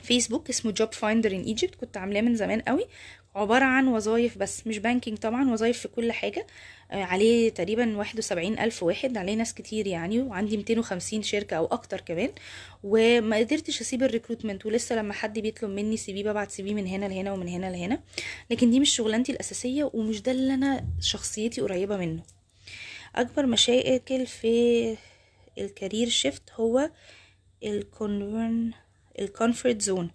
الفيسبوك 0.00 0.48
اسمه 0.48 0.72
Job 0.72 0.92
Finder 0.92 1.32
in 1.32 1.42
Egypt 1.42 1.74
كنت 1.74 1.96
عاملاه 1.96 2.20
من 2.20 2.36
زمان 2.36 2.60
قوي. 2.60 2.86
عبارة 3.34 3.64
عن 3.64 3.88
وظايف 3.88 4.38
بس 4.38 4.66
مش 4.66 4.78
banking 4.78 5.18
طبعا 5.18 5.50
وظايف 5.50 5.78
في 5.78 5.88
كل 5.88 6.12
حاجة. 6.12 6.46
آه، 6.90 7.02
عليه 7.02 7.48
تقريبا 7.48 7.96
واحد 7.96 8.18
وسبعين 8.18 8.58
ألف 8.58 8.82
واحد 8.82 9.16
عليه 9.16 9.34
ناس 9.34 9.54
كتير 9.54 9.86
يعني 9.86 10.20
وعندي 10.20 10.56
ميتين 10.56 10.78
وخمسين 10.78 11.22
شركة 11.22 11.56
أو 11.56 11.66
أكتر 11.66 12.00
كمان. 12.00 12.30
وما 12.82 13.36
قدرتش 13.36 13.80
أسيب 13.80 14.02
ال 14.02 14.07
recruitment 14.07 14.66
ولسه 14.66 14.96
لما 14.96 15.12
حد 15.12 15.38
بيطلب 15.38 15.70
مني 15.70 15.96
CV 15.96 16.22
ببعت 16.22 16.50
سي 16.50 16.62
من 16.62 16.86
هنا 16.86 17.06
لهنا 17.06 17.32
ومن 17.32 17.48
هنا 17.48 17.70
لهنا. 17.70 18.00
لكن 18.50 18.70
دي 18.70 18.80
مش 18.80 18.90
شغلانتي 18.96 19.32
الأساسية 19.32 19.90
ومش 19.94 20.22
ده 20.22 20.32
اللي 20.32 20.54
أنا 20.54 20.84
شخصيتي 21.00 21.60
قريبة 21.60 21.96
منه. 21.96 22.35
أكبر 23.16 23.46
مشاكل 23.46 24.26
في 24.26 24.96
ال 25.58 25.65
career 25.65 26.08
shift 26.08 26.42
هو 26.54 26.90
الكونفرن 27.64 28.70
ال 29.18 29.26
comfort 29.26 29.82
zone 29.82 30.10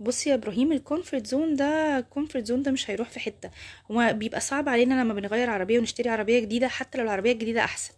بصي 0.00 0.30
يا 0.30 0.34
إبراهيم 0.34 0.72
ال 0.72 0.79
comfort 0.79 1.26
zone 1.26 1.56
ده 1.56 1.98
ال 1.98 2.04
comfort 2.04 2.46
zone 2.46 2.62
ده 2.62 2.70
مش 2.70 2.90
هيروح 2.90 3.08
في 3.08 3.20
حتة. 3.20 3.50
هو 3.90 4.12
بيبقى 4.12 4.40
صعب 4.40 4.68
علينا 4.68 5.02
لما 5.02 5.14
بنغير 5.14 5.50
عربية 5.50 5.78
ونشتري 5.78 6.08
عربية 6.08 6.40
جديدة 6.40 6.68
حتى 6.68 6.98
لو 6.98 7.04
العربية 7.04 7.32
الجديدة 7.32 7.60
أحسن. 7.64 7.92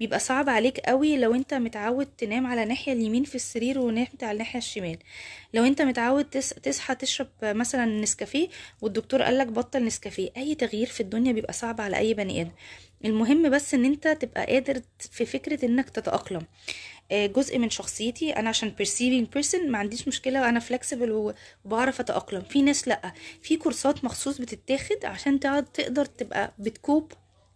بيبقى 0.00 0.18
صعب 0.18 0.48
عليك 0.48 0.80
قوي 0.80 1.16
لو 1.18 1.34
أنت 1.34 1.54
متعود 1.54 2.06
تنام 2.06 2.46
على 2.46 2.62
الناحيه 2.62 2.92
اليمين 2.92 3.24
في 3.24 3.34
السرير 3.34 3.78
ونمت 3.78 4.22
على 4.22 4.32
الناحية 4.32 4.58
الشمال. 4.58 4.98
لو 5.54 5.64
أنت 5.64 5.82
متعود. 5.82 6.24
تصحى 6.62 6.94
تشرب 6.94 7.28
مثلا 7.42 7.84
نسكافيه 7.84 8.48
والدكتور 8.82 9.22
قالك 9.22 9.46
بطل 9.46 9.84
نسكافيه 9.84 10.30
أي 10.36 10.54
تغيير 10.54 10.86
في 10.86 11.00
الدنيا 11.00 11.32
بيبقى 11.32 11.52
صعب 11.52 11.80
على 11.80 11.98
أي 11.98 12.14
بني 12.14 12.40
آدم. 12.40 12.50
المهم 13.04 13.50
بس 13.50 13.74
إن 13.74 13.84
أنت 13.84 14.08
تبقى 14.08 14.46
قادر 14.46 14.80
في 15.10 15.26
فكرة 15.26 15.64
إنك 15.64 15.90
تتأقلم. 15.90 16.46
آه، 17.10 17.26
جزء 17.26 17.58
من 17.58 17.70
شخصيتي 17.70 18.30
أنا 18.30 18.48
عشان 18.48 18.72
perceiving 18.82 19.38
person 19.38 19.60
ما 19.68 19.78
عنديش 19.78 20.08
مشكلة 20.08 20.40
وأنا 20.40 20.60
flexible 20.60 21.32
وبعرف 21.64 22.00
أتأقلم. 22.00 22.40
في 22.42 22.62
ناس 22.62 22.88
لأ. 22.88 23.12
في 23.42 23.56
كورسات 23.56 24.04
مخصوص 24.04 24.38
بتتاخد 24.38 25.04
عشان 25.04 25.40
تقدر 25.74 26.04
تبقى 26.04 26.54
بتكوب 26.58 27.12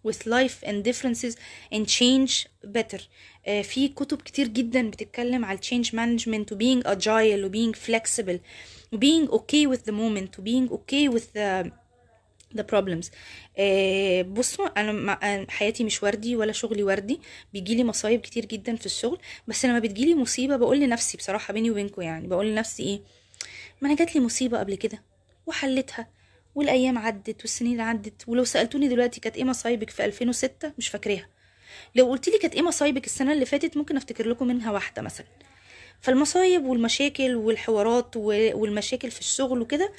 with 0.08 0.22
life 0.26 0.66
and 0.66 0.82
differences 0.90 1.34
and 1.74 1.84
change 1.86 2.46
better. 2.76 3.00
آه، 3.46 3.62
في 3.62 3.88
كتب 3.88 4.22
كتير 4.22 4.48
جدا 4.48 4.90
بتتكلم 4.90 5.44
على 5.44 5.58
change 5.58 5.86
management 5.86 6.52
و 6.52 6.58
being 6.58 6.82
agile 6.86 7.44
و 7.44 7.50
being 7.52 7.76
flexible. 7.88 8.38
و 8.92 8.96
being 8.96 9.28
okay 9.28 9.66
with 9.76 9.80
the 9.90 9.92
moment 9.94 10.38
و 10.38 10.42
being 10.44 10.68
okay 10.72 11.14
with 11.14 11.24
the 11.34 11.70
the 12.58 12.62
problems. 12.74 13.06
آه 13.58 14.22
بصوا 14.22 14.66
أنا 14.66 15.46
حياتي 15.50 15.84
مش 15.84 16.02
وردي 16.02 16.36
ولا 16.36 16.52
شغلي 16.52 16.82
وردي. 16.82 17.20
بيجيلي 17.52 17.84
مصايب 17.84 18.20
كتير 18.20 18.46
جدا 18.46 18.76
في 18.76 18.86
الشغل. 18.86 19.18
بس 19.48 19.64
لما 19.64 19.78
بتجيلي 19.78 20.14
مصيبة 20.14 20.56
بقول 20.56 20.80
لنفسي 20.80 21.16
بصراحة 21.18 21.52
بيني 21.54 21.70
وبينكم 21.70 22.02
يعني 22.02 22.26
بقول 22.26 22.46
لنفسي 22.46 22.82
إيه؟ 22.82 23.00
ما 23.80 23.88
أنا 23.88 23.96
جات 23.96 24.14
لي 24.14 24.20
مصيبة 24.20 24.58
قبل 24.58 24.74
كده 24.74 25.02
وحلتها 25.46 26.08
والأيام 26.54 26.98
عدت 26.98 27.40
والسنين 27.40 27.80
عدت. 27.80 28.28
ولو 28.28 28.44
سألتوني 28.44 28.88
دلوقتي 28.88 29.20
كانت 29.20 29.36
إيه 29.36 29.44
مصايبك 29.44 29.90
في 29.90 30.04
2006 30.04 30.72
مش 30.78 30.88
فاكراها. 30.88 31.28
لو 31.94 32.06
قلت 32.10 32.28
لي 32.28 32.38
كانت 32.38 32.54
إيه 32.54 32.62
مصايبك 32.62 33.06
السنة 33.06 33.32
اللي 33.32 33.46
فاتت؟ 33.46 33.76
ممكن 33.76 33.96
أفتكر 33.96 34.28
لكم 34.28 34.46
منها 34.46 34.72
واحدة 34.72 35.02
مثلا. 35.02 35.26
فالمصايب 36.00 36.64
والمشاكل 36.64 37.34
والحوارات 37.34 38.16
والمشاكل 38.16 39.10
في 39.10 39.20
الشغل 39.20 39.60
وكده 39.60 39.92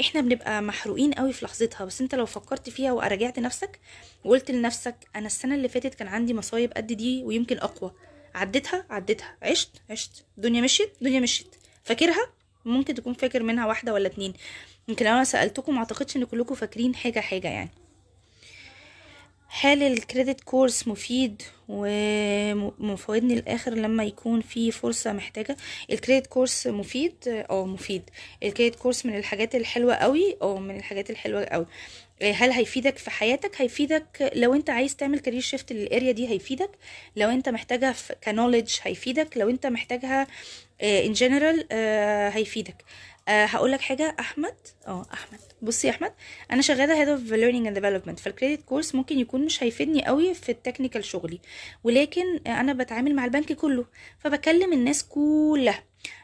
إحنا 0.00 0.20
بنبقى 0.20 0.62
محروقين 0.62 1.12
قوي 1.12 1.32
في 1.32 1.44
لحظتها. 1.44 1.84
بس 1.84 2.00
أنت 2.00 2.14
لو 2.14 2.26
فكرت 2.26 2.68
فيها 2.70 2.92
وراجعت 2.92 3.38
نفسك 3.38 3.80
وقلت 4.24 4.50
لنفسك 4.50 4.94
أنا 5.16 5.26
السنة 5.26 5.54
اللي 5.54 5.68
فاتت 5.68 5.94
كان 5.94 6.08
عندي 6.08 6.34
مصايب 6.34 6.72
قد 6.72 6.86
دي 6.86 7.22
ويمكن 7.24 7.58
أقوى. 7.58 7.92
عديتها 8.34 8.86
عديتها. 8.90 9.36
عشت 9.42 9.70
عشت. 9.90 10.24
الدنيا 10.38 10.60
مشيت 10.60 10.92
الدنيا 11.02 11.20
مشيت. 11.20 11.54
فاكرها؟ 11.84 12.26
ممكن 12.64 12.94
تكون 12.94 13.14
فاكر 13.14 13.42
منها 13.42 13.66
واحدة 13.66 13.92
ولا 13.92 14.06
اتنين. 14.06 14.32
يمكن 14.88 15.04
لو 15.06 15.12
أنا 15.12 15.24
سألتكم 15.24 15.72
ما 15.74 15.78
أعتقدش 15.78 16.16
إن 16.16 16.24
كلكم 16.24 16.54
فاكرين 16.54 16.94
حاجة 16.94 17.20
حاجة 17.20 17.48
يعني. 17.48 17.70
هل 19.60 19.82
ال 19.82 19.90
credit 19.90 20.40
course 20.40 20.88
مفيد 20.88 21.42
ومفيدني 21.68 23.34
للآخر 23.34 23.74
لما 23.74 24.04
يكون 24.04 24.40
في 24.40 24.70
فرصة 24.70 25.12
محتاجة؟ 25.12 25.56
ال 25.90 25.95
credit 25.95 26.26
course 26.26 26.66
مفيد؟ 26.66 27.44
آه 27.50 27.66
مفيد. 27.66 28.02
ال 28.42 28.47
credit 28.47 28.74
course 28.76 29.06
من 29.06 29.16
الحاجات 29.16 29.54
الحلوة 29.54 29.94
قوي؟ 29.94 30.36
آه 30.42 30.58
من 30.58 30.76
الحاجات 30.76 31.10
الحلوة 31.10 31.44
قوي. 31.44 31.66
هل 32.22 32.50
هيفيدك 32.50 32.98
في 32.98 33.10
حياتك؟ 33.10 33.60
هيفيدك 33.60 34.30
لو 34.34 34.54
انت 34.54 34.70
عايز 34.70 34.96
تعمل 34.96 35.18
career 35.18 35.40
shift 35.40 35.72
لل 35.72 35.85
area 35.85 36.12
دي 36.12 36.28
هيفيدك. 36.28 36.70
لو 37.16 37.30
انت 37.30 37.48
محتاجها 37.48 37.94
knowledge 38.24 38.76
هيفيدك. 38.82 39.36
لو 39.36 39.50
انت 39.50 39.66
محتاجها 39.66 40.26
in 40.82 41.12
general 41.12 41.66
هيفيدك. 42.32 42.84
أه 43.28 43.44
هقول 43.44 43.72
لك 43.72 43.80
حاجة 43.80 44.16
أحمد. 44.20 44.54
آه 44.86 45.06
أحمد. 45.12 45.38
بصي 45.62 45.86
يا 45.86 45.92
أحمد 45.92 46.12
أنا 46.50 46.62
شغالة 46.62 47.00
head 47.00 47.08
of 47.08 47.20
learning 47.32 47.66
and 47.66 47.78
development 47.78 48.18
فال 48.20 48.31
credit 48.31 48.62
course 48.62 48.94
ممكن 48.94 49.18
يكون 49.18 49.44
مش 49.44 49.62
هيفيدني 49.62 50.04
قوي 50.06 50.34
في 50.34 50.48
ال 50.52 50.57
technical 50.57 51.04
شغلي 51.04 51.40
ولكن 51.84 52.36
أنا 52.46 52.72
بتعامل 52.72 53.14
مع 53.14 53.24
البنك 53.24 53.52
كله 53.52 53.84
فبكلم 54.18 54.72
الناس 54.72 55.04
كلها. 55.04 55.82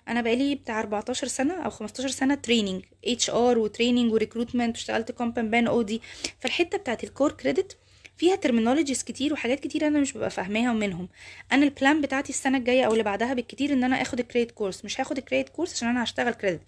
أنا 0.08 0.20
بقالي 0.20 0.54
بتاع 0.54 0.80
14 0.80 1.26
سنة 1.26 1.54
أو 1.64 1.70
15 1.70 2.08
سنة 2.08 2.34
training 2.34 2.84
HR 3.04 3.58
و 3.58 3.64
training 3.64 4.12
و 4.12 4.18
recruitment 4.18 4.76
واشتغلت 4.76 5.12
comp 5.12 5.34
and 5.34 5.50
ben 5.50 5.66
و 5.66 5.82
OD 5.82 6.02
فالحته 6.40 6.78
بتاعت 6.78 7.04
ال 7.04 7.10
core 7.10 7.32
credit 7.32 7.76
فيها 8.18 8.36
terminologies 8.36 9.04
كتير 9.04 9.32
وحاجات 9.32 9.60
كتير 9.60 9.86
أنا 9.86 10.00
مش 10.00 10.12
ببقى 10.12 10.30
فاهماها 10.30 10.72
منهم. 10.72 11.08
أنا 11.52 11.64
ال 11.64 11.72
plan 11.72 12.00
بتاعتي 12.00 12.30
السنة 12.30 12.58
الجاية 12.58 12.84
أو 12.84 12.92
اللي 12.92 13.02
بعدها 13.02 13.34
بالكتير 13.34 13.72
إن 13.72 13.84
أنا 13.84 14.02
آخد 14.02 14.20
ال 14.20 14.25
credit 14.25 14.50
course 14.50 14.84
مش 14.84 15.00
هاخد 15.00 15.18
ال 15.18 15.23
credit 15.23 15.48
course 15.48 15.72
عشان 15.74 15.88
أنا 15.88 16.02
هشتغل 16.04 16.34
credit 16.34 16.60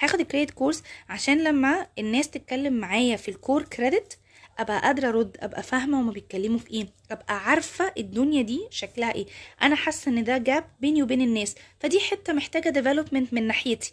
هاخد 0.00 0.20
ال 0.20 0.24
credit 0.24 0.50
course 0.50 0.82
عشان 1.08 1.44
لما 1.44 1.86
الناس 1.98 2.30
تتكلم 2.30 2.72
معايا 2.72 3.16
في 3.16 3.28
ال 3.30 3.36
core 3.36 3.62
credit 3.62 4.18
أبقى 4.58 4.80
قادرة 4.80 5.08
أرد 5.08 5.36
أبقى 5.40 5.62
فاهمة 5.62 6.00
هما 6.00 6.12
بيتكلموا 6.12 6.58
في 6.58 6.70
إيه 6.70 6.86
أبقى 7.10 7.44
عارفة 7.44 7.92
الدنيا 7.98 8.42
دي 8.42 8.60
شكلها 8.70 9.14
إيه. 9.14 9.26
أنا 9.62 9.74
حاسة 9.76 10.10
إن 10.10 10.24
ده 10.24 10.38
gap 10.38 10.64
بيني 10.80 11.02
وبين 11.02 11.20
الناس. 11.20 11.54
فدي 11.80 12.00
حتة 12.00 12.32
محتاجة 12.32 12.68
development 12.68 13.34
من 13.34 13.46
ناحيتي. 13.46 13.92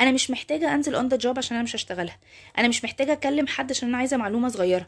أنا 0.00 0.10
مش 0.12 0.30
محتاجة 0.30 0.74
أنزل 0.74 0.94
on 0.94 1.08
the 1.08 1.16
job 1.16 1.38
عشان 1.38 1.56
أنا 1.56 1.64
مش 1.64 1.76
هشتغلها. 1.76 2.18
أنا 2.58 2.68
مش 2.68 2.84
محتاجة 2.84 3.12
اكلم 3.12 3.46
حد 3.46 3.70
عشان 3.70 3.88
أنا 3.88 3.98
عايزة 3.98 4.16
معلومة 4.16 4.48
صغيرة. 4.48 4.86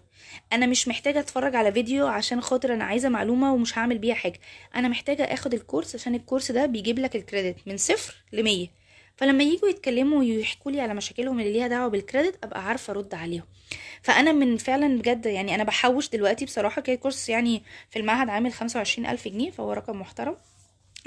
أنا 0.53 0.67
مش 0.67 0.89
محتاجة 0.89 1.21
أتفرج 1.21 1.57
على 1.57 1.73
فيديو 1.73 2.07
عشان 2.07 2.41
خاطر 2.41 2.75
أنا 2.75 2.85
عايزة 2.85 3.09
معلومة 3.09 3.53
ومش 3.53 3.79
هعمل 3.79 3.99
بيها 3.99 4.15
حاجة. 4.15 4.41
أنا 4.77 4.89
محتاجة 4.89 5.23
آخد 5.23 5.55
ال 5.55 5.60
course 5.60 5.95
عشان 5.95 6.15
ال 6.15 6.20
course 6.20 6.53
ده 6.53 6.67
بيجيب 6.67 6.99
لك 6.99 7.17
ال 7.17 7.22
credit 7.22 7.57
من 7.67 7.77
صفر 7.77 8.15
لمية. 8.33 8.69
فلما 9.17 9.45
يجوا 9.45 9.69
يتكلموا 9.69 10.19
ويحكوا 10.19 10.73
لي 10.73 10.81
على 10.81 10.95
مشاكلهم 10.95 11.41
اللي 11.41 11.53
ليها 11.53 11.69
دعوة 11.69 11.89
بال 11.89 12.03
credit 12.03 12.45
أبقى 12.45 12.65
عارفة 12.65 12.91
أرد 12.91 13.15
عليهم. 13.15 13.45
فأنا 14.03 14.33
من 14.33 14.57
فعلا 14.57 14.99
بجد 14.99 15.27
يعني 15.27 15.55
أنا 15.55 15.65
بحوش 15.65 16.09
دلوقتي 16.09 16.45
بصراحة 16.45 16.83
كده 16.83 16.97
course 16.97 17.29
يعني 17.29 17.63
في 17.91 17.99
المعهد 17.99 18.29
عامل 18.29 18.53
خمسة 18.53 18.79
وعشرين 18.79 19.07
ألف 19.07 19.29
جنيه 19.29 19.51
فهو 19.51 19.73
رقم 19.73 20.01
محترم. 20.01 20.37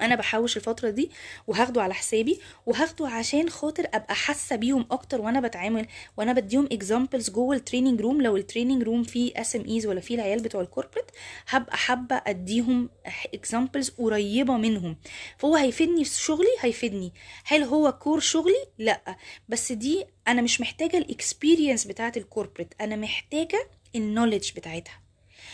أنا 0.01 0.15
بحوش 0.15 0.57
الفترة 0.57 0.89
دي 0.89 1.11
وهاخده 1.47 1.81
على 1.83 1.93
حسابي 1.93 2.39
وهاخده 2.65 3.07
عشان 3.07 3.49
خاطر 3.49 3.87
ابقى 3.93 4.15
حاسة 4.15 4.55
بيهم 4.55 4.87
أكتر 4.91 5.21
وأنا 5.21 5.39
بتعامل 5.39 5.87
وأنا 6.17 6.33
بديهم 6.33 6.69
examples 6.71 7.30
جوه 7.29 7.55
ال 7.55 7.61
training 7.61 8.01
room 8.01 8.21
لو 8.21 8.37
ال 8.38 8.43
training 8.43 8.84
room 8.84 9.03
فيه 9.03 9.31
SMEs 9.41 9.88
ولا 9.87 9.99
فيه 9.99 10.15
العيال 10.15 10.41
بتوع 10.41 10.61
ال 10.61 10.66
corporate 10.66 11.05
هبقى 11.47 11.77
حابة 11.77 12.21
اديهم 12.27 12.89
examples 13.34 13.89
قريبة 13.89 14.57
منهم. 14.57 14.97
فهو 15.37 15.55
هيفيدني 15.55 16.03
في 16.05 16.21
شغلي؟ 16.21 16.47
هيفيدني. 16.59 17.13
هل 17.45 17.63
هو 17.63 17.91
core 17.91 18.19
شغلي؟ 18.19 18.65
لا. 18.77 19.17
بس 19.49 19.71
دي 19.71 20.05
أنا 20.27 20.41
مش 20.41 20.61
محتاجة 20.61 20.97
ال 20.97 21.05
experience 21.05 21.86
بتاعه 21.87 22.13
ال 22.17 22.23
corporate 22.23 22.73
أنا 22.81 22.95
محتاجة 22.95 23.69
ال 23.95 24.01
knowledge 24.01 24.51
بتاعتها. 24.55 25.01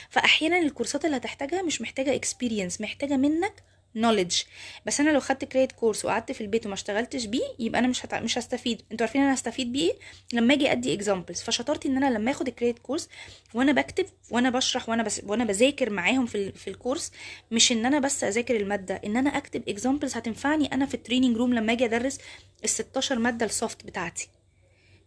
فأحيانا 0.09 0.57
الكورسات 0.59 1.05
اللي 1.05 1.17
هتحتاجها 1.17 1.61
مش 1.61 1.81
محتاجة 1.81 2.15
experience 2.15 2.81
محتاجة 2.81 3.17
منك 3.17 3.63
knowledge 3.95 4.41
بس 4.85 4.99
أنا 4.99 5.09
لو 5.09 5.19
خدت 5.19 5.45
credit 5.45 5.71
course 5.71 6.05
وقعدت 6.05 6.31
في 6.31 6.41
البيت 6.41 6.65
وما 6.65 6.73
اشتغلتش 6.73 7.25
بيه 7.25 7.41
يبقى 7.59 7.79
أنا 7.79 7.87
مش 7.87 8.05
هتع... 8.05 8.19
مش 8.19 8.37
هستفيد. 8.37 8.81
أنتوا 8.91 9.05
عارفين 9.05 9.21
أنا 9.21 9.33
هستفيد 9.33 9.71
بيه 9.71 9.91
لما 10.33 10.53
أجي 10.53 10.71
أدي 10.71 10.93
examples 10.93 11.41
فشطارتي 11.41 11.87
إن 11.87 11.97
أنا 12.03 12.17
لما 12.17 12.31
آخد 12.31 12.47
ال 12.47 12.52
credit 12.52 12.79
course 12.79 13.09
وأنا 13.53 13.71
بكتب 13.71 14.05
وأنا 14.31 14.49
بشرح 14.49 14.89
وأنا 14.89 15.03
بس... 15.03 15.21
وأنا 15.25 15.43
بذاكر 15.45 15.89
معاهم 15.89 16.25
في 16.25 16.35
ال... 16.35 16.51
في 16.53 16.69
الكورس 16.69 17.11
مش 17.51 17.71
إن 17.71 17.85
أنا 17.85 17.99
بس 17.99 18.23
أذاكر 18.23 18.55
المادة 18.55 18.95
إن 19.05 19.17
أنا 19.17 19.37
أكتب 19.37 19.69
examples 19.69 20.15
هتنفعني 20.17 20.73
أنا 20.73 20.85
في 20.85 20.93
ال 20.93 20.98
training 20.98 21.37
room 21.37 21.53
لما 21.53 21.73
أجي 21.73 21.85
أدرس 21.85 22.17
ال 22.63 22.69
16 22.69 23.19
مادة 23.19 23.45
ال 23.45 23.53
soft 23.53 23.85
بتاعتي. 23.85 24.29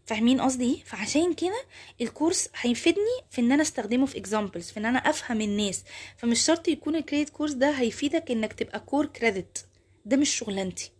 فاهمين 0.07 0.41
قصدي 0.41 0.65
إيه؟ 0.75 0.85
فعشان 0.85 1.35
كده 1.35 1.65
الكورس 2.01 2.49
هيفيدني 2.61 3.21
في 3.31 3.41
إن 3.41 3.53
أنا 3.53 3.63
أستخدمه 3.63 4.07
في 4.07 4.19
examples 4.19 4.71
في 4.71 4.81
إن 4.81 4.87
أنا 4.87 4.99
أفهم 4.99 5.41
الناس. 5.41 5.85
فمش 6.17 6.41
شرط 6.41 6.69
يكون 6.69 6.97
ال 6.97 7.02
credit 7.02 7.31
course 7.31 7.53
ده 7.53 7.71
هيفيدك 7.71 8.31
إنك 8.31 8.53
تبقى 8.53 8.81
core 8.81 9.07
credit 9.07 9.67
ده 10.05 10.17
مش 10.17 10.31
شغلانتي. 10.37 10.91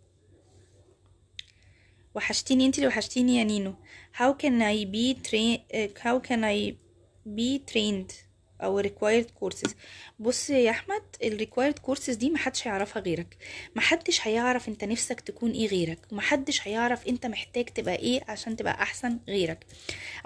وحشتيني 2.15 2.65
أنتي 2.65 2.77
اللي 2.77 2.87
وحشتيني 2.87 3.37
يا 3.37 3.43
نينو. 3.43 3.73
How 4.17 4.33
can 4.43 4.61
I 4.61 4.85
be 4.85 5.27
train 5.27 5.59
uh, 5.73 5.99
how 6.05 6.19
can 6.29 6.43
I 6.43 6.75
be 7.37 7.59
trained 7.71 8.13
أو 8.63 8.83
required 8.83 9.25
courses. 9.43 9.71
بص 10.19 10.49
يا 10.49 10.69
أحمد 10.71 11.01
ال 11.23 11.47
required 11.47 11.91
courses 11.91 12.11
دي 12.11 12.29
محدش 12.29 12.67
هيعرفها 12.67 13.01
غيرك. 13.01 13.37
محدش 13.75 14.27
هيعرف 14.27 14.67
أنت 14.67 14.83
نفسك 14.83 15.21
تكون 15.21 15.51
إيه 15.51 15.67
غيرك. 15.67 15.99
ومحدش 16.11 16.67
هيعرف 16.67 17.07
أنت 17.07 17.25
محتاج 17.25 17.65
تبقى 17.65 17.95
إيه 17.95 18.21
عشان 18.27 18.55
تبقى 18.55 18.73
أحسن 18.73 19.19
غيرك. 19.27 19.65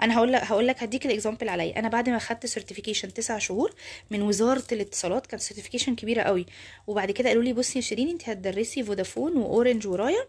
أنا 0.02 0.16
هقول 0.18 0.32
لك 0.32 0.42
هقول 0.44 0.66
لك 0.66 0.82
هديك 0.82 1.06
ال 1.06 1.11
example 1.11 1.48
عليا. 1.48 1.78
أنا 1.78 1.88
بعد 1.88 2.08
ما 2.08 2.18
خدت 2.18 2.46
certification 2.46 3.14
تسع 3.14 3.38
شهور 3.38 3.74
من 4.10 4.22
وزارة 4.22 4.64
الاتصالات 4.72 5.26
كانت 5.26 5.42
certification 5.42 5.94
كبيرة 5.94 6.22
قوي 6.22 6.46
وبعد 6.86 7.10
كده 7.10 7.28
قالوا 7.28 7.42
لي 7.42 7.52
بصي 7.52 7.78
يا 7.78 7.82
شيرين 7.84 8.08
أنت 8.08 8.28
هتدرسي 8.28 8.82
فودافون 8.84 9.36
واورنج 9.36 9.86
وراية. 9.86 10.26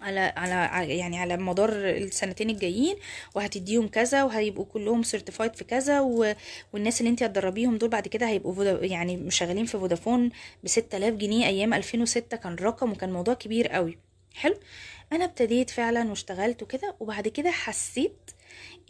على 0.00 0.20
على 0.36 0.96
يعني 0.98 1.18
على 1.18 1.36
مدار 1.36 1.70
السنتين 1.72 2.50
الجايين 2.50 2.96
وهتديهم 3.34 3.88
كذا 3.88 4.24
وهيبقوا 4.24 4.64
كلهم 4.64 5.02
certified 5.02 5.54
في 5.56 5.64
كذا 5.64 6.00
و... 6.00 6.34
والناس 6.72 7.00
اللي 7.00 7.10
انت 7.10 7.22
هتدربيهم 7.22 7.76
دول 7.78 7.88
بعد 7.88 8.08
كده 8.08 8.28
هيبقوا 8.28 8.54
فودا... 8.54 8.84
يعني 8.86 9.30
شغالين 9.30 9.64
في 9.66 9.78
فودافون 9.78 10.30
ب 10.64 10.68
6000 10.68 11.14
جنيه 11.14 11.46
أيام 11.46 11.74
2006 11.74 12.36
كان 12.36 12.54
رقم 12.54 12.92
وكان 12.92 13.12
موضوع 13.12 13.34
كبير 13.34 13.68
قوي. 13.68 13.98
حلو. 14.34 14.54
أنا 15.12 15.24
ابتديت 15.24 15.70
فعلا 15.70 16.10
واشتغلت 16.10 16.62
وكده 16.62 16.94
وبعد 17.00 17.28
كده 17.28 17.50
حسيت 17.50 18.30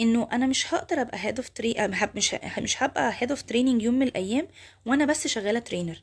إنه 0.01 0.28
أنا 0.32 0.46
مش 0.46 0.74
هقدر 0.74 1.01
أبقى 1.01 1.18
head 1.20 1.36
of 1.38 1.49
trai 1.49 1.74
مش 2.14 2.36
مش 2.59 2.82
هبقى 2.82 3.12
head 3.18 3.30
of 3.30 3.43
training 3.43 3.82
يوم 3.82 3.94
من 3.94 4.07
الأيام 4.07 4.48
وأنا 4.86 5.05
بس 5.05 5.26
شغالة 5.26 5.59
trainer 5.59 6.03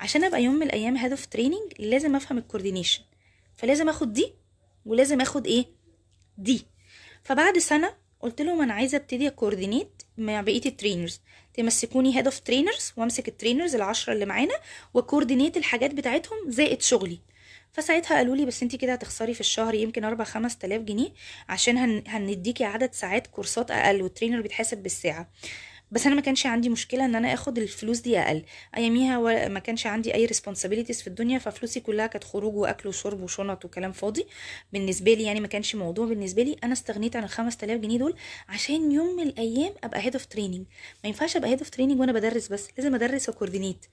عشان 0.00 0.24
أبقى 0.24 0.42
يوم 0.42 0.54
من 0.54 0.66
الأيام 0.66 0.96
head 0.96 1.10
of 1.10 1.26
training 1.26 1.72
لازم 1.78 2.16
أفهم 2.16 2.38
ال 2.38 2.43
coordination 2.43 3.02
فلازم 3.58 3.88
آخد 3.88 4.12
دي 4.12 4.34
ولازم 4.86 5.20
آخد 5.20 5.46
إيه؟ 5.46 5.66
دي. 6.38 6.66
فبعد 7.22 7.58
سنة 7.58 7.94
قلت 8.20 8.40
لهم 8.42 8.60
أنا 8.60 8.74
عايزة 8.74 8.96
أبتدي 8.96 9.28
أ 9.28 9.35
coordinate 9.35 10.02
مع 10.18 10.40
بقية 10.40 10.66
ال 10.66 10.71
trainers. 10.71 11.20
تمسكوني 11.54 12.16
head 12.18 12.24
of 12.24 12.40
trainers 12.40 12.92
وأمسك 12.96 13.28
ال 13.28 13.33
trainers 13.33 13.74
العشرة 13.74 14.12
اللي 14.12 14.24
معانا 14.26 14.54
و 14.94 15.00
coordinate 15.00 15.56
الحاجات 15.56 15.94
بتاعتهم 15.94 16.50
زائد 16.50 16.82
شغلي. 16.82 17.18
فساعتها 17.72 18.16
قالوا 18.16 18.36
لي 18.36 18.46
بس 18.46 18.62
أنت 18.62 18.76
كده 18.76 18.92
هتخسري 18.92 19.34
في 19.34 19.40
الشهر 19.40 19.74
يمكن 19.74 20.04
أربع 20.04 20.24
خمس 20.24 20.58
تلاف 20.58 20.82
جنيه 20.82 21.08
عشان 21.48 21.78
هن... 21.78 22.04
هنديكي 22.06 22.64
عدد 22.64 22.92
ساعات 22.92 23.26
كورسات 23.26 23.70
أقل 23.70 24.02
وال 24.02 24.10
trainer 24.10 24.40
بيتحاسب 24.40 24.82
بالساعة. 24.82 25.30
بس 25.92 26.06
أنا 26.06 26.14
ما 26.14 26.20
كانش 26.20 26.46
عندي 26.46 26.68
مشكلة 26.68 27.04
إن 27.04 27.14
أنا 27.14 27.34
آخد 27.34 27.58
الفلوس 27.58 27.98
دي 28.00 28.18
أقل. 28.18 28.42
اياميها 28.76 29.48
ما 29.48 29.58
كانش 29.60 29.86
عندي 29.86 30.14
أي 30.14 30.24
responsibilities 30.26 31.00
في 31.02 31.06
الدنيا 31.06 31.38
ففلوسي 31.38 31.80
كلها 31.80 32.06
كانت 32.06 32.24
خروج 32.24 32.54
وأكل 32.56 32.88
وشرب 32.88 33.20
وشنط 33.22 33.64
وكلام 33.64 33.92
فاضي. 33.92 34.26
بالنسبة 34.72 35.14
لي 35.14 35.22
يعني 35.22 35.40
ما 35.40 35.46
كانش 35.46 35.74
موضوع 35.74 36.06
بالنسبة 36.06 36.42
لي. 36.42 36.56
أنا 36.64 36.72
استغنيت 36.72 37.16
عن 37.16 37.24
ال 37.24 37.28
5000 37.28 37.80
جنيه 37.80 37.98
دول 37.98 38.14
عشان 38.48 38.92
يوم 38.92 39.16
من 39.16 39.22
الأيام 39.22 39.72
أبقى 39.84 40.00
head 40.00 40.14
of 40.14 40.26
training 40.26 40.66
ما 41.04 41.08
ينفعش 41.08 41.36
أبقى 41.36 41.50
head 41.50 41.58
of 41.58 41.70
training 41.70 42.00
وأنا 42.00 42.12
بدرس 42.12 42.48
بس 42.48 42.68
لازم 42.78 42.94
أدرس 42.94 43.28
و 43.28 43.33
coordinate 43.33 43.86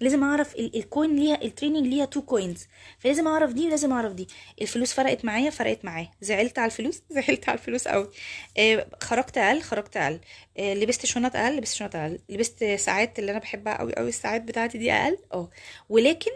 لازم 0.00 0.24
أعرف 0.24 0.56
ال 0.56 0.68
coin 0.68 1.16
ليها 1.16 1.42
ال 1.42 1.47
training 1.47 1.86
ليها 1.86 2.04
two 2.04 2.22
coins 2.22 2.66
فلازم 2.98 3.28
أعرف 3.28 3.52
دي 3.52 3.66
ولازم 3.66 3.92
أعرف 3.92 4.12
دي. 4.12 4.28
الفلوس 4.62 4.92
فرقت 4.92 5.24
معايا 5.24 5.50
فرقت 5.50 5.84
معايا. 5.84 6.10
زعلت 6.20 6.58
على 6.58 6.66
الفلوس؟ 6.66 7.02
زعلت 7.10 7.48
على 7.48 7.58
الفلوس 7.58 7.88
قوي 7.88 8.10
آه 8.58 8.86
خرجت 9.00 9.38
أقل 9.38 9.62
خرجت 9.62 9.96
أقل. 9.96 10.20
آه 10.58 10.74
لبست 10.74 11.06
شنط 11.06 11.36
أقل 11.36 11.56
لبست 11.56 11.74
شنط 11.74 11.96
أقل. 11.96 12.18
لبست 12.28 12.64
ساعات 12.64 13.18
اللي 13.18 13.30
أنا 13.30 13.38
بحبها 13.38 13.78
قوي 13.78 13.94
قوي 13.94 14.08
الساعات 14.08 14.42
بتاعتي 14.42 14.78
دي 14.78 14.92
أقل. 14.92 15.18
آه. 15.32 15.50
ولكن 15.88 16.30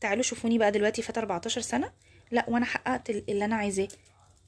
تعالوا 0.00 0.22
شوفوني 0.22 0.58
بقى 0.58 0.72
دلوقتي 0.72 1.02
فات 1.02 1.18
14 1.18 1.60
سنة. 1.60 1.92
لا 2.30 2.44
وأنا 2.48 2.64
حققت 2.64 3.10
اللي 3.10 3.44
أنا 3.44 3.56
عايزاه. 3.56 3.88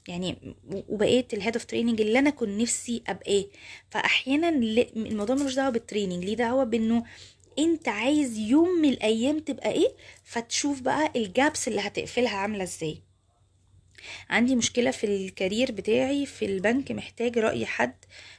يعني 0.07 0.55
وبقيت 0.89 1.33
ال 1.33 1.37
head 1.37 1.55
of 1.55 1.65
training 1.65 2.01
اللي 2.01 2.19
أنا 2.19 2.29
كنت 2.29 2.61
نفسي 2.61 3.03
أبقاه. 3.07 3.45
فأحيانا 3.89 4.49
الموضوع 4.49 5.35
ملوش 5.35 5.55
دعوة 5.55 5.69
بال 5.69 5.80
training 5.80 6.25
ليه 6.25 6.35
دعوة 6.35 6.63
بإنه 6.63 7.03
انت 7.59 7.87
عايز 7.87 8.37
يوم 8.37 8.69
من 8.81 8.89
الأيام 8.89 9.39
تبقى 9.39 9.71
إيه؟ 9.71 9.95
فتشوف 10.23 10.81
بقى 10.81 11.11
ال 11.15 11.25
gaps 11.25 11.67
اللي 11.67 11.81
هتقفلها 11.81 12.37
عاملة 12.37 12.63
إزاي. 12.63 13.03
عندي 14.29 14.55
مشكلة 14.55 14.91
في 14.91 15.03
الكارير 15.03 15.71
بتاعي 15.71 16.25
في 16.25 16.45
البنك 16.45 16.91
محتاج 16.91 17.37
رأي 17.37 17.65
حد 17.65 17.95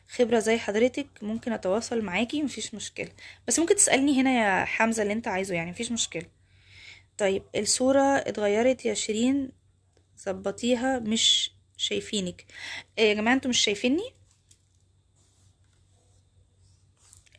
خبرة 0.09 0.39
زي 0.39 0.59
حضرتك 0.59 1.07
ممكن 1.23 1.53
أتواصل 1.53 2.03
معاكي 2.03 2.43
مفيش 2.43 2.75
مشكلة. 2.75 3.09
بس 3.49 3.59
ممكن 3.59 3.75
تسألني 3.77 4.21
هنا 4.21 4.31
يا 4.61 4.65
حمزة 4.65 5.03
اللي 5.03 5.13
انت 5.13 5.29
عايزه 5.29 5.55
يعني 5.55 5.71
مفيش 5.71 5.93
مشكلة. 5.93 6.27
طيب 7.19 7.43
الصورة 7.57 8.03
اتغيرت 8.17 8.85
يا 8.87 8.95
شيرين 8.95 9.53
ظبطيها 10.25 10.99
مش 10.99 11.53
شايفينك. 11.77 12.45
إيه 12.99 13.09
يا 13.09 13.15
جماعة 13.15 13.35
أنتوا 13.35 13.51
مش 13.51 13.59
شايفيني؟ 13.61 14.03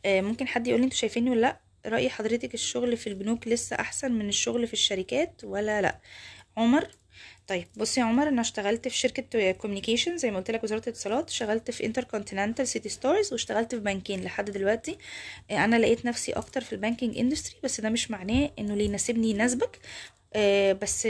إيه 0.04 0.22
ممكن 0.22 0.48
حد 0.48 0.66
يقول 0.66 0.80
لي 0.80 0.84
أنتوا 0.84 0.98
شايفيني 0.98 1.30
ولا 1.30 1.40
لأ؟ 1.40 1.60
رأي 1.86 2.10
حضرتك 2.10 2.54
الشغل 2.54 2.96
في 2.96 3.06
البنوك 3.06 3.48
لسه 3.48 3.76
أحسن 3.76 4.12
من 4.12 4.28
الشغل 4.28 4.66
في 4.66 4.72
الشركات 4.72 5.40
ولا 5.44 5.82
لأ؟ 5.82 5.98
عمر؟ 6.56 6.88
طيب 7.46 7.66
بصي 7.76 8.00
يا 8.00 8.04
عمر 8.04 8.28
أنا 8.28 8.40
اشتغلت 8.40 8.88
في 8.88 8.96
شركة 8.96 9.52
communication 9.52 10.16
زي 10.18 10.30
ما 10.30 10.36
قلت 10.36 10.50
لك 10.50 10.64
وزارة 10.64 10.82
الاتصالات 10.82 11.30
اشتغلت 11.30 11.70
في 11.70 11.86
انتر 11.86 12.04
كونتيننتال 12.04 12.68
سيتي 12.68 12.88
ستارز 12.88 13.32
واشتغلت 13.32 13.74
في 13.74 13.80
بنكين 13.80 14.24
لحد 14.24 14.50
دلوقتي. 14.50 14.98
أنا 15.50 15.76
لقيت 15.76 16.04
نفسي 16.04 16.32
أكتر 16.32 16.60
في 16.60 16.72
ال 16.72 16.78
banking 16.78 17.18
industry 17.18 17.56
بس 17.64 17.80
ده 17.80 17.88
مش 17.90 18.10
معناه 18.10 18.50
إنه 18.58 18.72
اللي 18.72 18.84
يناسبني 18.84 19.30
يناسبك. 19.30 19.78
بس 20.82 21.08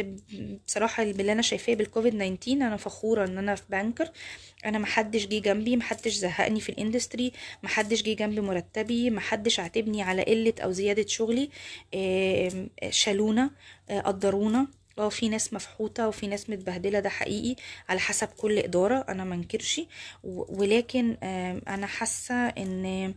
بصراحة 0.67 1.05
باللي 1.05 1.33
أنا 1.33 1.43
شايفاه 1.43 1.75
بالكوفيد 1.75 2.13
19 2.13 2.53
أنا 2.53 2.77
فخورة 2.77 3.25
إن 3.27 3.39
أنا 3.39 3.55
في 3.55 3.63
banker 3.71 4.11
أنا 4.65 4.79
محدش 4.79 5.27
جه 5.27 5.39
جنبي 5.39 5.77
محدش 5.77 6.13
زهقني 6.13 6.61
في 6.61 6.69
ال 6.69 6.76
industry 6.76 7.33
محدش 7.63 8.03
جه 8.03 8.13
جنب 8.15 8.41
مرتبي 8.41 9.11
محدش 9.11 9.61
عاتبني 9.61 10.03
على 10.03 10.23
قلة 10.23 10.55
أو 10.65 10.73
زيادة 10.73 11.07
شغلي. 11.07 11.51
آه 11.95 12.69
شالونا 12.91 13.51
آه 13.91 14.01
قدرونا. 14.01 14.67
آه 14.99 15.09
في 15.09 15.29
ناس 15.29 15.53
مفحوطة 15.53 16.09
وفي 16.09 16.27
ناس 16.27 16.51
متبهدلة 16.51 17.01
ده 17.01 17.09
حقيقي 17.09 17.57
على 17.89 18.01
حسب 18.01 18.29
كل 18.29 18.59
إدارة 18.59 19.05
أنا 19.09 19.25
منكرش 19.25 19.81
ولكن 20.25 21.17
أنا 21.69 21.87
حاسة 21.87 22.35
إن 22.49 23.15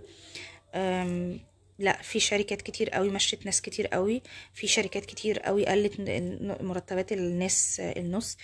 لا 1.80 2.02
في 2.02 2.20
شركات 2.20 2.62
كتير 2.62 2.90
قوي 2.90 3.10
مشت 3.10 3.46
ناس 3.46 3.62
كتير 3.62 3.88
قوي 3.88 4.22
في 4.54 4.68
شركات 4.68 5.06
كتير 5.06 5.40
قوي 5.40 5.66
قلت 5.66 5.94
مرتبات 6.62 7.12
الناس 7.12 7.80
النص. 7.80 8.38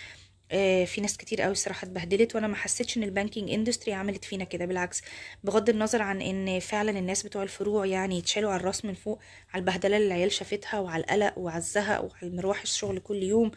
في 0.85 1.01
ناس 1.01 1.17
كتير 1.17 1.41
قوي 1.41 1.51
الصراحة 1.51 1.85
اتبهدلت 1.85 2.35
وأنا 2.35 2.47
ما 2.47 2.55
حسيتش 2.55 2.97
إن 2.97 3.03
ال 3.03 3.09
banking 3.09 3.49
industry 3.51 3.93
عملت 3.93 4.25
فينا 4.25 4.43
كده 4.43 4.65
بالعكس. 4.65 5.01
بغض 5.43 5.69
النظر 5.69 6.01
عن 6.01 6.21
إن 6.21 6.59
فعلا 6.59 6.99
الناس 6.99 7.23
بتوع 7.23 7.43
الفروع 7.43 7.85
يعني 7.85 8.17
يتشالوا 8.17 8.51
على 8.51 8.59
الرأس 8.59 8.85
من 8.85 8.93
فوق 8.93 9.19
على 9.53 9.59
البهدلة 9.61 9.97
اللي 9.97 10.07
العيال 10.07 10.31
شافتها 10.31 10.79
وعلى 10.79 11.03
القلق 11.03 11.33
وعلى 11.37 11.57
الزهق 11.57 12.03
وعلى 12.03 12.35
مروح 12.35 12.61
الشغل 12.61 12.99
كل 12.99 13.23
يوم 13.23 13.51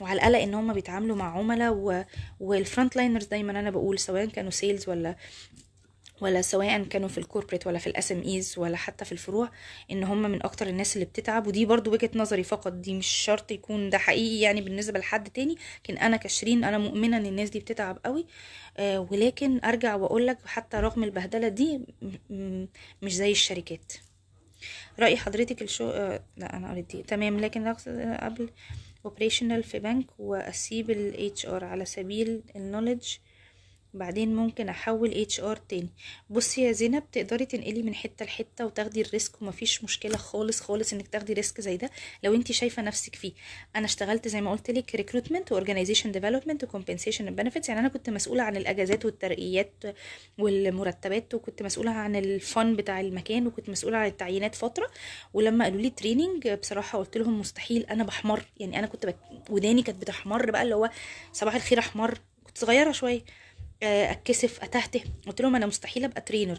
وعلى 0.00 0.20
القلق 0.20 0.38
إن 0.38 0.54
هم 0.54 0.72
بيتعاملوا 0.72 1.16
مع 1.16 1.38
عملاء 1.38 1.72
و... 1.72 2.04
وال 2.40 2.56
front 2.56 2.96
liners 2.96 3.24
دايما 3.26 3.60
أنا 3.60 3.70
بقول 3.70 3.98
سواء 3.98 4.26
كانوا 4.26 4.50
sales 4.50 4.88
ولا 4.88 5.16
ولا 6.20 6.42
سواء 6.42 6.82
كانوا 6.84 7.08
في 7.08 7.18
ال 7.18 7.23
corporate 7.23 7.66
ولا 7.66 7.78
في 7.78 7.86
ال 7.86 8.12
SMEs 8.12 8.54
ولا 8.58 8.76
حتى 8.76 9.04
في 9.04 9.12
الفروع 9.12 9.50
إن 9.90 10.04
هم 10.04 10.22
من 10.22 10.42
أكتر 10.42 10.66
الناس 10.66 10.96
اللي 10.96 11.04
بتتعب. 11.04 11.46
ودي 11.46 11.66
برضو 11.66 11.92
وجهة 11.92 12.10
نظري 12.14 12.42
فقط 12.42 12.72
دي 12.72 12.94
مش 12.94 13.06
شرط 13.06 13.50
يكون 13.50 13.90
ده 13.90 13.98
حقيقي 13.98 14.40
يعني 14.40 14.60
بالنسبة 14.60 14.98
لحد 14.98 15.30
تاني 15.30 15.56
لكن 15.84 15.98
أنا 15.98 16.16
كشيرين 16.16 16.64
أنا 16.64 16.78
مؤمنة 16.78 17.16
إن 17.16 17.26
الناس 17.26 17.50
دي 17.50 17.58
بتتعب 17.60 17.98
قوي. 18.04 18.26
آه 18.76 19.08
ولكن 19.10 19.60
أرجع 19.64 19.94
واقول 19.94 20.26
لك 20.26 20.38
حتى 20.46 20.76
رغم 20.76 21.04
البهدلة 21.04 21.48
دي 21.48 21.80
مش 23.02 23.14
زي 23.14 23.30
الشركات. 23.30 23.92
رأي 24.98 25.16
حضرتك 25.16 25.62
الشو 25.62 25.90
آه 25.90 26.22
لا 26.36 26.56
أنا 26.56 26.70
قريت 26.70 26.96
دي. 26.96 27.02
تمام 27.02 27.40
لكن 27.40 27.68
أقبل 28.20 28.50
operational 29.04 29.62
في 29.62 29.78
بنك 29.78 30.06
وأسيب 30.18 30.90
ال 30.90 31.46
HR 31.46 31.64
على 31.64 31.84
سبيل 31.84 32.42
ال 32.56 32.62
knowledge 32.62 33.16
وبعدين 33.96 34.34
ممكن 34.36 34.68
أحول 34.68 35.14
HR 35.14 35.56
تاني. 35.56 35.88
بصي 36.30 36.62
يا 36.62 36.72
زينب 36.72 37.02
تقدري 37.12 37.46
تنقلي 37.46 37.82
من 37.82 37.94
حتة 37.94 38.24
لحتة 38.24 38.66
وتاخدي 38.66 39.00
ال 39.00 39.08
risk 39.08 39.42
ومفيش 39.42 39.84
مشكلة 39.84 40.16
خالص 40.16 40.60
خالص 40.60 40.92
إنك 40.92 41.08
تاخدي 41.08 41.32
risk 41.32 41.60
زي 41.60 41.76
ده 41.76 41.90
لو 42.22 42.34
انت 42.34 42.52
شايفة 42.52 42.82
نفسك 42.82 43.14
فيه. 43.14 43.32
أنا 43.76 43.86
اشتغلت 43.86 44.28
زي 44.28 44.40
ما 44.40 44.50
قلت 44.50 44.70
لك 44.70 44.94
recruitment 44.94 45.52
و 45.52 45.57
organization 45.57 46.12
development 46.12 46.64
و 46.64 46.69
compensation 46.69 47.34
benefits 47.34 47.68
يعني 47.68 47.80
أنا 47.80 47.88
كنت 47.88 48.10
مسؤولة 48.10 48.42
عن 48.42 48.56
الأجازات 48.56 49.04
والترقيات 49.04 49.84
والمرتبات 50.38 51.34
وكنت 51.34 51.62
مسؤولة 51.62 51.90
عن 51.90 52.16
ال 52.16 52.31
fun 52.31 52.76
بتاع 52.76 53.00
المكان 53.00 53.46
وكنت 53.46 53.68
مسؤولة 53.70 53.96
عن 53.98 54.06
التعيينات 54.06 54.54
فترة. 54.54 54.90
ولما 55.34 55.64
قالوا 55.64 55.80
لي 55.80 55.90
training 55.90 56.48
بصراحة 56.48 56.98
قلت 56.98 57.16
لهم 57.16 57.40
مستحيل 57.40 57.86
أنا 57.86 58.04
بحمر. 58.04 58.44
يعني 58.60 58.78
أنا 58.78 58.86
كنت 58.86 59.06
بك... 59.06 59.16
وداني 59.50 59.82
كانت 59.82 60.00
بتحمر 60.00 60.50
بقى 60.50 60.62
اللي 60.62 60.74
هو 60.74 60.90
صباح 61.32 61.54
الخير 61.54 61.78
أحمر. 61.78 62.18
كنت 62.44 62.58
صغيرة 62.58 62.92
شوية. 62.92 63.20
أتكسف 63.82 64.62
أتهته. 64.64 65.00
قلت 65.26 65.40
لهم 65.40 65.56
أنا 65.56 65.66
مستحيل 65.66 66.04
أبقى 66.04 66.20
trainer 66.20 66.58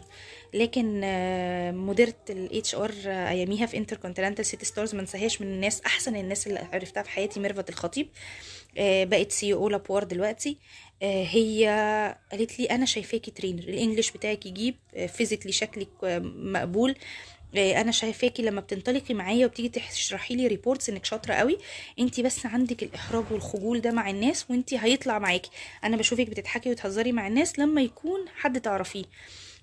لكن 0.54 1.00
آه، 1.04 1.70
مديرة 1.70 2.14
ال 2.30 2.74
HR 2.74 2.92
أياميها 3.06 3.66
في 3.66 3.76
انتر 3.76 3.96
كونتيننتال 3.96 4.46
سيتي 4.46 4.64
ستارز 4.64 4.94
ما 4.94 5.00
انساهاش 5.00 5.40
من 5.42 5.46
الناس 5.46 5.80
أحسن 5.80 6.16
الناس 6.16 6.46
اللي 6.46 6.58
عرفتها 6.72 7.02
في 7.02 7.10
حياتي 7.10 7.40
ميرفت 7.40 7.68
الخطيب. 7.68 8.08
آه، 8.78 9.04
بقت 9.04 9.32
CEO 9.32 9.68
لابوار 9.68 10.04
دلوقتي. 10.04 10.58
آه، 11.02 11.24
هي 11.24 11.66
قالت 12.32 12.58
لي 12.60 12.66
أنا 12.66 12.86
شايفاكي 12.86 13.30
trainer 13.30 13.62
ال 13.62 13.68
English 13.68 14.10
بتاعك 14.10 14.46
يجيب 14.46 14.74
physically 15.08 15.52
شكلك 15.52 15.88
آه، 16.04 16.18
مقبول. 16.24 16.90
آه، 16.90 16.94
أنا 17.56 17.92
شايفاكي 17.92 18.42
لما 18.42 18.60
بتنطلقي 18.60 19.14
معايا 19.14 19.46
وبتيجي 19.46 19.68
تشرحي 19.68 20.36
لي 20.36 20.46
reports 20.46 20.88
إنك 20.88 21.04
شاطرة 21.04 21.34
قوي 21.34 21.58
انت 21.98 22.20
بس 22.20 22.46
عندك 22.46 22.82
الإحراج 22.82 23.24
والخجول 23.30 23.80
ده 23.80 23.90
مع 23.90 24.10
الناس 24.10 24.50
وانت 24.50 24.74
هيطلع 24.74 25.18
معاكي. 25.18 25.50
أنا 25.84 25.96
بشوفك 25.96 26.30
بتضحكي 26.30 26.70
وتهزري 26.70 27.12
مع 27.12 27.26
الناس 27.26 27.58
لما 27.58 27.82
يكون 27.82 28.20
حد 28.36 28.60
تعرفيه. 28.60 29.04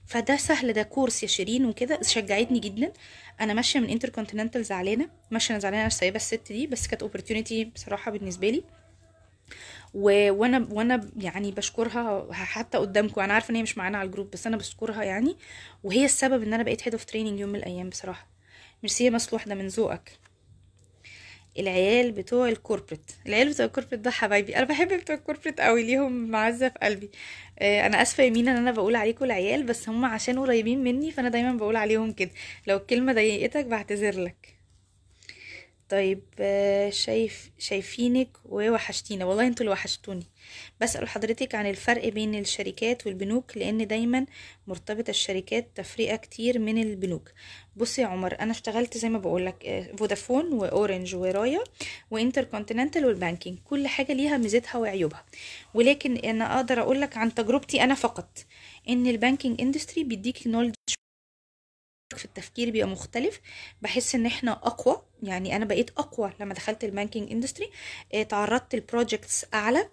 فده 0.08 0.38
سهل 0.38 0.74
ده 0.74 0.84
course 0.84 1.24
يا 1.24 1.28
شيرين 1.28 1.66
وكده. 1.66 2.00
شجعتني 2.02 2.60
جدا. 2.60 2.94
أنا 3.42 3.54
ماشية 3.54 3.80
من 3.80 3.90
انتر 3.90 4.10
كونتيننتال 4.10 4.64
زعلانة. 4.64 5.10
ماشية 5.32 5.52
أنا 5.52 5.60
زعلانة 5.60 5.84
عشان 5.84 6.00
سايبه 6.00 6.16
الست 6.16 6.52
دي 6.52 6.68
بس 6.68 6.88
كانت 6.88 7.02
opportunity 7.02 7.66
بصراحة 7.66 8.12
بالنسبة 8.12 8.50
لي. 8.50 8.64
و... 9.96 10.32
وأنا 10.32 10.68
وأنا 10.72 11.10
يعني 11.18 11.52
بشكرها 11.52 12.28
حتى 12.34 12.78
قدامكم. 12.78 13.22
أنا 13.22 13.34
عارفة 13.34 13.50
إن 13.52 13.56
هي 13.56 13.64
مش 13.64 13.78
معانا 13.78 13.98
على 13.98 14.08
ال 14.08 14.12
group 14.12 14.32
بس 14.32 14.48
أنا 14.48 14.58
بشكرها 14.58 15.04
يعني. 15.04 15.36
وهي 15.84 16.06
السبب 16.06 16.44
إن 16.44 16.54
أنا 16.54 16.64
بقيت 16.64 16.88
head 16.88 16.94
of 16.94 17.06
training 17.06 17.40
يوم 17.40 17.50
من 17.50 17.56
الأيام 17.56 17.90
بصراحة. 17.90 18.28
ميرسي 18.84 19.06
يا 19.06 19.10
مسلوح 19.10 19.48
ده 19.48 19.56
من 19.56 19.68
ذوقك. 19.68 20.12
العيال 21.60 22.12
بتوع 22.12 22.50
ال 22.50 22.56
corporate 22.56 23.12
العيال 23.28 23.50
بتوع 23.50 23.66
ال 23.66 23.69
corporate 23.69 24.00
ده 24.00 24.12
حبايبي. 24.12 24.58
أنا 24.58 24.66
بحب 24.66 24.94
بتوع 24.94 25.16
ال 25.16 25.20
corporate 25.20 25.62
قوي 25.62 25.84
ليهم 25.84 26.28
معزة 26.32 26.70
في 26.70 26.80
قلبي. 26.80 27.10
آه، 27.60 27.86
أنا 27.86 28.02
آسفة 28.02 28.24
يا 28.24 28.30
مينا 28.30 28.52
إن 28.52 28.58
أنا 28.58 28.72
بقول 28.72 28.96
عليكم 28.96 29.26
العيال 29.26 29.64
بس 29.64 29.90
هم 29.90 30.06
عشان 30.06 30.40
قريبين 30.40 30.84
مني 30.84 31.12
فأنا 31.12 31.30
دايما 31.30 31.54
بقول 31.54 31.76
عليهم 31.76 32.12
كده. 32.12 32.32
لو 32.68 32.78
الكلمة 32.78 33.14
ضايقتك 33.14 33.66
بعتذر 33.66 34.20
لك. 34.20 34.55
طيب 35.90 36.22
آه، 36.40 36.90
شايف 36.90 37.52
شايفينك 37.60 38.30
ووحشتينا. 38.46 39.26
والله 39.26 39.48
أنتوا 39.48 39.62
اللي 39.62 39.72
وحشتوني. 39.72 40.26
بسأل 40.82 41.08
حضرتك 41.10 41.56
عن 41.56 41.66
الفرق 41.70 42.08
بين 42.10 42.36
الشركات 42.36 43.08
والبنوك 43.08 43.58
لأن 43.58 43.88
دايما 43.88 44.26
مرتبطة 44.68 45.10
الشركات 45.10 45.68
تفرقة 45.76 46.16
كتير 46.16 46.60
من 46.60 46.78
البنوك. 46.82 47.32
بصي 47.76 48.02
يا 48.02 48.08
عمر 48.08 48.40
أنا 48.40 48.52
اشتغلت 48.52 48.98
زي 48.98 49.10
ما 49.10 49.20
بقولك 49.20 49.66
آه، 49.66 49.96
فودافون 49.98 50.54
وأورنج 50.54 51.16
ورايا 51.16 51.64
وإنتر 52.12 52.44
كونتيننتال 52.44 53.06
وال 53.06 53.16
banking. 53.16 53.60
كل 53.66 53.88
حاجة 53.88 54.14
ليها 54.14 54.38
ميزتها 54.38 54.78
وعيوبها. 54.78 55.26
ولكن 55.74 56.18
أنا 56.18 56.56
أقدر 56.56 56.82
أقولك 56.82 57.18
عن 57.18 57.34
تجربتي 57.34 57.84
أنا 57.84 57.96
فقط 57.96 58.46
إن 58.90 59.08
ال 59.08 59.14
banking 59.14 59.62
industry 59.62 60.04
بيديك 60.04 60.48
knowledge 60.48 60.74
في 62.14 62.26
التفكير 62.26 62.70
بيبقى 62.70 62.88
مختلف. 62.88 63.42
بحس 63.82 64.16
إن 64.16 64.26
إحنا 64.26 64.52
أقوى 64.52 65.02
يعني 65.24 65.56
أنا 65.56 65.66
بقيت 65.66 65.90
أقوى 65.98 66.34
لما 66.40 66.54
دخلت 66.54 66.84
ال 66.84 66.90
banking 66.90 67.32
industry 67.32 67.70
تعرضت 68.30 68.76
ل 68.76 68.83
projects 68.83 69.46
أعلى. 69.54 69.90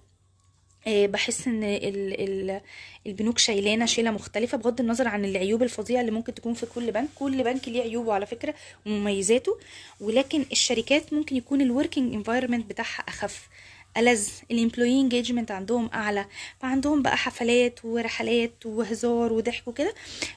آه، 0.87 1.07
بحس 1.07 1.47
إن 1.47 1.65
ال 1.65 2.21
ال 2.21 2.61
البنوك 3.07 3.39
شايلانا 3.39 3.87
شيلة 3.87 4.11
مختلفة 4.11 4.59
بغض 4.59 4.81
النظر 4.81 5.09
عن 5.09 5.25
العيوب 5.25 5.63
الفظيعة 5.63 6.01
اللي 6.01 6.11
ممكن 6.13 6.35
تكون 6.35 6.55
في 6.55 6.67
كل 6.67 6.93
بنك. 6.93 7.09
كل 7.15 7.43
بنك 7.45 7.69
ليه 7.69 7.83
عيوبه 7.83 8.13
على 8.15 8.27
فكرة 8.27 8.55
ومميزاته 8.87 9.59
ولكن 10.01 10.45
الشركات 10.53 11.13
ممكن 11.13 11.37
يكون 11.37 11.61
ال 11.61 11.67
working 11.68 12.15
environment 12.15 12.67
بتاعها 12.71 13.05
أخف. 13.09 13.49
ألذ. 13.97 14.29
ال 14.51 14.56
employee 14.56 15.01
engagement 15.01 15.51
عندهم 15.51 15.91
أعلى. 15.95 16.27
فعندهم 16.61 17.03
بقى 17.03 17.17
حفلات 17.17 17.85
ورحلات 17.85 18.67
وهزار 18.67 19.33
وضحك 19.33 19.69
وكده. 19.69 19.95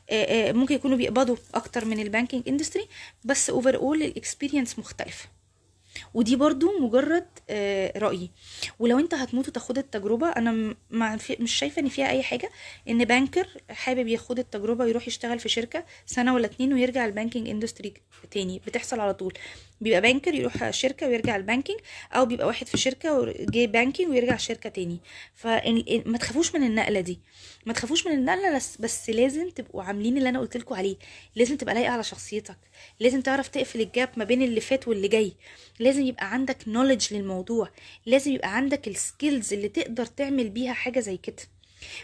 آه، 0.09 0.49
آه، 0.49 0.51
ممكن 0.51 0.75
يكونوا 0.75 0.97
بيقبضوا 0.97 1.35
أكتر 1.55 1.85
من 1.85 1.99
ال 1.99 2.06
banking 2.06 2.49
industry 2.49 2.87
بس 3.23 3.49
overall 3.49 3.75
ال 3.75 4.03
experience 4.03 4.79
مختلفه 4.79 5.29
ودي 6.13 6.35
برضو 6.35 6.79
مجرد 6.79 7.25
آه، 7.49 7.99
رأيي. 7.99 8.31
ولو 8.79 8.99
انت 8.99 9.13
هتموت 9.13 9.47
وتاخد 9.47 9.77
التجربة 9.77 10.29
أنا 10.29 10.75
مش 11.39 11.53
شايفة 11.55 11.81
إن 11.81 11.89
فيها 11.89 12.09
أي 12.09 12.23
حاجة. 12.23 12.49
إن 12.89 13.05
banker 13.05 13.47
حابب 13.69 14.07
ياخد 14.07 14.39
التجربة 14.39 14.85
ويروح 14.85 15.07
يشتغل 15.07 15.39
في 15.39 15.49
شركة 15.49 15.85
سنة 16.05 16.33
ولا 16.33 16.45
اتنين 16.45 16.73
ويرجع 16.73 17.05
ال 17.05 17.11
banking 17.11 17.49
industry 17.49 17.93
تاني. 18.31 18.61
بتحصل 18.67 18.99
على 18.99 19.13
طول. 19.13 19.33
بيبقى 19.81 20.01
banker 20.01 20.33
يروح 20.33 20.69
شركة 20.69 21.07
ويرجع 21.07 21.35
ال 21.35 21.41
banking 21.41 21.79
أو 22.13 22.25
بيبقى 22.25 22.47
واحد 22.47 22.67
في 22.67 22.77
شركة 22.77 23.19
وجاي 23.19 23.67
banking 23.67 24.09
ويرجع 24.11 24.37
شركة 24.37 24.69
تاني. 24.69 24.97
فما 25.35 26.17
تخافوش 26.19 26.55
من 26.55 26.63
النقلة 26.63 26.99
دي. 26.99 27.19
ما 27.65 27.73
تخافوش 27.73 28.07
من 28.07 28.13
النقلة 28.13 28.61
بس, 28.79 29.09
لازم 29.09 29.49
تبقوا 29.49 29.83
عاملين 29.83 30.17
اللي 30.17 30.29
أنا 30.29 30.39
قلت 30.39 30.57
لكم 30.57 30.75
عليه. 30.75 30.95
لازم 31.35 31.57
تبقى 31.57 31.75
لايقة 31.75 31.91
على 31.91 32.03
شخصيتك. 32.03 32.57
لازم 32.99 33.21
تعرف 33.21 33.47
تقفل 33.47 33.81
ال 33.81 33.88
gap 33.88 34.09
ما 34.17 34.23
بين 34.23 34.41
اللي 34.41 34.61
فات 34.61 34.87
واللي 34.87 35.07
جاي. 35.07 35.33
لازم 35.79 36.01
يبقى 36.01 36.33
عندك 36.33 36.57
knowledge 36.67 37.13
للموضوع. 37.13 37.69
لازم 38.05 38.31
يبقى 38.31 38.55
عندك 38.55 38.87
ال 38.87 38.97
skills 38.97 39.53
اللي 39.53 39.69
تقدر 39.69 40.05
تعمل 40.05 40.49
بيها 40.49 40.73
حاجة 40.73 40.99
زي 40.99 41.17
كده. 41.17 41.35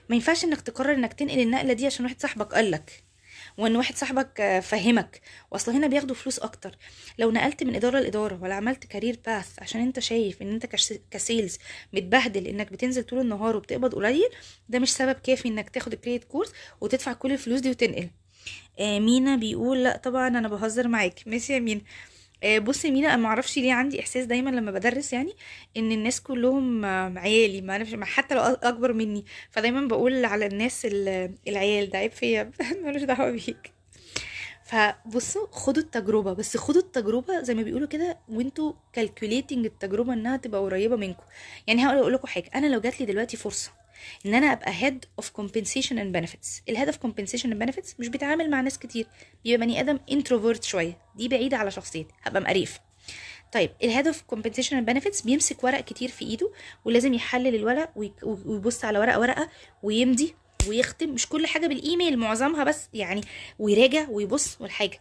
ما 0.09 0.15
ينفعش 0.15 0.43
إنك 0.43 0.61
تقرر 0.61 0.93
إنك 0.93 1.13
تنقل 1.13 1.39
النقلة 1.39 1.73
دي 1.73 1.85
عشان 1.85 2.05
واحد 2.05 2.21
صاحبك 2.21 2.53
قالك. 2.53 3.03
وان 3.57 3.75
واحد 3.75 3.95
صاحبك 3.95 4.41
آه، 4.41 4.59
فهمك. 4.59 5.21
واصل 5.51 5.71
هنا 5.71 5.87
بياخدوا 5.87 6.15
فلوس 6.15 6.39
أكتر. 6.39 6.77
لو 7.19 7.31
نقلت 7.31 7.63
من 7.63 7.75
إدارة 7.75 7.99
لإدارة 7.99 8.39
ولا 8.43 8.55
عملت 8.55 8.85
career 8.85 9.19
path 9.25 9.47
عشان 9.59 9.81
أنت 9.81 9.99
شايف 9.99 10.41
إن 10.41 10.51
أنت 10.51 10.65
ك 11.11 11.19
sales 11.19 11.57
متبهدل 11.93 12.47
إنك 12.47 12.71
بتنزل 12.71 13.03
طول 13.03 13.19
النهار 13.19 13.55
وبتقبض 13.55 13.95
قليل 13.95 14.29
ده 14.69 14.79
مش 14.79 14.93
سبب 14.93 15.15
كافي 15.15 15.47
إنك 15.47 15.69
تاخد 15.69 15.93
ال 15.93 15.98
credit 15.98 16.23
course 16.23 16.51
وتدفع 16.81 17.13
كل 17.13 17.31
الفلوس 17.31 17.59
دي 17.59 17.69
وتنقل. 17.69 18.09
آه، 18.79 18.99
مينا 18.99 19.35
بيقول 19.35 19.83
لأ 19.83 19.97
طبعا 19.97 20.27
أنا 20.27 20.47
بهزر 20.47 20.87
معاك. 20.87 21.19
ماشي 21.25 21.53
يا 21.53 21.59
مينا. 21.59 21.81
بصي 22.61 22.91
مينا 22.91 23.07
أنا 23.13 23.17
معرفش 23.21 23.57
ليه 23.57 23.73
عندي 23.73 23.99
إحساس 23.99 24.25
دايما 24.25 24.49
لما 24.49 24.71
بدرس 24.71 25.13
يعني 25.13 25.33
إن 25.77 25.91
الناس 25.91 26.21
كلهم 26.21 26.85
آه، 26.85 27.13
عيالي 27.19 27.61
ما 27.61 27.73
أعرفش 27.73 27.95
حتى 28.01 28.35
لو 28.35 28.41
أكبر 28.41 28.93
مني 28.93 29.25
فدايما 29.51 29.87
بقول 29.87 30.25
على 30.25 30.45
الناس 30.45 30.85
ال- 30.85 31.35
العيال 31.47 31.89
ده 31.89 31.97
عيب 31.99 32.11
فيا 32.11 32.51
ملوش 32.83 33.01
دعوة 33.01 33.31
بيك. 33.31 33.71
فبصوا 34.65 35.47
خدوا 35.51 35.83
التجربة 35.83 36.33
بس 36.33 36.57
خدوا 36.57 36.81
التجربة 36.81 37.41
زي 37.41 37.53
ما 37.55 37.61
بيقولوا 37.61 37.87
كده 37.87 38.17
وانتوا 38.29 38.73
calculating 38.93 39.65
التجربة 39.65 40.13
إنها 40.13 40.37
تبقى 40.37 40.61
قريبة 40.61 40.95
منكم. 40.95 41.23
يعني 41.67 41.85
هقول 41.87 42.13
لكم 42.13 42.27
حاجة 42.27 42.49
أنا 42.55 42.67
لو 42.67 42.79
جات 42.79 42.99
لي 42.99 43.05
دلوقتي 43.05 43.37
فرصة 43.37 43.71
إن 44.25 44.33
أنا 44.33 44.51
أبقى 44.51 44.73
head 44.73 45.23
of 45.23 45.27
compensation 45.41 45.93
and 45.93 46.15
benefits. 46.17 46.61
ال 46.69 46.74
head 46.74 46.91
of 46.91 46.95
compensation 46.95 47.45
and 47.45 47.65
benefits 47.65 47.99
مش 47.99 48.07
بيتعامل 48.07 48.49
مع 48.49 48.61
ناس 48.61 48.79
كتير. 48.79 49.07
بيبقى 49.43 49.67
بني 49.67 49.79
آدم 49.79 49.99
introvert 50.11 50.61
شوية. 50.63 50.97
دي 51.15 51.27
بعيدة 51.27 51.57
على 51.57 51.71
شخصيتي. 51.71 52.13
هبقى 52.23 52.41
مقريف. 52.41 52.79
طيب 53.53 53.71
الهيد 53.83 54.07
اوف 54.07 54.21
كومبنسيشن 54.21 54.77
اند 54.77 54.85
بنفيتس 54.85 55.21
بيمسك 55.21 55.63
ورق 55.63 55.79
كتير 55.81 56.09
في 56.09 56.25
إيده 56.25 56.51
ولازم 56.85 57.13
يحلل 57.13 57.55
الورق 57.55 57.91
ويبص 58.23 58.85
على 58.85 58.99
ورقة 58.99 59.19
ورقة 59.19 59.49
ويمضي 59.83 60.35
ويختم. 60.67 61.09
مش 61.09 61.27
كل 61.29 61.47
حاجة 61.47 61.67
بالإيميل 61.67 62.17
معظمها 62.19 62.63
بس 62.63 62.89
يعني 62.93 63.21
ويراجع 63.59 64.09
ويبص 64.09 64.61
والحاجة. 64.61 64.99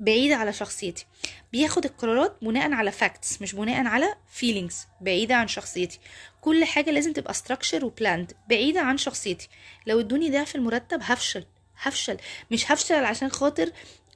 بعيدة 0.00 0.36
على 0.36 0.52
شخصيتي. 0.52 1.06
بياخد 1.52 1.84
القرارات 1.84 2.36
بناء 2.42 2.72
على 2.72 2.90
facts 2.92 3.42
مش 3.42 3.54
بناء 3.54 3.86
على 3.86 4.14
feelings 4.32 4.86
بعيدة 5.00 5.34
عن 5.34 5.48
شخصيتي. 5.48 5.98
كل 6.40 6.64
حاجة 6.64 6.90
لازم 6.90 7.12
تبقى 7.12 7.34
structure 7.34 7.82
و 7.82 7.88
planned 7.88 8.32
بعيدة 8.48 8.80
عن 8.80 8.98
شخصيتي. 8.98 9.48
لو 9.86 10.00
ادوني 10.00 10.30
ضعف 10.30 10.54
المرتب 10.56 10.98
هفشل. 11.02 11.44
هفشل. 11.82 12.16
مش 12.50 12.72
هفشل 12.72 13.04
عشان 13.04 13.28
خاطر 13.30 13.70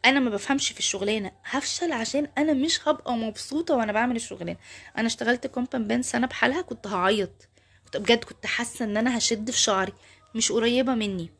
أنا 0.04 0.20
ما 0.20 0.30
بفهمش 0.30 0.72
في 0.72 0.78
الشغلانة. 0.78 1.32
هفشل 1.44 1.92
عشان 1.92 2.28
أنا 2.38 2.52
مش 2.52 2.88
هبقى 2.88 3.16
مبسوطة 3.16 3.74
وأنا 3.74 3.92
بعمل 3.92 4.16
الشغلانة. 4.16 4.56
أنا 4.98 5.06
اشتغلت 5.06 5.46
comp 5.46 5.69
and 5.69 5.86
ben 5.86 6.02
سنة 6.02 6.26
بحالها 6.26 6.60
كنت 6.62 6.86
هعيط. 6.86 7.48
كنت 7.84 7.96
بجد 7.96 8.24
كنت 8.24 8.46
حاسة 8.46 8.84
إن 8.84 8.96
أنا 8.96 9.18
هشد 9.18 9.50
في 9.50 9.58
شعري. 9.58 9.92
مش 10.34 10.52
قريبة 10.52 10.94
مني. 10.94 11.30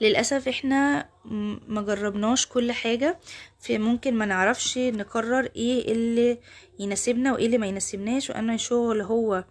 للأسف 0.00 0.48
إحنا 0.48 1.08
م- 1.24 1.56
ما 1.68 1.82
جربناش 1.82 2.46
كل 2.46 2.72
حاجة 2.72 3.18
فممكن 3.60 4.14
ما 4.14 4.24
نعرفش 4.26 4.78
نقرر 4.78 5.48
إيه 5.56 5.92
اللي 5.92 6.38
يناسبنا 6.78 7.32
وإيه 7.32 7.46
اللي 7.46 7.58
ما 7.58 7.66
يناسبناش 7.66 8.30
وأنا 8.30 8.56
شغل 8.56 9.00
هو 9.00 9.44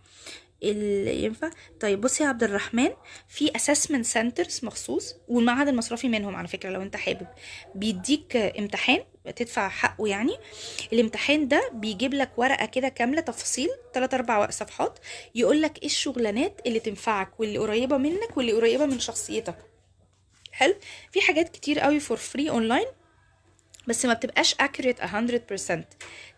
اللي 0.64 1.24
ينفع. 1.24 1.50
طيب 1.80 2.02
بصي 2.02 2.24
يا 2.24 2.30
عبد 2.30 2.44
الرحمن 2.44 2.90
في 3.28 3.56
assessment 3.56 4.06
centers 4.06 4.60
مخصوص 4.64 5.16
والمعهد 5.28 5.68
المصرفي 5.68 6.10
منهم 6.10 6.36
على 6.36 6.48
فكرة 6.48 6.70
لو 6.70 6.82
أنت 6.82 6.96
حابب. 6.96 7.28
بيديك 7.76 8.36
امتحان 8.36 9.00
تدفع 9.36 9.70
حقه 9.70 10.08
يعني. 10.08 10.36
الامتحان 10.94 11.48
ده 11.48 11.70
بيجيب 11.74 12.14
لك 12.14 12.32
ورقة 12.38 12.66
كده 12.66 12.90
كاملة 12.90 13.22
تفاصيل 13.22 13.70
3 13.94 14.16
4 14.16 14.50
صفحات 14.52 15.00
يقول 15.36 15.62
لك 15.62 15.78
إيه 15.78 15.86
الشغلانات 15.86 16.62
اللي 16.66 16.80
تنفعك 16.80 17.40
واللي 17.40 17.58
قريبة 17.58 17.98
منك 17.98 18.38
واللي 18.38 18.54
قريبة 18.54 18.86
من 18.86 19.00
شخصيتك. 19.00 19.56
حلو. 20.60 20.76
في 21.12 21.22
حاجات 21.22 21.50
كتير 21.50 21.80
قوي 21.80 22.00
for 22.00 22.18
free 22.18 22.50
online 22.50 22.86
بس 23.88 24.06
ما 24.06 24.14
بتبقاش 24.14 24.56
accurate 24.56 25.02
100% 25.04 25.74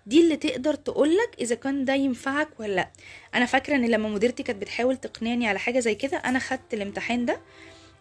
دي 0.05 0.21
اللي 0.21 0.35
تقدر 0.35 0.73
تقولك 0.75 1.35
إذا 1.39 1.55
كان 1.55 1.85
ده 1.85 1.93
ينفعك 1.93 2.59
ولا 2.59 2.73
لأ. 2.75 2.91
أنا 3.35 3.45
فاكرة 3.45 3.75
إن 3.75 3.85
لما 3.85 4.09
مديرتي 4.09 4.43
كانت 4.43 4.61
بتحاول 4.61 4.97
تقنعني 4.97 5.47
على 5.47 5.59
حاجة 5.59 5.79
زي 5.79 5.95
كده 5.95 6.17
أنا 6.17 6.39
خدت 6.39 6.73
الامتحان 6.73 7.25
ده 7.25 7.41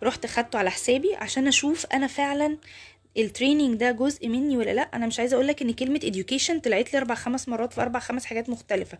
رحت 0.03 0.27
خدته 0.27 0.59
على 0.59 0.71
حسابي 0.71 1.15
عشان 1.15 1.47
أشوف 1.49 1.87
أنا 1.87 2.07
فعلا 2.07 2.59
ال 3.19 3.25
training 3.25 3.77
ده 3.77 3.91
جزء 3.91 4.29
مني 4.29 4.57
ولا 4.57 4.71
لا؟ 4.71 4.83
أنا 4.83 5.07
مش 5.07 5.19
عايزة 5.19 5.35
أقول 5.35 5.47
لك 5.47 5.63
إن 5.63 5.73
كلمة 5.73 6.01
education 6.01 6.61
طلعت 6.61 6.93
لي 6.93 6.99
أربع 6.99 7.15
خمس 7.15 7.49
مرات 7.49 7.73
في 7.73 7.81
أربع 7.83 7.99
خمس 8.01 8.25
حاجات 8.25 8.49
مختلفة. 8.49 8.99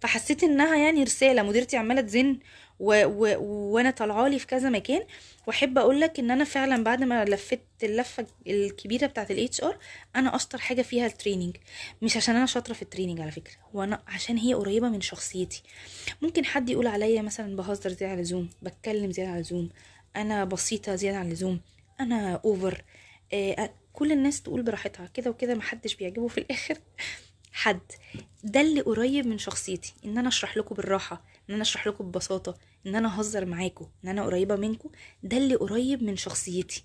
فحسيت 0.00 0.44
إنها 0.44 0.76
يعني 0.76 1.02
رسالة 1.02 1.42
مديرتي 1.42 1.76
عمالة 1.76 2.00
تزن 2.00 2.38
و... 2.80 3.04
و... 3.06 3.36
وأنا 3.74 3.90
طالعة 3.90 4.28
لي 4.28 4.38
في 4.38 4.46
كذا 4.46 4.68
مكان. 4.70 5.02
وأحب 5.46 5.78
أقول 5.78 6.00
لك 6.00 6.18
إن 6.18 6.30
أنا 6.30 6.44
فعلا 6.44 6.84
بعد 6.84 7.02
ما 7.02 7.24
لفت 7.24 7.60
اللفة 7.82 8.26
الكبيرة 8.46 9.06
بتاعة 9.06 9.26
ال 9.30 9.60
HR 9.62 9.78
أنا 10.16 10.36
أشطر 10.36 10.58
حاجة 10.58 10.82
فيها 10.82 11.06
ال 11.06 11.12
training 11.12 11.56
مش 12.02 12.16
عشان 12.16 12.36
أنا 12.36 12.46
شاطرة 12.46 12.74
في 12.74 12.82
ال 12.82 12.86
training 12.86 13.20
على 13.20 13.30
فكرة 13.30 13.54
وأنا 13.74 14.02
عشان 14.06 14.36
هي 14.36 14.54
قريبة 14.54 14.88
من 14.88 15.00
شخصيتي. 15.00 15.62
ممكن 16.22 16.44
حد 16.44 16.70
يقول 16.70 16.86
عليا 16.86 17.22
مثلا 17.22 17.56
بهزر 17.56 17.90
زيادة 17.90 18.08
عن 18.08 18.18
اللزوم 18.18 18.48
بتكلم 18.62 19.10
زيادة 19.12 19.30
عن 19.30 19.36
اللزوم 19.36 19.68
أنا 20.16 20.44
بسيطة 20.44 20.94
زيادة 20.94 21.18
عن 21.18 21.26
اللزوم 21.26 21.60
أنا 22.00 22.40
over 22.44 22.82
كل 23.92 24.12
الناس 24.12 24.42
تقول 24.42 24.62
براحتها 24.62 25.06
كده 25.06 25.30
وكده 25.30 25.54
محدش 25.54 25.94
بيعجبه 25.94 26.28
في 26.28 26.38
الآخر. 26.38 26.78
حد. 27.52 27.80
ده 28.44 28.60
اللي 28.60 28.80
قريب 28.80 29.26
من 29.26 29.38
شخصيتي 29.38 29.94
إن 30.04 30.18
أنا 30.18 30.28
أشرح 30.28 30.56
لكم 30.56 30.74
بالراحة 30.74 31.24
إن 31.48 31.54
أنا 31.54 31.62
أشرح 31.62 31.86
لكم 31.86 32.04
ببساطة 32.10 32.58
إن 32.86 32.94
أنا 32.94 33.18
أهزر 33.18 33.44
معاكم 33.44 33.86
إن 34.04 34.08
أنا 34.08 34.24
قريبة 34.24 34.56
منكم. 34.56 34.90
ده 35.22 35.36
اللي 35.36 35.54
قريب 35.54 36.02
من 36.02 36.16
شخصيتي. 36.16 36.84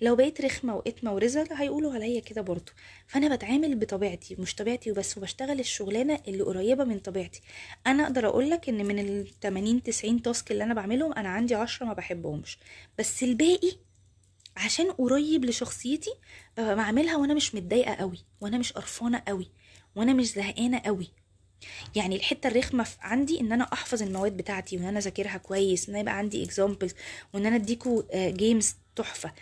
لو 0.00 0.16
بقيت 0.16 0.40
رخمة 0.40 0.76
وقتمه 0.76 1.12
ورزل 1.14 1.52
هيقولوا 1.52 1.92
عليا 1.94 2.20
كده 2.20 2.42
برضه 2.42 2.72
فأنا 3.06 3.36
بتعامل 3.36 3.76
بطبيعتي 3.76 4.36
مش 4.38 4.54
طبيعتي 4.54 4.90
وبس 4.90 5.18
وبشتغل 5.18 5.60
الشغلانة 5.60 6.20
اللي 6.28 6.42
قريبة 6.42 6.84
من 6.84 6.98
طبيعتي. 6.98 7.40
أنا 7.86 8.02
أقدر 8.04 8.26
أقول 8.26 8.50
لك 8.50 8.68
إن 8.68 8.86
من 8.86 8.98
ال 8.98 9.40
80 9.42 9.82
90 9.82 10.22
تاسك 10.22 10.52
اللي 10.52 10.64
أنا 10.64 10.74
بعملهم 10.74 11.12
أنا 11.12 11.28
عندي 11.28 11.54
10 11.54 11.86
ما 11.86 11.92
بحبهمش. 11.92 12.58
بس 12.98 13.22
الباقي 13.22 13.72
عشان 14.64 14.90
قريب 14.90 15.44
لشخصيتي 15.44 16.10
بعملها 16.58 17.16
وأنا 17.16 17.34
مش 17.34 17.54
متضايقة 17.54 17.94
قوي 17.94 18.18
وأنا 18.40 18.58
مش 18.58 18.72
قرفانة 18.72 19.22
قوي 19.28 19.50
وأنا 19.96 20.12
مش 20.12 20.26
زهقانة 20.32 20.78
قوي. 20.78 21.08
يعني 21.96 22.16
الحتة 22.16 22.46
الرخمة 22.48 22.86
عندي 23.00 23.40
إن 23.40 23.52
أنا 23.52 23.64
أحفظ 23.72 24.02
المواد 24.02 24.36
بتاعتي 24.36 24.76
وإن 24.76 24.84
أنا 24.84 24.98
أذاكرها 24.98 25.36
كويس 25.36 25.88
إن 25.88 25.96
يبقى 25.96 26.18
عندي 26.18 26.44
examples 26.44 26.92
وإن 27.34 27.46
أنا 27.46 27.56
أديكوا 27.56 28.02
games 28.30 28.74
تحفة. 28.98 29.32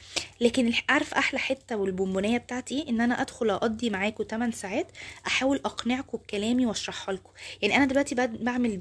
لكن 0.41 0.73
عارف 0.89 1.15
أحلى 1.15 1.39
حتة 1.39 1.77
والبونبونية 1.77 2.39
بتاعتي 2.39 2.83
إيه؟ 2.83 2.89
إن 2.89 3.01
أنا 3.01 3.21
أدخل 3.21 3.51
أقضي 3.51 3.91
معاكم 3.91 4.25
8 4.25 4.53
ساعات 4.53 4.87
أحاول 5.27 5.61
اقنعكم 5.65 6.19
بكلامي 6.19 6.67
وأشرحها 6.67 7.15
لكم. 7.15 7.31
يعني 7.63 7.77
أنا 7.77 7.85
دلوقتي 7.85 8.15
بعمل 8.15 8.81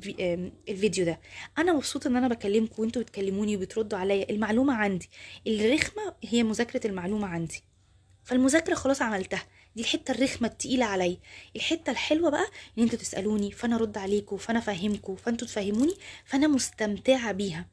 الفيديو 0.70 1.06
ده. 1.06 1.20
أنا 1.58 1.74
مبسوطة 1.74 2.08
إن 2.08 2.16
أنا 2.16 2.28
بكلمكم 2.28 2.82
وأنتوا 2.82 3.02
بتكلموني 3.02 3.56
وبتردوا 3.58 4.00
عليا. 4.00 4.30
المعلومة 4.30 4.74
عندي. 4.74 5.10
الرخمة 5.48 6.14
هي 6.24 6.44
مذاكرة 6.44 6.88
المعلومة 6.88 7.28
عندي. 7.28 7.64
فالمذاكرة 8.24 8.76
خلاص 8.76 9.02
عملتها. 9.02 9.44
دي 9.76 9.82
الحتة 9.82 10.12
الرخمة 10.12 10.48
التقيلة 10.48 10.86
عليا. 10.86 11.18
الحتة 11.56 11.92
الحلوة 11.92 12.30
بقى 12.30 12.48
إن 12.78 12.84
أنتوا 12.84 13.00
تسألوني 13.00 13.52
فأنا 13.52 13.76
أرد 13.76 13.98
عليكم 13.98 14.38
فأنا 14.38 14.60
افهمكم 14.60 15.16
فأنتوا 15.16 15.48
تفهموني 15.48 15.94
فأنا 16.26 16.48
مستمتعة 16.48 17.32
بيها. 17.32 17.66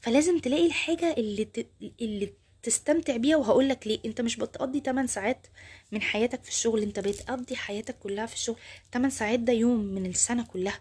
فلازم 0.00 0.38
تلاقي 0.38 0.66
الحاجة 0.66 1.14
اللي 1.18 1.44
ت... 1.44 1.66
اللي 2.00 2.32
تستمتع 2.64 3.16
بيها 3.16 3.36
وهقول 3.36 3.68
لك 3.68 3.86
ليه. 3.86 3.98
انت 4.04 4.20
مش 4.20 4.36
بتقضي 4.36 4.80
8 4.80 5.08
ساعات 5.08 5.46
من 5.92 6.02
حياتك 6.02 6.42
في 6.42 6.48
الشغل 6.48 6.82
انت 6.82 7.00
بتقضي 7.00 7.56
حياتك 7.56 7.98
كلها 7.98 8.26
في 8.26 8.34
الشغل. 8.34 8.56
8 8.92 9.08
ساعات 9.14 9.40
ده 9.40 9.52
يوم 9.52 9.76
من 9.80 10.06
السنة 10.06 10.44
كلها. 10.44 10.80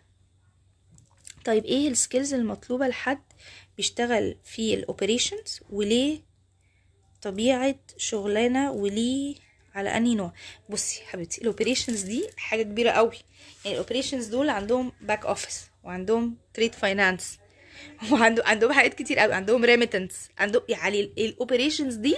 طيب 1.45 1.65
إيه 1.65 1.88
السكيلز 1.88 2.34
المطلوبة 2.34 2.88
لحد 2.88 3.21
بيشتغل 3.77 4.38
في 4.43 4.73
ال 4.73 4.81
operations 4.81 5.59
وليه 5.69 6.19
طبيعة 7.21 7.75
شغلانة 7.97 8.71
وليه 8.71 9.36
على 9.75 9.97
أنهي 9.97 10.15
نوع؟ 10.15 10.34
بصي 10.69 11.01
حبيبتي 11.01 11.41
ال 11.41 11.47
operations 11.47 12.01
دي 12.01 12.27
حاجة 12.38 12.63
كبيرة 12.63 12.91
قوي. 12.91 13.15
يعني 13.65 13.77
ال 13.77 13.82
operations 13.82 14.25
دول 14.27 14.49
عندهم 14.49 14.91
back 15.01 15.25
office 15.25 15.61
وعندهم 15.84 16.38
trade 16.53 16.75
finance 16.75 17.38
وعندهم 18.11 18.45
عندهم 18.45 18.71
حاجات 18.71 18.93
كتير 18.93 19.19
قوي 19.19 19.34
عندهم 19.34 19.65
remittance 19.65 20.29
عندهم 20.38 20.63
يعني 20.69 21.01
ال 21.01 21.10
operations 21.10 21.95
دي 21.95 22.17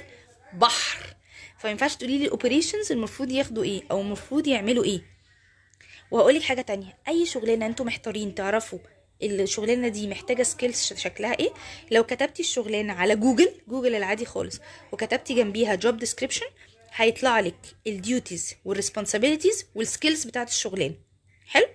بحر. 0.53 1.15
فما 1.59 1.71
ينفعش 1.71 1.95
تقولي 1.95 2.17
لي 2.17 2.25
ال 2.25 2.31
operations 2.31 2.91
المفروض 2.91 3.31
ياخدوا 3.31 3.63
إيه 3.63 3.83
أو 3.91 4.01
المفروض 4.01 4.47
يعملوا 4.47 4.83
إيه؟ 4.83 5.01
وهقول 6.11 6.35
لك 6.35 6.41
حاجة 6.43 6.61
تانية 6.61 6.97
أي 7.07 7.25
شغلانة 7.25 7.65
أنتوا 7.65 7.85
محتارين 7.85 8.35
تعرفوا 8.35 8.79
الشغلانة 9.23 9.87
دي 9.87 10.07
محتاجة 10.07 10.43
skills 10.43 10.93
شكلها 10.97 11.39
إيه 11.39 11.49
لو 11.91 12.03
كتبتي 12.03 12.41
الشغلانة 12.41 12.93
على 12.93 13.15
جوجل 13.15 13.51
جوجل 13.67 13.95
العادي 13.95 14.25
خالص 14.25 14.59
وكتبتي 14.91 15.33
جنبيها 15.35 15.75
job 15.75 15.97
description 15.97 16.45
هيطلع 16.95 17.39
لك 17.39 17.55
ال 17.87 17.97
duties 17.97 18.55
وال 18.65 18.76
responsibilities 18.76 19.65
وال 19.75 19.88
skills 19.88 20.25
بتاعت 20.25 20.49
الشغلانة. 20.49 20.95
حلو؟ 21.47 21.65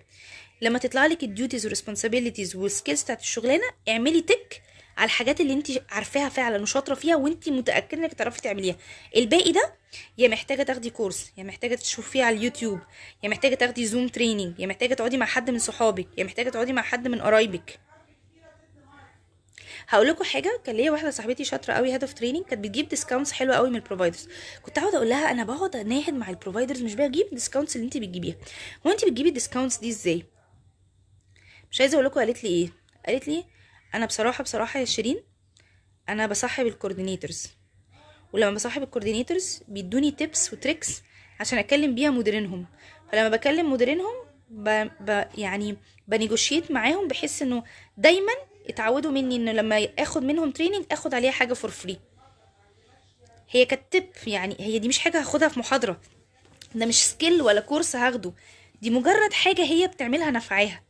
لما 0.62 0.78
تطلع 0.78 1.06
لك 1.06 1.22
ال 1.22 1.28
duties 1.28 1.64
وال 1.64 1.75
responsibilities 1.75 2.56
وال 2.56 2.68
skills 2.68 3.02
بتاعت 3.02 3.20
الشغلانة 3.20 3.64
اعملي 3.88 4.20
tick 4.20 4.62
على 4.96 5.04
الحاجات 5.06 5.40
اللي 5.40 5.52
انت 5.52 5.66
عارفاها 5.90 6.28
فعلا 6.28 6.62
وشاطرة 6.62 6.94
فيها 6.94 7.16
وانت 7.16 7.48
متأكدة 7.48 8.02
انك 8.04 8.14
تعرفي 8.14 8.40
تعمليها. 8.40 8.76
الباقي 9.16 9.52
ده 9.52 9.74
يا 10.18 10.28
محتاجة 10.28 10.62
تاخدي 10.62 10.90
course 10.90 11.32
يا 11.36 11.42
محتاجة 11.42 11.74
تشوفيه 11.74 12.24
على 12.24 12.36
اليوتيوب 12.36 12.78
يا 13.22 13.28
محتاجة 13.28 13.54
تاخدي 13.54 13.86
زوم 13.86 14.08
training 14.08 14.58
يا 14.58 14.66
محتاجة 14.66 14.94
تقعدي 14.94 15.16
مع 15.18 15.26
حد 15.26 15.50
من 15.50 15.58
صحابك 15.58 16.08
يا 16.18 16.24
محتاجة 16.24 16.50
تقعدي 16.50 16.72
مع 16.72 16.82
حد 16.82 17.08
من 17.08 17.20
قرايبك. 17.20 17.80
هقول 19.88 20.06
لكم 20.08 20.24
حاجة 20.24 20.60
كان 20.64 20.76
ليا 20.76 20.90
واحدة 20.90 21.10
صاحبتي 21.10 21.44
شاطرة 21.44 21.74
قوي 21.74 21.92
head 21.92 22.04
of 22.04 22.12
training 22.14 22.44
كانت 22.44 22.64
بتجيب 22.64 22.88
discounts 22.88 23.32
حلوة 23.32 23.56
قوي 23.56 23.70
من 23.70 23.76
ال 23.76 23.82
providers 23.82 24.28
كنت 24.62 24.78
أقعد 24.78 24.94
أقول 24.94 25.08
لها 25.08 25.30
أنا 25.30 25.44
بقعد 25.44 25.76
أناهد 25.76 26.14
مع 26.14 26.30
ال 26.30 26.36
providers 26.36 26.82
مش 26.82 26.94
بجيب 26.94 27.26
discounts 27.32 27.76
اللي 27.76 27.84
انت 27.84 27.96
بتجيبيها. 27.96 28.36
هو 28.86 28.90
انت 28.90 29.04
بتجيبي 29.04 29.28
ال 29.28 29.33
discounts 29.33 29.76
دي 29.78 29.88
إزاي؟ 29.90 30.24
مش 31.70 31.80
عايزة 31.80 31.94
أقول 31.94 32.06
لكم 32.06 32.20
قالت 32.20 32.44
لي 32.44 32.50
إيه. 32.50 32.72
قالت 33.06 33.28
لي 33.28 33.44
أنا 33.94 34.06
بصراحة 34.06 34.44
بصراحة 34.44 34.80
يا 34.80 34.84
شيرين 34.84 35.22
أنا 36.08 36.26
بصاحب 36.26 36.66
ال 36.66 36.72
coordinators. 36.72 37.46
ولما 38.32 38.50
بصاحب 38.54 38.82
ال 38.82 38.89
coordinators 38.89 39.62
بيدوني 39.68 40.10
tips 40.10 40.52
و 40.52 40.59
tricks 40.59 41.02
عشان 41.40 41.58
أتكلم 41.58 41.94
بيها 41.94 42.10
مديرينهم. 42.10 42.66
فلما 43.12 43.28
بكلم 43.28 43.72
مديرينهم 43.72 44.14
ب... 44.50 44.88
ب... 45.00 45.24
يعني 45.38 45.76
ب 46.08 46.15
negotiate 46.15 46.70
معاهم 46.70 47.08
بحس 47.08 47.42
إنه 47.42 47.64
دايما 47.96 48.32
اتعودوا 48.68 49.10
مني 49.10 49.36
إنه 49.36 49.52
لما 49.52 49.88
آخد 49.98 50.22
منهم 50.22 50.50
training 50.50 50.84
آخد 50.92 51.14
عليها 51.14 51.30
حاجة 51.30 51.54
for 51.54 51.70
free 51.70 52.00
هي 53.50 53.64
كانت 53.64 54.04
يعني 54.26 54.56
هي 54.60 54.78
دي 54.78 54.88
مش 54.88 54.98
حاجة 54.98 55.20
هاخدها 55.20 55.48
في 55.48 55.58
محاضرة. 55.58 56.00
ده 56.74 56.86
مش 56.86 57.04
skill 57.06 57.42
ولا 57.42 57.60
course 57.60 57.96
هاخده. 57.96 58.32
دي 58.82 58.90
مجرد 58.90 59.32
حاجة 59.32 59.64
هي 59.64 59.86
بتعملها 59.86 60.30
نفعاها. 60.30 60.82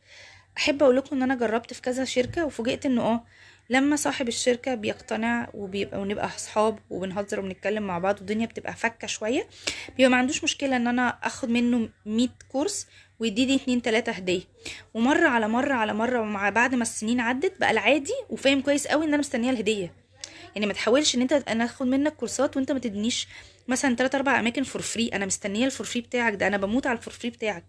أحب 0.57 0.83
أقول 0.83 0.95
لكم 0.95 1.15
إن 1.15 1.21
أنا 1.23 1.35
جربت 1.35 1.73
في 1.73 1.81
كذا 1.81 2.05
شركة 2.05 2.45
وفوجئت 2.45 2.85
إنه 2.85 3.01
آه 3.01 3.23
لما 3.69 3.95
صاحب 3.95 4.27
الشركة 4.27 4.75
بيقتنع 4.75 5.49
وبيبقى 5.53 5.99
ونبقى 6.01 6.25
أصحاب 6.25 6.79
وبنهزر 6.89 7.39
وبنتكلم 7.39 7.83
مع 7.83 7.99
بعض 7.99 8.17
والدنيا 8.17 8.45
بتبقى 8.45 8.73
فكة 8.73 9.07
شوية 9.07 9.47
بيبقى 9.97 10.09
ما 10.11 10.17
عندوش 10.17 10.43
مشكلة 10.43 10.75
إن 10.75 10.87
أنا 10.87 11.17
أخد 11.23 11.49
منه 11.49 11.89
100 12.05 12.27
course 12.51 12.87
ويديني 13.19 13.55
اتنين 13.55 13.81
تلاتة 13.81 14.11
هدية. 14.11 14.41
ومرة 14.93 15.27
على 15.27 15.47
مرة 15.47 15.73
على 15.73 15.93
مرة 15.93 16.19
ومع 16.21 16.49
بعد 16.49 16.75
ما 16.75 16.81
السنين 16.81 17.19
عدت 17.19 17.59
بقى 17.59 17.71
العادي 17.71 18.13
وفاهم 18.29 18.61
كويس 18.61 18.87
قوي 18.87 19.03
إن 19.03 19.09
أنا 19.09 19.17
مستنية 19.17 19.49
الهدية. 19.49 19.93
يعني 20.55 20.65
ما 20.67 20.73
تحاولش 20.73 21.15
إن 21.15 21.21
أنت 21.21 21.33
أنا 21.33 21.65
آخد 21.65 21.87
منك 21.87 22.13
courseات 22.15 22.57
وأنت 22.57 22.71
ما 22.71 22.79
تدنيش 22.79 23.27
مثلا 23.67 23.95
3 23.95 24.15
4 24.15 24.39
أماكن 24.39 24.63
for 24.63 24.81
free 24.81 25.07
أنا 25.13 25.25
مستنية 25.25 25.65
ال 25.65 25.70
for 25.70 25.85
free 25.87 26.01
بتاعك 26.01 26.33
ده. 26.33 26.47
أنا 26.47 26.57
بموت 26.57 26.87
على 26.87 26.97
ال 26.97 27.01
for 27.01 27.13
free 27.13 27.29
بتاعك. 27.29 27.63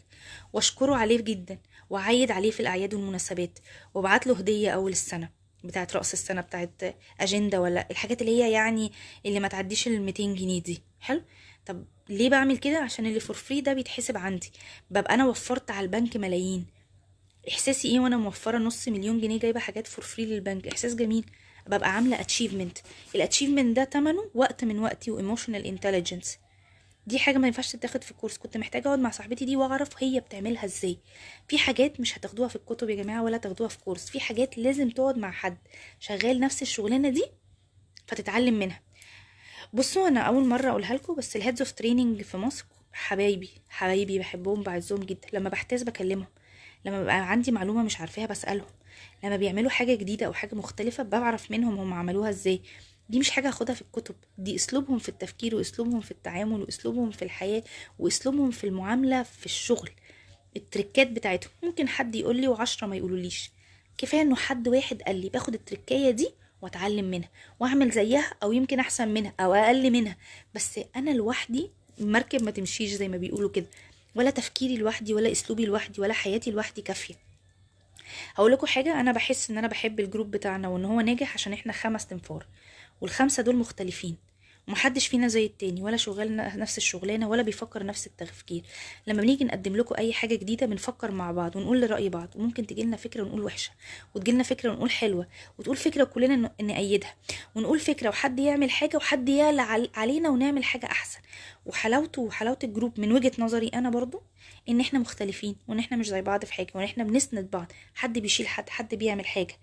وأشكره 0.52 0.94
عليه 0.96 1.20
جدا. 1.20 1.58
وأعيد 1.92 2.30
عليه 2.30 2.50
في 2.50 2.60
الأعياد 2.60 2.94
والمناسبات 2.94 3.58
وابعت 3.94 4.26
له 4.26 4.34
هدية 4.38 4.70
أول 4.70 4.90
السنة 4.92 5.28
بتاعت 5.64 5.96
رأس 5.96 6.12
السنة 6.12 6.40
بتاعت 6.40 6.96
أجندة 7.20 7.60
ولا 7.60 7.86
الحاجات 7.90 8.20
اللي 8.22 8.42
هي 8.42 8.52
يعني 8.52 8.92
اللي 9.26 9.40
ما 9.40 9.48
تعديش 9.48 9.86
ال 9.88 10.02
200 10.02 10.22
جنيه 10.22 10.62
دي. 10.62 10.82
حلو؟ 11.00 11.22
طب 11.66 11.84
ليه 12.08 12.30
بعمل 12.30 12.56
كده؟ 12.58 12.78
عشان 12.78 13.06
اللي 13.06 13.20
for 13.20 13.36
free 13.36 13.60
ده 13.60 13.72
بيتحسب 13.72 14.16
عندي. 14.16 14.52
ببقى 14.90 15.14
أنا 15.14 15.26
وفرت 15.26 15.70
على 15.70 15.84
البنك 15.84 16.16
ملايين. 16.16 16.66
إحساسي 17.48 17.88
إيه 17.88 18.00
وأنا 18.00 18.16
موفرة 18.16 18.58
نص 18.58 18.88
مليون 18.88 19.20
جنيه 19.20 19.38
جايبة 19.38 19.60
حاجات 19.60 19.86
for 19.86 20.04
free 20.04 20.24
للبنك؟ 20.26 20.66
إحساس 20.66 20.94
جميل. 20.94 21.24
ببقى 21.66 21.94
عاملة 21.94 22.20
achievement 22.20 22.78
ال 23.14 23.19
achievement 23.19 23.76
ده 23.76 23.84
تمنه 23.84 24.30
وقت 24.34 24.64
من 24.64 24.78
وقتي 24.78 25.10
و 25.10 25.16
emotional 25.16 25.66
intelligence 25.66 26.38
دي 27.06 27.18
حاجة 27.18 27.38
ما 27.38 27.46
ينفعش 27.46 27.72
تتاخد 27.72 28.04
في 28.04 28.10
ال 28.10 28.14
course 28.14 28.38
كنت 28.38 28.56
محتاجة 28.56 28.86
أقعد 28.88 28.98
مع 28.98 29.10
صاحبتي 29.10 29.44
دي 29.44 29.56
وأعرف 29.56 30.02
هي 30.02 30.20
بتعملها 30.20 30.64
إزاي. 30.64 30.98
في 31.48 31.58
حاجات 31.58 32.00
مش 32.00 32.18
هتاخدوها 32.18 32.48
في 32.48 32.56
الكتب 32.56 32.90
يا 32.90 32.94
جماعة 33.02 33.22
ولا 33.22 33.36
تاخدوها 33.36 33.68
في 33.68 33.78
course. 33.78 34.10
في 34.10 34.20
حاجات 34.20 34.58
لازم 34.58 34.90
تقعد 34.90 35.18
مع 35.18 35.30
حد 35.30 35.58
شغال 36.00 36.40
نفس 36.40 36.62
الشغلانة 36.62 37.08
دي 37.08 37.24
فتتعلم 38.06 38.54
منها. 38.58 38.80
بصوا 39.72 40.08
أنا 40.08 40.20
أول 40.20 40.46
مرة 40.48 40.70
أقولها 40.70 40.94
لكم 40.94 41.14
بس 41.14 41.36
ال 41.36 41.40
heads 41.40 41.60
of 41.62 41.72
training 41.72 42.22
في 42.22 42.36
مصر 42.36 42.64
حبايبي 42.92 43.50
حبايبي 43.68 44.18
بحبهم 44.18 44.62
بعزهم 44.62 45.00
جدا. 45.00 45.28
لما 45.32 45.48
بحتاج 45.48 45.82
بكلمهم. 45.82 46.26
لما 46.84 47.02
ببقى 47.02 47.30
عندي 47.30 47.50
معلومة 47.50 47.82
مش 47.82 48.00
عارفاها 48.00 48.26
بسألهم. 48.26 48.66
لما 49.24 49.36
بيعملوا 49.36 49.70
حاجة 49.70 49.94
جديدة 49.94 50.26
أو 50.26 50.32
حاجة 50.32 50.54
مختلفة 50.54 51.02
بعرف 51.02 51.50
منهم 51.50 51.78
هم 51.78 51.92
عملوها 51.94 52.30
إزاي. 52.30 52.62
دي 53.08 53.18
مش 53.18 53.30
حاجة 53.30 53.48
هاخدها 53.48 53.74
في 53.74 53.82
الكتب 53.82 54.14
دي 54.38 54.54
أسلوبهم 54.54 54.98
في 54.98 55.08
التفكير 55.08 55.54
وأسلوبهم 55.56 56.00
في 56.00 56.10
التعامل 56.10 56.60
وأسلوبهم 56.60 57.10
في 57.10 57.22
الحياة 57.22 57.62
وأسلوبهم 57.98 58.50
في 58.50 58.64
المعاملة 58.64 59.22
في 59.22 59.46
الشغل. 59.46 59.90
التركات 60.56 61.06
بتاعتهم 61.10 61.50
ممكن 61.62 61.88
حد 61.88 62.14
يقول 62.14 62.36
لي 62.40 62.48
وعشرة 62.48 62.86
ما 62.86 62.96
يقولوليش. 62.96 63.50
كفاية 63.98 64.22
إنه 64.22 64.36
حد 64.36 64.68
واحد 64.68 65.02
قال 65.02 65.16
لي 65.20 65.28
باخد 65.28 65.54
التركاية 65.54 66.10
دي 66.10 66.30
وأتعلم 66.62 67.04
منها 67.04 67.28
وأعمل 67.60 67.90
زيها 67.90 68.32
أو 68.42 68.52
يمكن 68.52 68.80
أحسن 68.80 69.08
منها 69.08 69.34
أو 69.40 69.54
أقل 69.54 69.90
منها. 69.90 70.16
بس 70.54 70.80
أنا 70.96 71.10
لوحدي 71.10 71.70
المركب 72.00 72.42
ما 72.42 72.50
تمشيش 72.50 72.90
زي 72.90 73.08
ما 73.08 73.16
بيقولوا 73.16 73.50
كده. 73.50 73.66
ولا 74.14 74.30
تفكيري 74.30 74.76
لوحدي 74.76 75.14
ولا 75.14 75.32
أسلوبي 75.32 75.66
لوحدي 75.66 76.00
ولا 76.00 76.12
حياتي 76.12 76.50
لوحدي 76.50 76.82
كافية. 76.82 77.14
هقول 78.34 78.52
لكم 78.52 78.66
حاجة 78.66 79.00
أنا 79.00 79.12
بحس 79.12 79.50
إن 79.50 79.58
أنا 79.58 79.68
بحب 79.68 80.00
ال 80.00 80.05
group 80.05 80.30
بتاعنا 80.30 80.68
وإن 80.68 80.84
هو 80.84 81.00
ناجح 81.00 81.34
عشان 81.34 81.52
إحنا 81.52 81.72
خمس 81.72 82.06
تنفار. 82.06 82.46
والخمسة 83.02 83.42
دول 83.42 83.56
مختلفين. 83.56 84.16
ومحدش 84.68 85.06
فينا 85.06 85.28
زي 85.28 85.46
التاني 85.46 85.82
ولا 85.82 85.96
شغال 85.96 86.36
نفس 86.36 86.78
الشغلانة 86.78 87.28
ولا 87.28 87.42
بيفكر 87.42 87.86
نفس 87.86 88.06
التفكير. 88.06 88.62
لما 89.06 89.22
بنيجي 89.22 89.44
نقدم 89.44 89.76
لكم 89.76 89.94
أي 89.98 90.12
حاجة 90.12 90.34
جديدة 90.34 90.66
بنفكر 90.66 91.10
مع 91.10 91.32
بعض 91.32 91.56
ونقول 91.56 91.80
لرأي 91.80 92.08
بعض. 92.08 92.28
وممكن 92.36 92.66
تجي 92.66 92.82
لنا 92.82 92.96
فكرة 92.96 93.22
ونقول 93.22 93.40
وحشة 93.44 93.70
وتجي 94.14 94.32
لنا 94.32 94.42
فكرة 94.42 94.70
ونقول 94.70 94.90
حلوة 94.90 95.26
وتقول 95.58 95.76
فكرة 95.76 96.02
وكلنا 96.02 96.50
نأيدها. 96.62 97.14
ونقول 97.54 97.78
فكرة 97.80 98.08
وحد 98.08 98.40
يعمل 98.40 98.70
حاجة 98.70 98.96
وحد 98.96 99.28
يعلى 99.28 99.62
عل- 99.62 99.90
علينا 99.94 100.28
ونعمل 100.28 100.64
حاجة 100.64 100.86
أحسن. 100.86 101.20
وحلاوته 101.66 102.22
وحلاوة 102.22 102.58
ال 102.64 102.70
group 102.70 103.00
من 103.00 103.12
وجهة 103.12 103.32
نظري 103.38 103.68
أنا 103.68 103.90
برضو 103.90 104.22
إن 104.68 104.80
إحنا 104.80 104.98
مختلفين 104.98 105.56
وإن 105.68 105.78
إحنا 105.78 105.96
مش 105.96 106.08
زي 106.08 106.22
بعض 106.22 106.44
في 106.44 106.52
حاجة 106.54 106.70
وإن 106.74 106.84
إحنا 106.84 107.04
بنسند 107.04 107.50
بعض. 107.50 107.72
حد 107.94 108.18
بيشيل 108.18 108.46
حد 108.48 108.68
حد 108.68 108.94
بيعمل 108.94 109.26
حاجة. 109.26 109.54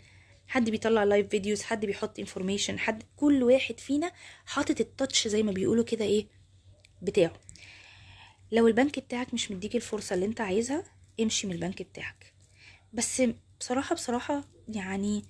حد 0.50 0.70
بيطلع 0.70 1.04
live 1.04 1.30
videos 1.30 1.62
حد 1.62 1.86
بيحط 1.86 2.20
information 2.20 2.80
حد 2.80 3.04
كل 3.18 3.44
واحد 3.44 3.80
فينا 3.80 4.12
حاطط 4.46 4.80
ال 4.80 4.88
touch 4.88 5.28
زي 5.28 5.44
ما 5.44 5.52
بيقولوا 5.52 5.84
كده 5.84 6.06
إيه 6.06 6.28
بتاعه. 7.02 7.34
لو 8.52 8.68
البنك 8.68 9.00
بتاعك 9.00 9.34
مش 9.34 9.52
مديك 9.52 9.76
الفرصة 9.76 10.14
اللي 10.14 10.26
أنت 10.26 10.42
عايزها 10.42 10.84
امشي 11.20 11.48
من 11.48 11.54
البنك 11.54 11.82
بتاعك. 11.82 12.34
بس 12.94 13.24
بصراحة 13.60 13.96
بصراحة 13.96 14.44
يعني 14.70 15.24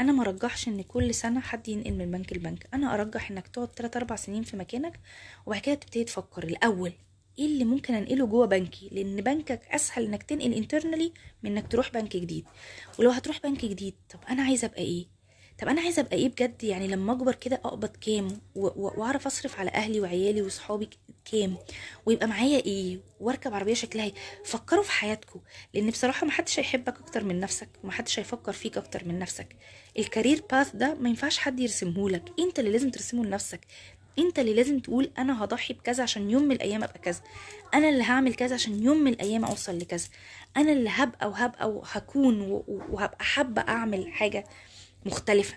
أنا 0.00 0.12
ما 0.12 0.24
رجحش 0.24 0.68
إن 0.68 0.82
كل 0.82 1.14
سنة 1.14 1.40
حد 1.40 1.68
ينقل 1.68 1.92
من 1.92 2.10
بنك 2.10 2.32
لبنك. 2.32 2.68
أنا 2.74 2.94
أرجح 2.94 3.30
إنك 3.30 3.48
تقعد 3.48 3.68
3 3.68 3.96
4 3.98 4.16
سنين 4.16 4.42
في 4.42 4.56
مكانك 4.56 5.00
وبعد 5.46 5.60
كده 5.60 5.74
تبتدي 5.74 6.04
تفكر 6.04 6.44
الأول. 6.44 6.92
إيه 7.38 7.46
اللي 7.46 7.64
ممكن 7.64 7.94
أنقله 7.94 8.26
جوه 8.26 8.46
بنكي؟ 8.46 8.88
لأن 8.92 9.16
بنكك 9.20 9.60
أسهل 9.70 10.04
إنك 10.04 10.22
تنقل 10.22 10.52
انترنالي 10.54 11.12
من 11.42 11.50
إنك 11.56 11.72
تروح 11.72 11.90
بنك 11.92 12.16
جديد. 12.16 12.44
ولو 12.98 13.10
هتروح 13.10 13.40
بنك 13.44 13.64
جديد 13.64 13.94
طب 14.10 14.18
أنا 14.30 14.42
عايزه 14.42 14.66
أبقى 14.66 14.82
إيه؟ 14.82 15.06
طب 15.58 15.68
أنا 15.68 15.80
عايزه 15.80 16.02
أبقى 16.02 16.16
إيه 16.16 16.28
بجد؟ 16.28 16.64
يعني 16.64 16.88
لما 16.88 17.12
أكبر 17.12 17.34
كده 17.34 17.60
أقبض 17.64 17.88
كام؟ 17.96 18.40
وأعرف 18.54 19.26
أصرف 19.26 19.58
على 19.60 19.70
أهلي 19.70 20.00
وعيالي 20.00 20.42
وصحابي 20.42 20.90
كام؟ 21.32 21.56
ويبقى 22.06 22.26
معايا 22.28 22.58
إيه؟ 22.64 22.98
وأركب 23.20 23.54
عربية 23.54 23.74
شكلها 23.74 24.04
إيه؟ 24.04 24.12
فكروا 24.44 24.82
في 24.82 24.90
حياتكم. 24.90 25.40
لأن 25.74 25.90
بصراحة 25.90 26.26
محدش 26.26 26.58
هيحبك 26.58 26.98
أكتر 27.00 27.24
من 27.24 27.40
نفسك 27.40 27.68
ومحدش 27.84 28.18
هيفكر 28.18 28.52
فيك 28.52 28.76
أكتر 28.78 29.04
من 29.04 29.18
نفسك. 29.18 29.56
الكارير 29.98 30.42
باث 30.52 30.76
ده 30.76 30.94
ما 30.94 31.08
ينفعش 31.08 31.38
حد 31.38 31.60
يرسمهولك. 31.60 32.32
أنت 32.38 32.58
اللي 32.58 32.70
لازم 32.70 32.90
ترسمه 32.90 33.24
لنفسك. 33.24 33.60
انت 34.18 34.38
اللي 34.38 34.54
لازم 34.54 34.78
تقول 34.78 35.10
أنا 35.18 35.44
هضحي 35.44 35.74
بكذا 35.74 36.02
عشان 36.02 36.30
يوم 36.30 36.42
من 36.42 36.52
الأيام 36.52 36.84
ابقى 36.84 36.98
كذا. 36.98 37.20
أنا 37.74 37.88
اللي 37.88 38.04
هعمل 38.04 38.34
كذا 38.34 38.54
عشان 38.54 38.82
يوم 38.82 38.96
من 38.96 39.12
الأيام 39.12 39.44
اوصل 39.44 39.78
لكذا. 39.78 40.08
أنا 40.56 40.72
اللي 40.72 40.90
هبقى 40.92 41.28
وهبقى 41.28 41.70
وهكون 41.70 42.40
وهبقى 42.90 43.24
حابة 43.24 43.62
اعمل 43.62 44.12
حاجة 44.12 44.44
مختلفة. 45.06 45.54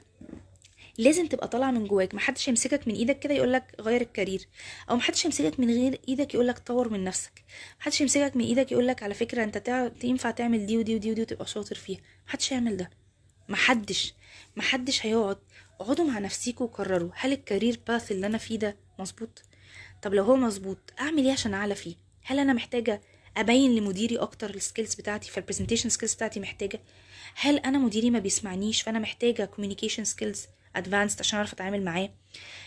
لازم 0.98 1.28
تبقى 1.28 1.48
طالعة 1.48 1.72
من 1.72 1.88
جواك. 1.88 2.16
محدش 2.16 2.48
يمسكك 2.48 2.88
من 2.88 2.94
إيدك 2.96 3.20
كده 3.20 3.34
يقولك 3.34 3.76
غير 3.80 4.02
الكارير. 4.02 4.48
أو 4.90 4.96
محدش 4.96 5.26
يمسكك 5.26 5.60
من 5.60 5.70
غير 5.70 6.00
إيدك 6.08 6.34
يقولك 6.34 6.60
طور 6.60 6.90
من 6.90 7.04
نفسك. 7.04 7.44
محدش 7.80 8.02
يمسكك 8.02 8.36
من 8.36 8.44
إيدك 8.46 8.72
يقولك 8.72 9.04
على 9.04 9.14
فكرة 9.14 9.44
انت 9.44 9.92
ينفع 10.04 10.32
تعمل 10.32 10.66
دي 10.66 10.78
ودي 10.78 10.96
ودي 10.96 11.12
ودي 11.12 11.22
وتبقى 11.22 11.46
شاطر 11.48 11.76
فيها. 11.76 12.00
محدش 12.28 12.52
يعمل 12.52 12.78
ده. 12.78 12.90
محدش. 13.50 14.14
محدش 14.56 15.06
هيقعد 15.06 15.38
اقعدوا 15.80 16.06
مع 16.06 16.20
نفسيكوا 16.20 16.66
وقرروا 16.66 17.10
هل 17.16 17.32
ال 17.34 17.40
career 17.40 17.80
path 17.88 18.12
اللي 18.12 18.28
أنا 18.28 18.38
فيه 18.38 18.60
ده 18.60 18.76
مظبوط؟ 19.00 19.42
طب 20.02 20.14
لو 20.14 20.24
هو 20.24 20.36
مظبوط 20.36 20.78
أعمل 21.00 21.26
إيه 21.26 21.32
عشان 21.32 21.54
أعلى 21.54 21.76
فيه؟ 21.76 21.96
هل 22.24 22.40
أنا 22.40 22.54
محتاجة 22.54 23.02
أبين 23.38 23.76
لمديري 23.76 24.18
أكتر 24.18 24.50
ال 24.50 24.56
skills 24.56 24.96
بتاعتي؟ 24.96 25.32
فال 25.32 25.40
presentation 25.40 25.90
skills 25.90 26.14
بتاعتي 26.14 26.40
محتاجة؟ 26.40 26.82
هل 27.36 27.58
أنا 27.58 27.78
مديري 27.78 28.10
ما 28.10 28.20
بيسمعنيش؟ 28.20 28.82
فأنا 28.82 29.00
محتاجة 29.00 29.46
communication 29.46 30.04
skills 30.04 30.46
advanced 30.76 31.20
عشان 31.20 31.38
أعرف 31.38 31.54
أتعامل 31.54 31.84
معاه؟ 31.84 32.10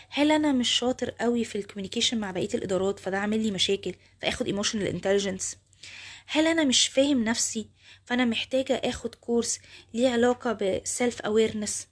هل 0.09 0.31
أنا 0.31 0.51
مش 0.51 0.69
شاطر 0.69 1.09
قوي 1.09 1.43
في 1.43 1.57
ال 1.57 1.61
communication 1.61 2.17
مع 2.19 2.31
بقية 2.31 2.49
الإدارات؟ 2.53 2.99
فده 2.99 3.17
عامل 3.17 3.39
لي 3.43 3.51
مشاكل 3.51 3.93
فآخد 4.21 4.45
emotional 4.45 4.87
intelligence 4.87 5.57
هل 6.27 6.47
أنا 6.47 6.63
مش 6.63 6.87
فاهم 6.87 7.23
نفسي؟ 7.23 7.67
فأنا 8.05 8.25
محتاجة 8.25 8.73
آخد 8.73 9.15
كورس 9.15 9.59
ليه 9.93 10.09
علاقة 10.09 10.53
بسيلف 10.53 11.21
اويرنس 11.21 11.87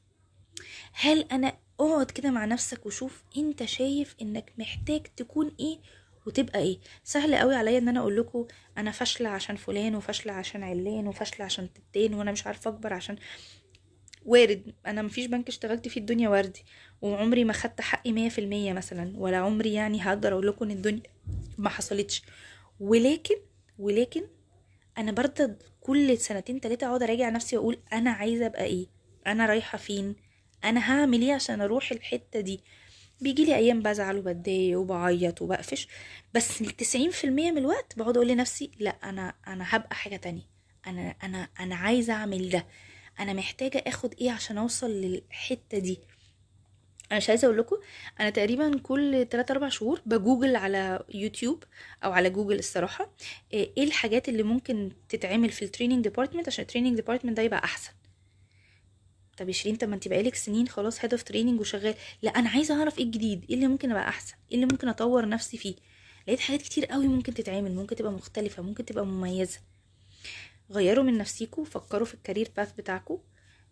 هل 0.93 1.21
أنا 1.31 1.53
أقعد 1.79 2.11
كده 2.11 2.31
مع 2.31 2.45
نفسك 2.45 2.85
وشوف 2.85 3.23
أنت 3.37 3.65
شايف 3.65 4.15
إنك 4.21 4.53
محتاج 4.57 5.01
تكون 5.17 5.51
إيه 5.59 5.79
وتبقى 6.27 6.59
إيه؟ 6.59 6.79
سهل 7.03 7.35
قوي 7.35 7.55
عليا 7.55 7.77
إن 7.77 7.87
أنا 7.87 7.99
أقول 7.99 8.17
لكم 8.17 8.45
أنا 8.77 8.91
فاشلة 8.91 9.29
عشان 9.29 9.55
فلان 9.55 9.95
وفاشلة 9.95 10.33
عشان 10.33 10.63
علان 10.63 11.07
وفاشلة 11.07 11.45
عشان 11.45 11.69
تتين 11.73 12.13
وأنا 12.13 12.31
مش 12.31 12.47
عارفة 12.47 12.69
أكبر 12.69 12.93
عشان 12.93 13.15
وارد. 14.25 14.73
أنا 14.85 15.01
مفيش 15.01 15.25
بنك 15.25 15.47
اشتغلت 15.47 15.87
فيه 15.87 16.01
الدنيا 16.01 16.29
وردي 16.29 16.63
وعمري 17.01 17.43
ما 17.43 17.53
خدت 17.53 17.81
حقي 17.81 18.11
مية 18.11 18.29
في 18.29 18.41
المية 18.41 18.73
مثلا 18.73 19.13
ولا 19.17 19.37
عمري 19.37 19.73
يعني 19.73 20.01
هقدر 20.01 20.33
أقول 20.33 20.47
لكم 20.47 20.65
إن 20.65 20.71
الدنيا 20.71 21.03
ما 21.57 21.69
حصلتش. 21.69 22.21
ولكن 22.79 23.35
ولكن 23.79 24.21
أنا 24.97 25.11
برضه 25.11 25.55
كل 25.81 26.17
سنتين 26.17 26.61
تلاتة 26.61 26.87
أقعد 26.87 27.03
أراجع 27.03 27.29
نفسي 27.29 27.57
وأقول 27.57 27.77
أنا 27.93 28.11
عايزة 28.11 28.45
أبقى 28.45 28.63
إيه؟ 28.65 28.85
أنا 29.27 29.45
رايحة 29.45 29.77
فين؟ 29.77 30.15
أنا 30.63 30.91
هعمل 30.91 31.21
إيه 31.21 31.33
عشان 31.33 31.61
أروح 31.61 31.91
الحتة 31.91 32.39
دي؟ 32.39 32.63
بيجي 33.21 33.45
لي 33.45 33.55
أيام 33.55 33.79
بزعل 33.81 34.17
وبتضايق 34.17 34.79
وبعيط 34.79 35.41
وبقفش 35.41 35.87
بس 36.33 36.61
التسعين 36.61 37.11
في 37.11 37.23
المية 37.23 37.51
من 37.51 37.57
الوقت 37.57 37.93
بقعد 37.97 38.17
أقول 38.17 38.27
لنفسي 38.27 38.71
لا 38.79 38.89
أنا 39.03 39.33
أنا 39.47 39.65
هبقى 39.67 39.95
حاجة 39.95 40.15
تانية. 40.15 40.41
أنا 40.87 41.15
أنا 41.23 41.49
أنا 41.59 41.75
عايزة 41.75 42.13
أعمل 42.13 42.49
ده. 42.49 42.65
أنا 43.19 43.33
محتاجة 43.33 43.83
آخد 43.87 44.13
إيه 44.21 44.31
عشان 44.31 44.57
أوصل 44.57 44.91
للحتة 44.91 45.77
دي؟ 45.77 45.99
أنا 47.11 47.17
مش 47.17 47.29
عايزة 47.29 47.45
أقول 47.45 47.57
لكم 47.57 47.75
أنا 48.19 48.29
تقريبا 48.29 48.77
كل 48.83 49.27
3 49.31 49.51
4 49.51 49.69
شهور 49.69 50.01
بجوجل 50.05 50.55
على 50.55 51.03
يوتيوب 51.13 51.63
أو 52.03 52.11
على 52.11 52.29
جوجل 52.29 52.59
الصراحة 52.59 53.11
إيه 53.53 53.83
الحاجات 53.83 54.29
اللي 54.29 54.43
ممكن 54.43 54.91
تتعمل 55.09 55.49
في 55.49 55.65
ال 55.65 55.70
training 55.70 56.03
department 56.03 56.47
عشان 56.47 56.61
ال 56.61 56.65
training 56.65 56.95
department 56.95 57.37
ده 57.37 57.43
يبقى 57.43 57.63
أحسن. 57.63 57.91
طب 59.41 59.47
يا 59.47 59.53
شيرين 59.53 59.75
طب 59.77 59.89
ما 59.89 59.95
انت 59.95 60.07
بقالك 60.07 60.35
سنين 60.35 60.67
خلاص 60.67 61.03
head 61.05 61.13
of 61.13 61.23
training 61.23 61.59
وشغال. 61.59 61.95
لا 62.21 62.31
أنا 62.31 62.49
عايزة 62.49 62.79
أعرف 62.79 62.97
إيه 62.99 63.03
الجديد؟ 63.03 63.45
إيه 63.49 63.55
اللي 63.55 63.67
ممكن 63.67 63.91
أبقى 63.91 64.07
أحسن؟ 64.09 64.33
إيه 64.51 64.55
اللي 64.55 64.65
ممكن 64.65 64.87
أطور 64.87 65.29
نفسي 65.29 65.57
فيه؟ 65.57 65.75
لقيت 66.27 66.39
حاجات 66.39 66.61
كتير 66.61 66.85
قوي 66.85 67.07
ممكن 67.07 67.33
تتعمل 67.33 67.75
ممكن 67.75 67.95
تبقى 67.95 68.11
مختلفة 68.11 68.63
ممكن 68.63 68.85
تبقى 68.85 69.05
مميزة. 69.05 69.59
غيروا 70.71 71.03
من 71.03 71.17
نفسيكوا 71.17 71.65
فكروا 71.65 72.05
في 72.05 72.13
ال 72.13 72.19
career 72.19 72.51
path 72.57 72.71
بتاعكم 72.71 73.17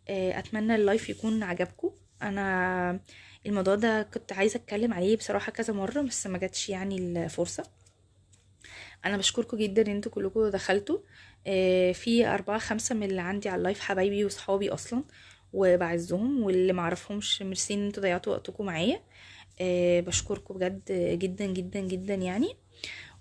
أتمنى 0.09 0.75
ال 0.75 0.82
live 0.82 1.09
يكون 1.09 1.43
عجبكم 1.43 1.91
أنا 2.21 2.99
الموضوع 3.45 3.75
ده 3.75 4.03
كنت 4.13 4.33
عايزة 4.33 4.57
أتكلم 4.57 4.93
عليه 4.93 5.17
بصراحة 5.17 5.51
كذا 5.51 5.73
مرة 5.73 6.01
بس 6.01 6.27
ما 6.27 6.37
جاتش 6.37 6.69
يعني 6.69 6.97
الفرصة. 6.97 7.63
أنا 9.05 9.17
بشكركم 9.17 9.57
جدا 9.57 9.81
إن 9.81 9.91
أنتوا 9.95 10.11
كلكم 10.11 10.47
دخلتوا. 10.49 10.99
آه، 11.47 11.91
في 11.91 12.27
أربعة 12.27 12.59
خمسة 12.59 12.95
من 12.95 13.03
اللي 13.03 13.21
عندي 13.21 13.49
على 13.49 13.57
ال 13.59 13.63
live 13.63 13.79
حبايبي 13.79 14.25
وصحابي 14.25 14.69
أصلا. 14.69 15.03
وبعزهم 15.53 16.43
واللي 16.43 16.73
معرفهمش 16.73 17.41
ميرسي 17.41 17.73
ان 17.73 17.85
أنتوا 17.85 18.03
ضيعتوا 18.03 18.33
وقتكم 18.33 18.65
معايا. 18.65 19.01
آه، 19.61 19.99
بشكركم 19.99 20.53
بجد 20.53 20.81
جدا 21.19 21.45
جدا 21.45 21.79
جدا 21.79 22.13
يعني. 22.13 22.55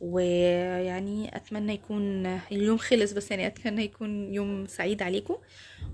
ويعني 0.00 1.36
أتمنى 1.36 1.74
يكون 1.74 2.26
اليوم 2.26 2.78
خلص 2.78 3.12
بس 3.12 3.30
يعني 3.30 3.46
أتمنى 3.46 3.84
يكون 3.84 4.34
يوم 4.34 4.66
سعيد 4.66 5.02
عليكم. 5.02 5.36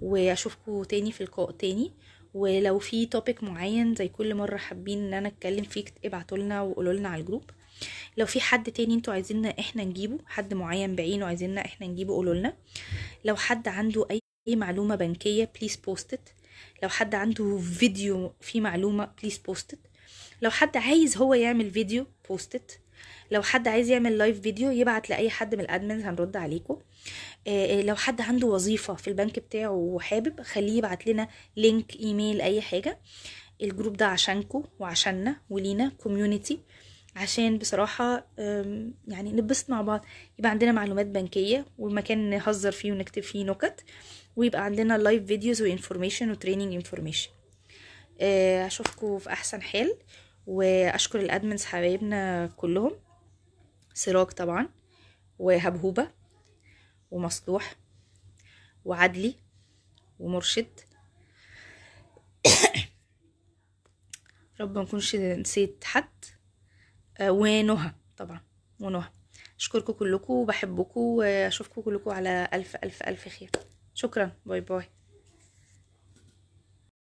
وأشوفكم 0.03 0.83
تاني 0.83 1.13
في 1.13 1.25
لقاء 1.25 1.51
تاني. 1.51 1.93
ولو 2.35 2.79
في 2.79 3.07
topic 3.07 3.43
معين 3.45 3.95
زي 3.95 4.09
كل 4.09 4.35
مرة 4.35 4.57
حابين 4.57 4.99
إن 4.99 5.15
أنا 5.15 5.29
أتكلم 5.29 5.65
فيه 5.65 5.85
ابعتوا 6.05 6.39
لنا 6.39 6.63
وقولوا 6.63 6.93
لنا 6.93 7.09
على 7.09 7.21
ال 7.21 7.25
group. 7.25 7.51
لو 8.17 8.27
في 8.27 8.41
حد 8.41 8.73
تاني 8.73 8.95
أنتوا 8.95 9.15
عايزيننا 9.15 9.49
إحنا 9.59 9.85
نجيبه 9.85 10.19
حد 10.27 10.55
معين 10.55 10.97
بعينه 10.97 11.27
عايزيننا 11.27 11.65
إحنا 11.65 11.87
نجيبه 11.87 12.15
قولوا 12.15 12.35
لنا. 12.35 12.57
لو 13.25 13.37
حد 13.37 13.69
عنده 13.69 14.07
أي 14.11 14.19
معلومة 14.55 14.95
بنكية؟ 14.95 15.51
please 15.61 15.77
post 15.77 16.06
it 16.06 16.21
لو 16.83 16.89
حد 16.89 17.15
عنده 17.15 17.59
فيديو 17.59 18.33
فيه 18.41 18.61
معلومة 18.61 19.11
please 19.23 19.39
post 19.39 19.65
it 19.65 19.79
لو 20.43 20.51
حد 20.51 20.77
عايز 20.77 21.17
هو 21.17 21.35
يعمل 21.35 21.71
فيديو 21.71 22.07
post 22.29 22.63
it 22.63 22.81
لو 23.31 23.43
حد 23.43 23.69
عايز 23.69 23.89
يعمل 23.91 24.19
live 24.19 24.41
video 24.41 24.71
يبعت 24.71 25.11
لأي 25.11 25.31
حد 25.31 25.55
من 25.55 25.61
ال 25.61 25.67
admins 25.67 26.03
هنرد 26.05 26.37
عليكم. 26.37 26.79
آه، 27.47 27.83
لو 27.83 27.95
حد 27.95 28.21
عنده 28.21 28.47
وظيفة 28.47 28.95
في 28.95 29.09
البنك 29.09 29.39
بتاعه 29.39 29.71
وحابب 29.71 30.41
خليه 30.43 30.79
يبعت 30.79 31.07
لنا 31.07 31.29
link 31.57 31.97
email 31.97 32.41
أي 32.41 32.61
حاجة. 32.61 32.99
ال 33.63 33.68
group 33.68 33.97
ده 33.97 34.07
عشانكم 34.07 34.65
وعشاننا 34.79 35.37
ولينا 35.51 35.89
community 35.99 36.61
عشان 37.17 37.59
بصراحة 37.59 38.27
يعني 39.09 39.33
نتبسط 39.33 39.71
مع 39.71 39.83
بعض. 39.83 40.05
يبقى 40.39 40.51
عندنا 40.51 40.73
معلومات 40.73 41.07
بنكية 41.07 41.67
ومكان 41.79 42.31
نهزر 42.31 42.73
فيه 42.73 42.93
ونكتب 42.93 43.23
فيه 43.23 43.45
نكت. 43.45 43.85
ويبقى 44.37 44.65
عندنا 44.65 44.99
live 44.99 45.27
videos 45.27 45.63
و 45.63 45.68
information 45.68 46.31
و 46.31 46.36
training 46.36 46.75
information 46.75 47.31
أشوفكم 48.21 49.19
في 49.19 49.33
أحسن 49.33 49.63
حال 49.63 49.99
وأشكر 50.47 51.21
ال 51.21 51.27
admins 51.27 51.65
حبايبنا 51.65 52.47
كلهم. 52.47 52.93
سراج 53.95 54.27
طبعا 54.27 54.69
وهبهوبة 55.39 56.11
ومصلوح 57.11 57.75
وعدلي 58.85 59.35
ومرشد. 60.19 60.81
رب 64.61 64.75
ما 64.75 64.83
نكونش 64.83 65.17
نسيت 65.17 65.85
حد. 65.85 66.25
آه، 67.19 67.31
ونهى 67.31 67.93
طبعا 68.17 68.41
ونهى. 68.81 69.09
أشكركم 69.59 69.93
كلكم 69.93 70.33
وبحبكم 70.33 71.01
وأشوفكم 71.01 71.83
كلكم 71.83 72.11
على 72.11 72.49
ألف 72.53 72.77
ألف 72.77 73.03
ألف 73.03 73.29
خير. 73.29 73.51
شكرا. 73.95 74.31
باي 74.47 74.61
باي. 74.61 74.85